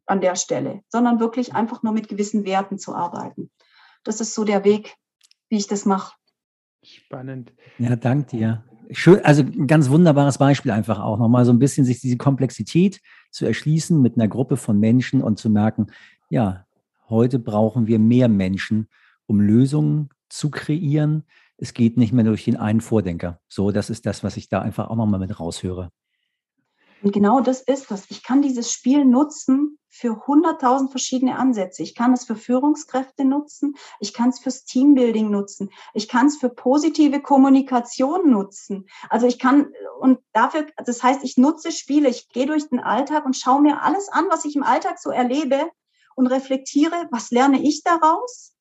an 0.06 0.22
der 0.22 0.36
Stelle, 0.36 0.82
sondern 0.90 1.20
wirklich 1.20 1.54
einfach 1.54 1.84
nur 1.84 1.94
mit 1.94 2.08
gewissen 2.08 2.46
Werten 2.46 2.80
zu 2.80 2.96
arbeiten. 2.96 3.52
Das 4.04 4.22
ist 4.22 4.34
so 4.34 4.44
der 4.44 4.64
Weg, 4.64 4.96
wie 5.50 5.58
ich 5.58 5.68
das 5.68 5.86
mache. 5.86 6.16
Spannend. 6.84 7.54
Ja, 7.78 7.96
danke 7.96 8.38
dir. 8.38 8.64
Schön, 8.92 9.24
also 9.24 9.44
ein 9.44 9.68
ganz 9.68 9.90
wunderbares 9.90 10.40
Beispiel 10.40 10.72
einfach 10.72 11.00
auch 11.00 11.20
nochmal 11.20 11.46
so 11.46 11.52
ein 11.52 11.60
bisschen 11.60 11.86
sich 11.86 12.00
diese 12.00 12.18
Komplexität 12.18 13.02
zu 13.30 13.46
erschließen 13.46 14.02
mit 14.02 14.16
einer 14.16 14.28
Gruppe 14.28 14.58
von 14.58 14.80
Menschen 14.80 15.22
und 15.22 15.38
zu 15.38 15.50
merken, 15.50 15.88
ja, 16.30 16.66
heute 17.08 17.38
brauchen 17.38 17.86
wir 17.86 18.00
mehr 18.00 18.30
Menschen, 18.30 18.88
um 19.28 19.42
Lösungen 19.42 20.10
zu 20.28 20.50
kreieren, 20.50 21.24
es 21.62 21.74
geht 21.74 21.98
nicht 21.98 22.14
mehr 22.14 22.24
durch 22.24 22.46
den 22.46 22.58
einen 22.58 22.82
Vordenker. 22.82 23.40
So, 23.48 23.72
das 23.72 23.90
ist 23.90 24.06
das, 24.06 24.24
was 24.24 24.38
ich 24.38 24.50
da 24.50 24.62
einfach 24.62 24.90
auch 24.90 24.96
nochmal 24.96 25.20
mit 25.20 25.40
raushöre. 25.40 25.92
Und 27.02 27.14
genau 27.14 27.40
das 27.40 27.62
ist 27.62 27.92
das. 27.92 28.06
Ich 28.10 28.24
kann 28.24 28.42
dieses 28.42 28.72
Spiel 28.72 29.06
nutzen 29.06 29.78
für 29.90 30.26
100.000 30.26 30.90
verschiedene 30.90 31.38
Ansätze. 31.38 31.82
Ich 31.82 31.96
kann 31.96 32.12
es 32.12 32.26
für 32.26 32.36
Führungskräfte 32.36 33.24
nutzen. 33.24 33.76
Ich 34.00 34.14
kann 34.14 34.30
es 34.30 34.40
fürs 34.40 34.66
Teambuilding 34.66 35.32
nutzen. 35.32 35.70
Ich 35.94 36.10
kann 36.10 36.28
es 36.28 36.38
für 36.38 36.50
positive 36.50 37.22
Kommunikation 37.22 38.30
nutzen. 38.30 38.86
Also 39.10 39.28
ich 39.28 39.40
kann, 39.40 39.72
und 40.02 40.20
dafür, 40.34 40.68
das 40.86 41.02
heißt, 41.02 41.24
ich 41.24 41.38
nutze 41.38 41.72
Spiele. 41.72 42.10
Ich 42.10 42.28
gehe 42.30 42.46
durch 42.46 42.68
den 42.68 42.82
Alltag 42.82 43.26
und 43.26 43.38
schaue 43.38 43.62
mir 43.62 43.82
alles 43.82 44.10
an, 44.10 44.26
was 44.30 44.44
ich 44.44 44.58
im 44.58 44.64
Alltag 44.64 45.00
so 45.00 45.10
erlebe 45.10 45.70
und 46.16 46.28
reflektiere, 46.28 47.08
was 47.12 47.32
lerne 47.32 47.64
ich 47.64 47.82
daraus? 47.84 48.54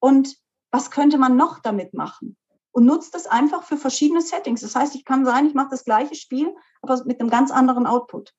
Und 0.00 0.36
was 0.70 0.90
könnte 0.90 1.18
man 1.18 1.36
noch 1.36 1.60
damit 1.60 1.94
machen? 1.94 2.36
und 2.76 2.84
nutze 2.84 3.10
das 3.10 3.26
einfach 3.26 3.62
für 3.62 3.78
verschiedene 3.78 4.20
Settings. 4.20 4.60
Das 4.60 4.76
heißt, 4.76 4.94
ich 4.96 5.06
kann 5.06 5.24
sein, 5.24 5.46
ich 5.46 5.54
mache 5.54 5.70
das 5.70 5.86
gleiche 5.86 6.14
Spiel, 6.14 6.54
aber 6.82 7.02
mit 7.06 7.20
einem 7.20 7.30
ganz 7.30 7.50
anderen 7.50 7.86
Output. 7.86 8.34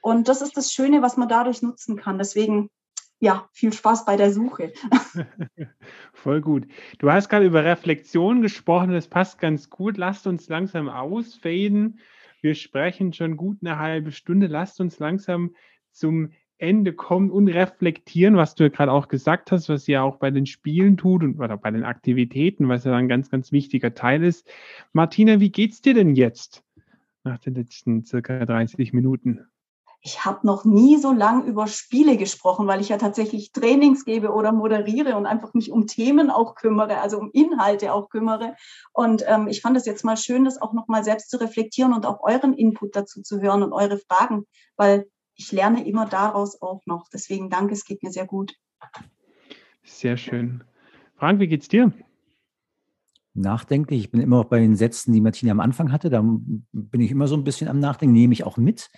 Und 0.00 0.28
das 0.28 0.42
ist 0.42 0.56
das 0.56 0.72
Schöne, 0.72 1.02
was 1.02 1.16
man 1.16 1.28
dadurch 1.28 1.60
nutzen 1.60 1.96
kann. 1.96 2.18
Deswegen, 2.18 2.70
ja, 3.18 3.48
viel 3.52 3.72
Spaß 3.72 4.04
bei 4.04 4.16
der 4.16 4.32
Suche. 4.32 4.72
Voll 6.12 6.40
gut. 6.40 6.68
Du 7.00 7.10
hast 7.10 7.28
gerade 7.28 7.46
über 7.46 7.64
Reflexion 7.64 8.42
gesprochen, 8.42 8.92
das 8.92 9.08
passt 9.08 9.40
ganz 9.40 9.70
gut. 9.70 9.96
Lasst 9.96 10.28
uns 10.28 10.48
langsam 10.48 10.88
ausfaden. 10.88 11.98
Wir 12.42 12.54
sprechen 12.54 13.12
schon 13.12 13.36
gut 13.36 13.58
eine 13.60 13.80
halbe 13.80 14.12
Stunde. 14.12 14.46
Lasst 14.46 14.80
uns 14.80 15.00
langsam 15.00 15.56
zum 15.90 16.30
Ende 16.58 16.92
kommen 16.92 17.30
und 17.30 17.48
reflektieren, 17.48 18.36
was 18.36 18.54
du 18.54 18.64
ja 18.64 18.68
gerade 18.70 18.92
auch 18.92 19.08
gesagt 19.08 19.52
hast, 19.52 19.68
was 19.68 19.86
ihr 19.88 20.02
auch 20.02 20.16
bei 20.16 20.30
den 20.30 20.46
Spielen 20.46 20.96
tut 20.96 21.22
und 21.22 21.38
oder 21.38 21.56
bei 21.56 21.70
den 21.70 21.84
Aktivitäten, 21.84 22.68
was 22.68 22.84
ja 22.84 22.94
ein 22.94 23.08
ganz, 23.08 23.30
ganz 23.30 23.52
wichtiger 23.52 23.94
Teil 23.94 24.24
ist. 24.24 24.48
Martina, 24.92 25.40
wie 25.40 25.50
geht's 25.50 25.82
dir 25.82 25.94
denn 25.94 26.14
jetzt 26.14 26.62
nach 27.24 27.38
den 27.38 27.54
letzten 27.54 28.04
circa 28.04 28.44
30 28.44 28.92
Minuten? 28.92 29.46
Ich 30.06 30.24
habe 30.24 30.46
noch 30.46 30.64
nie 30.64 30.98
so 30.98 31.10
lang 31.10 31.44
über 31.46 31.66
Spiele 31.66 32.16
gesprochen, 32.16 32.68
weil 32.68 32.80
ich 32.80 32.90
ja 32.90 32.96
tatsächlich 32.96 33.50
Trainings 33.50 34.04
gebe 34.04 34.32
oder 34.32 34.52
moderiere 34.52 35.16
und 35.16 35.26
einfach 35.26 35.52
mich 35.52 35.72
um 35.72 35.88
Themen 35.88 36.30
auch 36.30 36.54
kümmere, 36.54 37.00
also 37.00 37.18
um 37.18 37.30
Inhalte 37.32 37.92
auch 37.92 38.08
kümmere. 38.08 38.54
Und 38.92 39.24
ähm, 39.26 39.48
ich 39.48 39.62
fand 39.62 39.76
es 39.76 39.84
jetzt 39.84 40.04
mal 40.04 40.16
schön, 40.16 40.44
das 40.44 40.62
auch 40.62 40.72
nochmal 40.74 41.02
selbst 41.02 41.28
zu 41.28 41.40
reflektieren 41.40 41.92
und 41.92 42.06
auch 42.06 42.20
euren 42.22 42.54
Input 42.54 42.94
dazu 42.94 43.20
zu 43.20 43.40
hören 43.40 43.64
und 43.64 43.72
eure 43.72 43.98
Fragen, 43.98 44.46
weil 44.76 45.08
ich 45.36 45.52
lerne 45.52 45.86
immer 45.86 46.06
daraus 46.06 46.60
auch 46.60 46.82
noch. 46.86 47.08
Deswegen 47.12 47.50
danke, 47.50 47.74
es 47.74 47.84
geht 47.84 48.02
mir 48.02 48.10
sehr 48.10 48.26
gut. 48.26 48.54
Sehr 49.84 50.16
schön. 50.16 50.64
Frank, 51.14 51.40
wie 51.40 51.46
geht's 51.46 51.68
dir? 51.68 51.92
Nachdenklich. 53.34 54.00
Ich 54.00 54.10
bin 54.10 54.20
immer 54.20 54.40
auch 54.40 54.46
bei 54.46 54.58
den 54.58 54.76
Sätzen, 54.76 55.12
die 55.12 55.20
Martina 55.20 55.52
am 55.52 55.60
Anfang 55.60 55.92
hatte. 55.92 56.10
Da 56.10 56.22
bin 56.22 57.00
ich 57.00 57.10
immer 57.10 57.28
so 57.28 57.36
ein 57.36 57.44
bisschen 57.44 57.68
am 57.68 57.78
Nachdenken, 57.78 58.14
nehme 58.14 58.32
ich 58.32 58.44
auch 58.44 58.56
mit. 58.56 58.90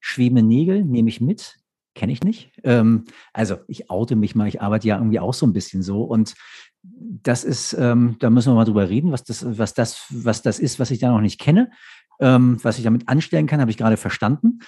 Schwebende 0.00 0.42
Nägel 0.42 0.84
nehme 0.84 1.08
ich 1.08 1.22
mit, 1.22 1.56
kenne 1.94 2.12
ich 2.12 2.22
nicht. 2.22 2.52
Ähm, 2.62 3.04
also 3.32 3.56
ich 3.66 3.90
oute 3.90 4.14
mich 4.14 4.34
mal, 4.34 4.46
ich 4.48 4.60
arbeite 4.60 4.86
ja 4.86 4.98
irgendwie 4.98 5.18
auch 5.18 5.34
so 5.34 5.46
ein 5.46 5.54
bisschen 5.54 5.82
so. 5.82 6.02
Und 6.04 6.34
das 6.82 7.42
ist, 7.42 7.72
ähm, 7.72 8.16
da 8.20 8.28
müssen 8.28 8.52
wir 8.52 8.56
mal 8.56 8.64
drüber 8.66 8.90
reden, 8.90 9.12
was 9.12 9.24
das, 9.24 9.58
was 9.58 9.72
das, 9.72 10.06
was 10.10 10.42
das 10.42 10.58
ist, 10.58 10.78
was 10.78 10.90
ich 10.90 10.98
da 10.98 11.10
noch 11.10 11.22
nicht 11.22 11.40
kenne. 11.40 11.70
Ähm, 12.20 12.58
was 12.62 12.78
ich 12.78 12.84
damit 12.84 13.08
anstellen 13.08 13.46
kann, 13.46 13.60
habe 13.60 13.70
ich 13.70 13.78
gerade 13.78 13.96
verstanden 13.96 14.60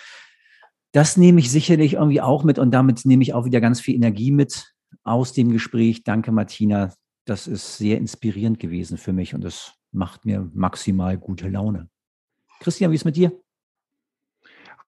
das 0.98 1.16
nehme 1.16 1.38
ich 1.38 1.52
sicherlich 1.52 1.92
irgendwie 1.92 2.20
auch 2.20 2.42
mit 2.42 2.58
und 2.58 2.72
damit 2.72 3.04
nehme 3.04 3.22
ich 3.22 3.32
auch 3.32 3.44
wieder 3.44 3.60
ganz 3.60 3.80
viel 3.80 3.94
Energie 3.94 4.32
mit 4.32 4.74
aus 5.04 5.32
dem 5.32 5.52
Gespräch. 5.52 6.02
Danke, 6.02 6.32
Martina. 6.32 6.92
Das 7.24 7.46
ist 7.46 7.78
sehr 7.78 7.98
inspirierend 7.98 8.58
gewesen 8.58 8.98
für 8.98 9.12
mich 9.12 9.32
und 9.32 9.44
das 9.44 9.74
macht 9.92 10.24
mir 10.24 10.50
maximal 10.54 11.16
gute 11.16 11.48
Laune. 11.48 11.88
Christian, 12.58 12.90
wie 12.90 12.96
ist 12.96 13.04
mit 13.04 13.14
dir? 13.14 13.30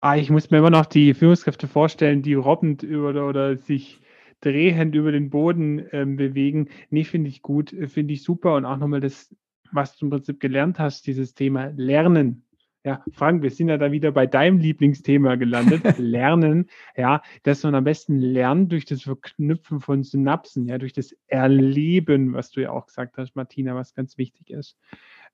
Ah, 0.00 0.16
ich 0.16 0.30
muss 0.30 0.50
mir 0.50 0.58
immer 0.58 0.70
noch 0.70 0.86
die 0.86 1.14
Führungskräfte 1.14 1.68
vorstellen, 1.68 2.22
die 2.22 2.34
robbend 2.34 2.82
über 2.82 3.28
oder 3.28 3.56
sich 3.56 4.00
drehend 4.40 4.96
über 4.96 5.12
den 5.12 5.30
Boden 5.30 5.86
ähm, 5.92 6.16
bewegen. 6.16 6.70
Nee, 6.90 7.04
finde 7.04 7.28
ich 7.28 7.40
gut, 7.40 7.72
finde 7.86 8.14
ich 8.14 8.24
super 8.24 8.56
und 8.56 8.64
auch 8.64 8.78
nochmal 8.78 9.00
das, 9.00 9.32
was 9.70 9.96
du 9.96 10.06
im 10.06 10.10
Prinzip 10.10 10.40
gelernt 10.40 10.80
hast, 10.80 11.06
dieses 11.06 11.34
Thema 11.34 11.66
Lernen. 11.76 12.42
Ja, 12.82 13.04
Frank, 13.12 13.42
wir 13.42 13.50
sind 13.50 13.68
ja 13.68 13.76
da 13.76 13.92
wieder 13.92 14.10
bei 14.10 14.26
deinem 14.26 14.56
Lieblingsthema 14.56 15.34
gelandet, 15.34 15.82
Lernen. 15.98 16.70
Ja, 16.96 17.20
dass 17.42 17.62
man 17.62 17.74
am 17.74 17.84
besten 17.84 18.18
lernt 18.18 18.72
durch 18.72 18.86
das 18.86 19.02
Verknüpfen 19.02 19.80
von 19.80 20.02
Synapsen, 20.02 20.66
ja, 20.66 20.78
durch 20.78 20.94
das 20.94 21.14
Erleben, 21.26 22.32
was 22.32 22.50
du 22.50 22.62
ja 22.62 22.70
auch 22.70 22.86
gesagt 22.86 23.18
hast, 23.18 23.36
Martina, 23.36 23.74
was 23.74 23.94
ganz 23.94 24.16
wichtig 24.16 24.48
ist. 24.48 24.78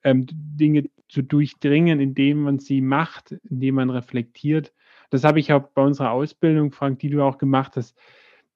Ähm, 0.03 0.27
Dinge 0.29 0.91
zu 1.09 1.23
durchdringen, 1.23 2.01
indem 2.01 2.43
man 2.43 2.59
sie 2.59 2.81
macht, 2.81 3.33
indem 3.49 3.77
man 3.77 3.91
reflektiert. 3.91 4.73
Das 5.11 5.23
habe 5.23 5.39
ich 5.39 5.53
auch 5.53 5.69
bei 5.69 5.83
unserer 5.83 6.11
Ausbildung, 6.11 6.73
Frank, 6.73 6.99
die 6.99 7.11
du 7.11 7.23
auch 7.23 7.39
gemacht 7.39 7.77
hast. 7.77 7.97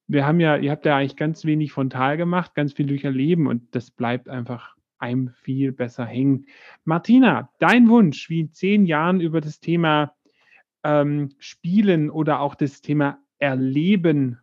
Wir 0.09 0.26
haben 0.26 0.41
ja, 0.41 0.57
ihr 0.57 0.72
habt 0.72 0.84
ja 0.84 0.97
eigentlich 0.97 1.14
ganz 1.14 1.45
wenig 1.45 1.70
frontal 1.70 2.16
gemacht, 2.16 2.57
ganz 2.57 2.72
viel 2.72 2.86
durch 2.86 3.05
Erleben 3.05 3.47
und 3.47 3.72
das 3.76 3.93
bleibt 3.93 4.28
einfach 4.28 4.74
einem 5.01 5.31
viel 5.31 5.73
besser 5.73 6.05
hängen. 6.05 6.47
Martina, 6.85 7.51
dein 7.59 7.89
Wunsch, 7.89 8.29
wie 8.31 8.41
in 8.41 8.53
zehn 8.53 8.87
Jahren 8.87 9.21
über 9.21 9.41
das 9.41 9.61
Thema 9.61 10.15
ähm, 10.85 11.31
Spielen 11.39 12.11
oder 12.11 12.41
auch 12.41 12.55
das 12.55 12.81
Thema 12.81 13.19
Erleben 13.39 14.39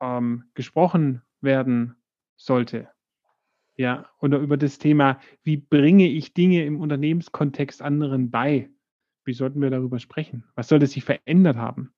ähm, 0.00 0.44
gesprochen 0.54 1.22
werden 1.40 1.96
sollte. 2.36 2.88
Ja, 3.76 4.06
oder 4.20 4.38
über 4.38 4.56
das 4.56 4.78
Thema, 4.78 5.20
wie 5.44 5.56
bringe 5.56 6.08
ich 6.08 6.34
Dinge 6.34 6.64
im 6.64 6.80
Unternehmenskontext 6.80 7.80
anderen 7.80 8.30
bei? 8.30 8.70
Wie 9.24 9.34
sollten 9.34 9.60
wir 9.60 9.70
darüber 9.70 10.00
sprechen? 10.00 10.44
Was 10.54 10.68
sollte 10.68 10.86
sich 10.86 11.04
verändert 11.04 11.56
haben? 11.56 11.92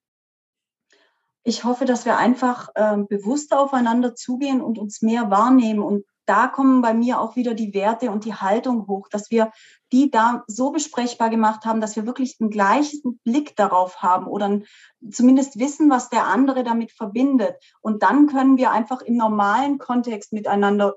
Ich 1.43 1.65
hoffe, 1.65 1.87
dass 1.87 2.05
wir 2.05 2.19
einfach 2.19 2.69
äh, 2.75 2.99
bewusster 3.09 3.59
aufeinander 3.61 4.15
zugehen 4.15 4.61
und 4.61 4.79
uns 4.79 5.01
mehr 5.01 5.31
wahrnehmen 5.31 5.81
und 5.81 6.05
da 6.31 6.47
kommen 6.47 6.81
bei 6.81 6.95
mir 6.95 7.21
auch 7.21 7.35
wieder 7.35 7.55
die 7.55 7.75
Werte 7.75 8.13
und 8.13 8.25
die 8.25 8.35
Haltung 8.35 8.87
hoch, 8.87 9.09
dass 9.09 9.33
wir 9.33 9.51
die 9.91 10.13
da 10.13 10.45
so 10.47 10.71
besprechbar 10.71 11.29
gemacht 11.29 11.65
haben, 11.65 11.81
dass 11.81 11.97
wir 11.97 12.07
wirklich 12.07 12.37
einen 12.39 12.51
gleichen 12.51 13.19
Blick 13.25 13.57
darauf 13.57 14.01
haben 14.01 14.29
oder 14.29 14.61
zumindest 15.11 15.59
wissen, 15.59 15.91
was 15.91 16.09
der 16.09 16.29
andere 16.29 16.63
damit 16.63 16.93
verbindet. 16.93 17.57
Und 17.81 18.05
dann 18.05 18.29
können 18.29 18.59
wir 18.59 18.71
einfach 18.71 19.03
im 19.03 19.17
normalen 19.17 19.79
Kontext 19.79 20.33
miteinander 20.33 20.95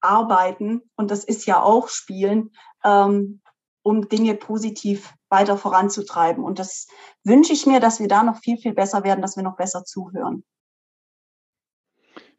arbeiten. 0.00 0.80
Und 0.96 1.10
das 1.10 1.24
ist 1.24 1.44
ja 1.44 1.62
auch 1.62 1.88
Spielen, 1.88 2.52
ähm, 2.82 3.42
um 3.82 4.08
Dinge 4.08 4.34
positiv 4.36 5.12
weiter 5.28 5.58
voranzutreiben. 5.58 6.42
Und 6.42 6.58
das 6.58 6.86
wünsche 7.24 7.52
ich 7.52 7.66
mir, 7.66 7.78
dass 7.78 8.00
wir 8.00 8.08
da 8.08 8.22
noch 8.22 8.38
viel, 8.38 8.56
viel 8.56 8.72
besser 8.72 9.04
werden, 9.04 9.20
dass 9.20 9.36
wir 9.36 9.42
noch 9.42 9.56
besser 9.56 9.84
zuhören. 9.84 10.44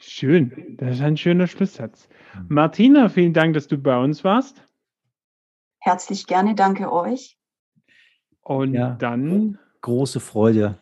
Schön, 0.03 0.77
das 0.77 0.95
ist 0.95 1.01
ein 1.01 1.15
schöner 1.15 1.45
Schlusssatz. 1.45 2.09
Mhm. 2.33 2.45
Martina, 2.49 3.09
vielen 3.09 3.33
Dank, 3.33 3.53
dass 3.53 3.67
du 3.67 3.77
bei 3.77 3.95
uns 3.97 4.23
warst. 4.23 4.67
Herzlich 5.79 6.25
gerne, 6.25 6.55
danke 6.55 6.91
euch. 6.91 7.37
Und 8.41 8.73
ja, 8.73 8.95
dann. 8.95 9.59
Große 9.81 10.19
Freude, 10.19 10.81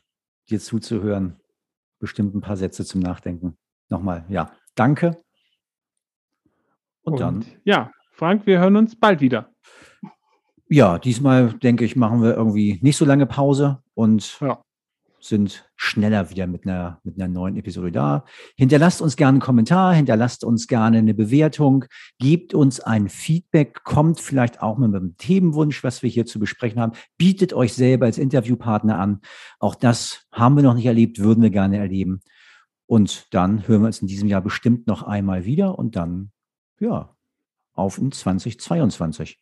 dir 0.49 0.59
zuzuhören. 0.59 1.37
Bestimmt 1.99 2.33
ein 2.33 2.41
paar 2.41 2.55
Sätze 2.55 2.85
zum 2.85 3.01
Nachdenken. 3.01 3.57
Nochmal, 3.89 4.25
ja, 4.29 4.53
danke. 4.75 5.21
Und, 7.03 7.13
Und 7.13 7.19
dann. 7.19 7.45
Ja, 7.65 7.91
Frank, 8.13 8.45
wir 8.45 8.59
hören 8.59 8.77
uns 8.77 8.97
bald 8.97 9.19
wieder. 9.19 9.53
Ja, 10.69 10.97
diesmal 10.97 11.53
denke 11.53 11.83
ich, 11.83 11.97
machen 11.97 12.21
wir 12.21 12.35
irgendwie 12.35 12.79
nicht 12.81 12.95
so 12.95 13.03
lange 13.03 13.25
Pause 13.25 13.83
und 13.95 14.39
ja 14.39 14.61
sind 15.21 15.69
schneller 15.75 16.29
wieder 16.29 16.47
mit 16.47 16.65
einer, 16.65 16.99
mit 17.03 17.15
einer 17.15 17.27
neuen 17.27 17.57
Episode 17.57 17.91
da. 17.91 18.25
Hinterlasst 18.55 19.01
uns 19.01 19.15
gerne 19.15 19.35
einen 19.35 19.41
Kommentar, 19.41 19.93
hinterlasst 19.93 20.43
uns 20.43 20.67
gerne 20.67 20.99
eine 20.99 21.13
Bewertung, 21.13 21.85
gebt 22.19 22.53
uns 22.53 22.79
ein 22.79 23.09
Feedback, 23.09 23.83
kommt 23.83 24.19
vielleicht 24.19 24.61
auch 24.61 24.77
mit 24.77 24.95
einem 24.95 25.17
Themenwunsch, 25.17 25.83
was 25.83 26.03
wir 26.03 26.09
hier 26.09 26.25
zu 26.25 26.39
besprechen 26.39 26.79
haben, 26.79 26.93
bietet 27.17 27.53
euch 27.53 27.73
selber 27.73 28.05
als 28.05 28.17
Interviewpartner 28.17 28.97
an. 28.97 29.21
Auch 29.59 29.75
das 29.75 30.27
haben 30.31 30.55
wir 30.55 30.63
noch 30.63 30.75
nicht 30.75 30.85
erlebt, 30.85 31.19
würden 31.19 31.41
wir 31.41 31.49
gerne 31.49 31.77
erleben. 31.77 32.21
Und 32.85 33.33
dann 33.33 33.67
hören 33.67 33.81
wir 33.81 33.87
uns 33.87 34.01
in 34.01 34.07
diesem 34.07 34.27
Jahr 34.27 34.41
bestimmt 34.41 34.87
noch 34.87 35.03
einmal 35.03 35.45
wieder 35.45 35.77
und 35.77 35.95
dann, 35.95 36.31
ja, 36.79 37.15
auf 37.73 37.97
in 37.97 38.11
2022. 38.11 39.39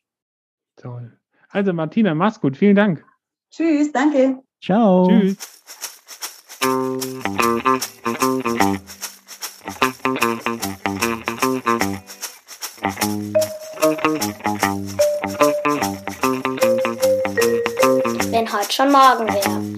Toll. 0.76 1.18
Also 1.50 1.74
Martina, 1.74 2.14
mach's 2.14 2.40
gut. 2.40 2.58
Vielen 2.58 2.76
Dank. 2.76 3.06
Tschüss, 3.50 3.92
danke. 3.92 4.47
Ciao. 4.62 5.08
Tschüss. 5.08 5.38
Wenn 18.30 18.52
heute 18.52 18.72
schon 18.72 18.92
morgen 18.92 19.28
wäre. 19.28 19.78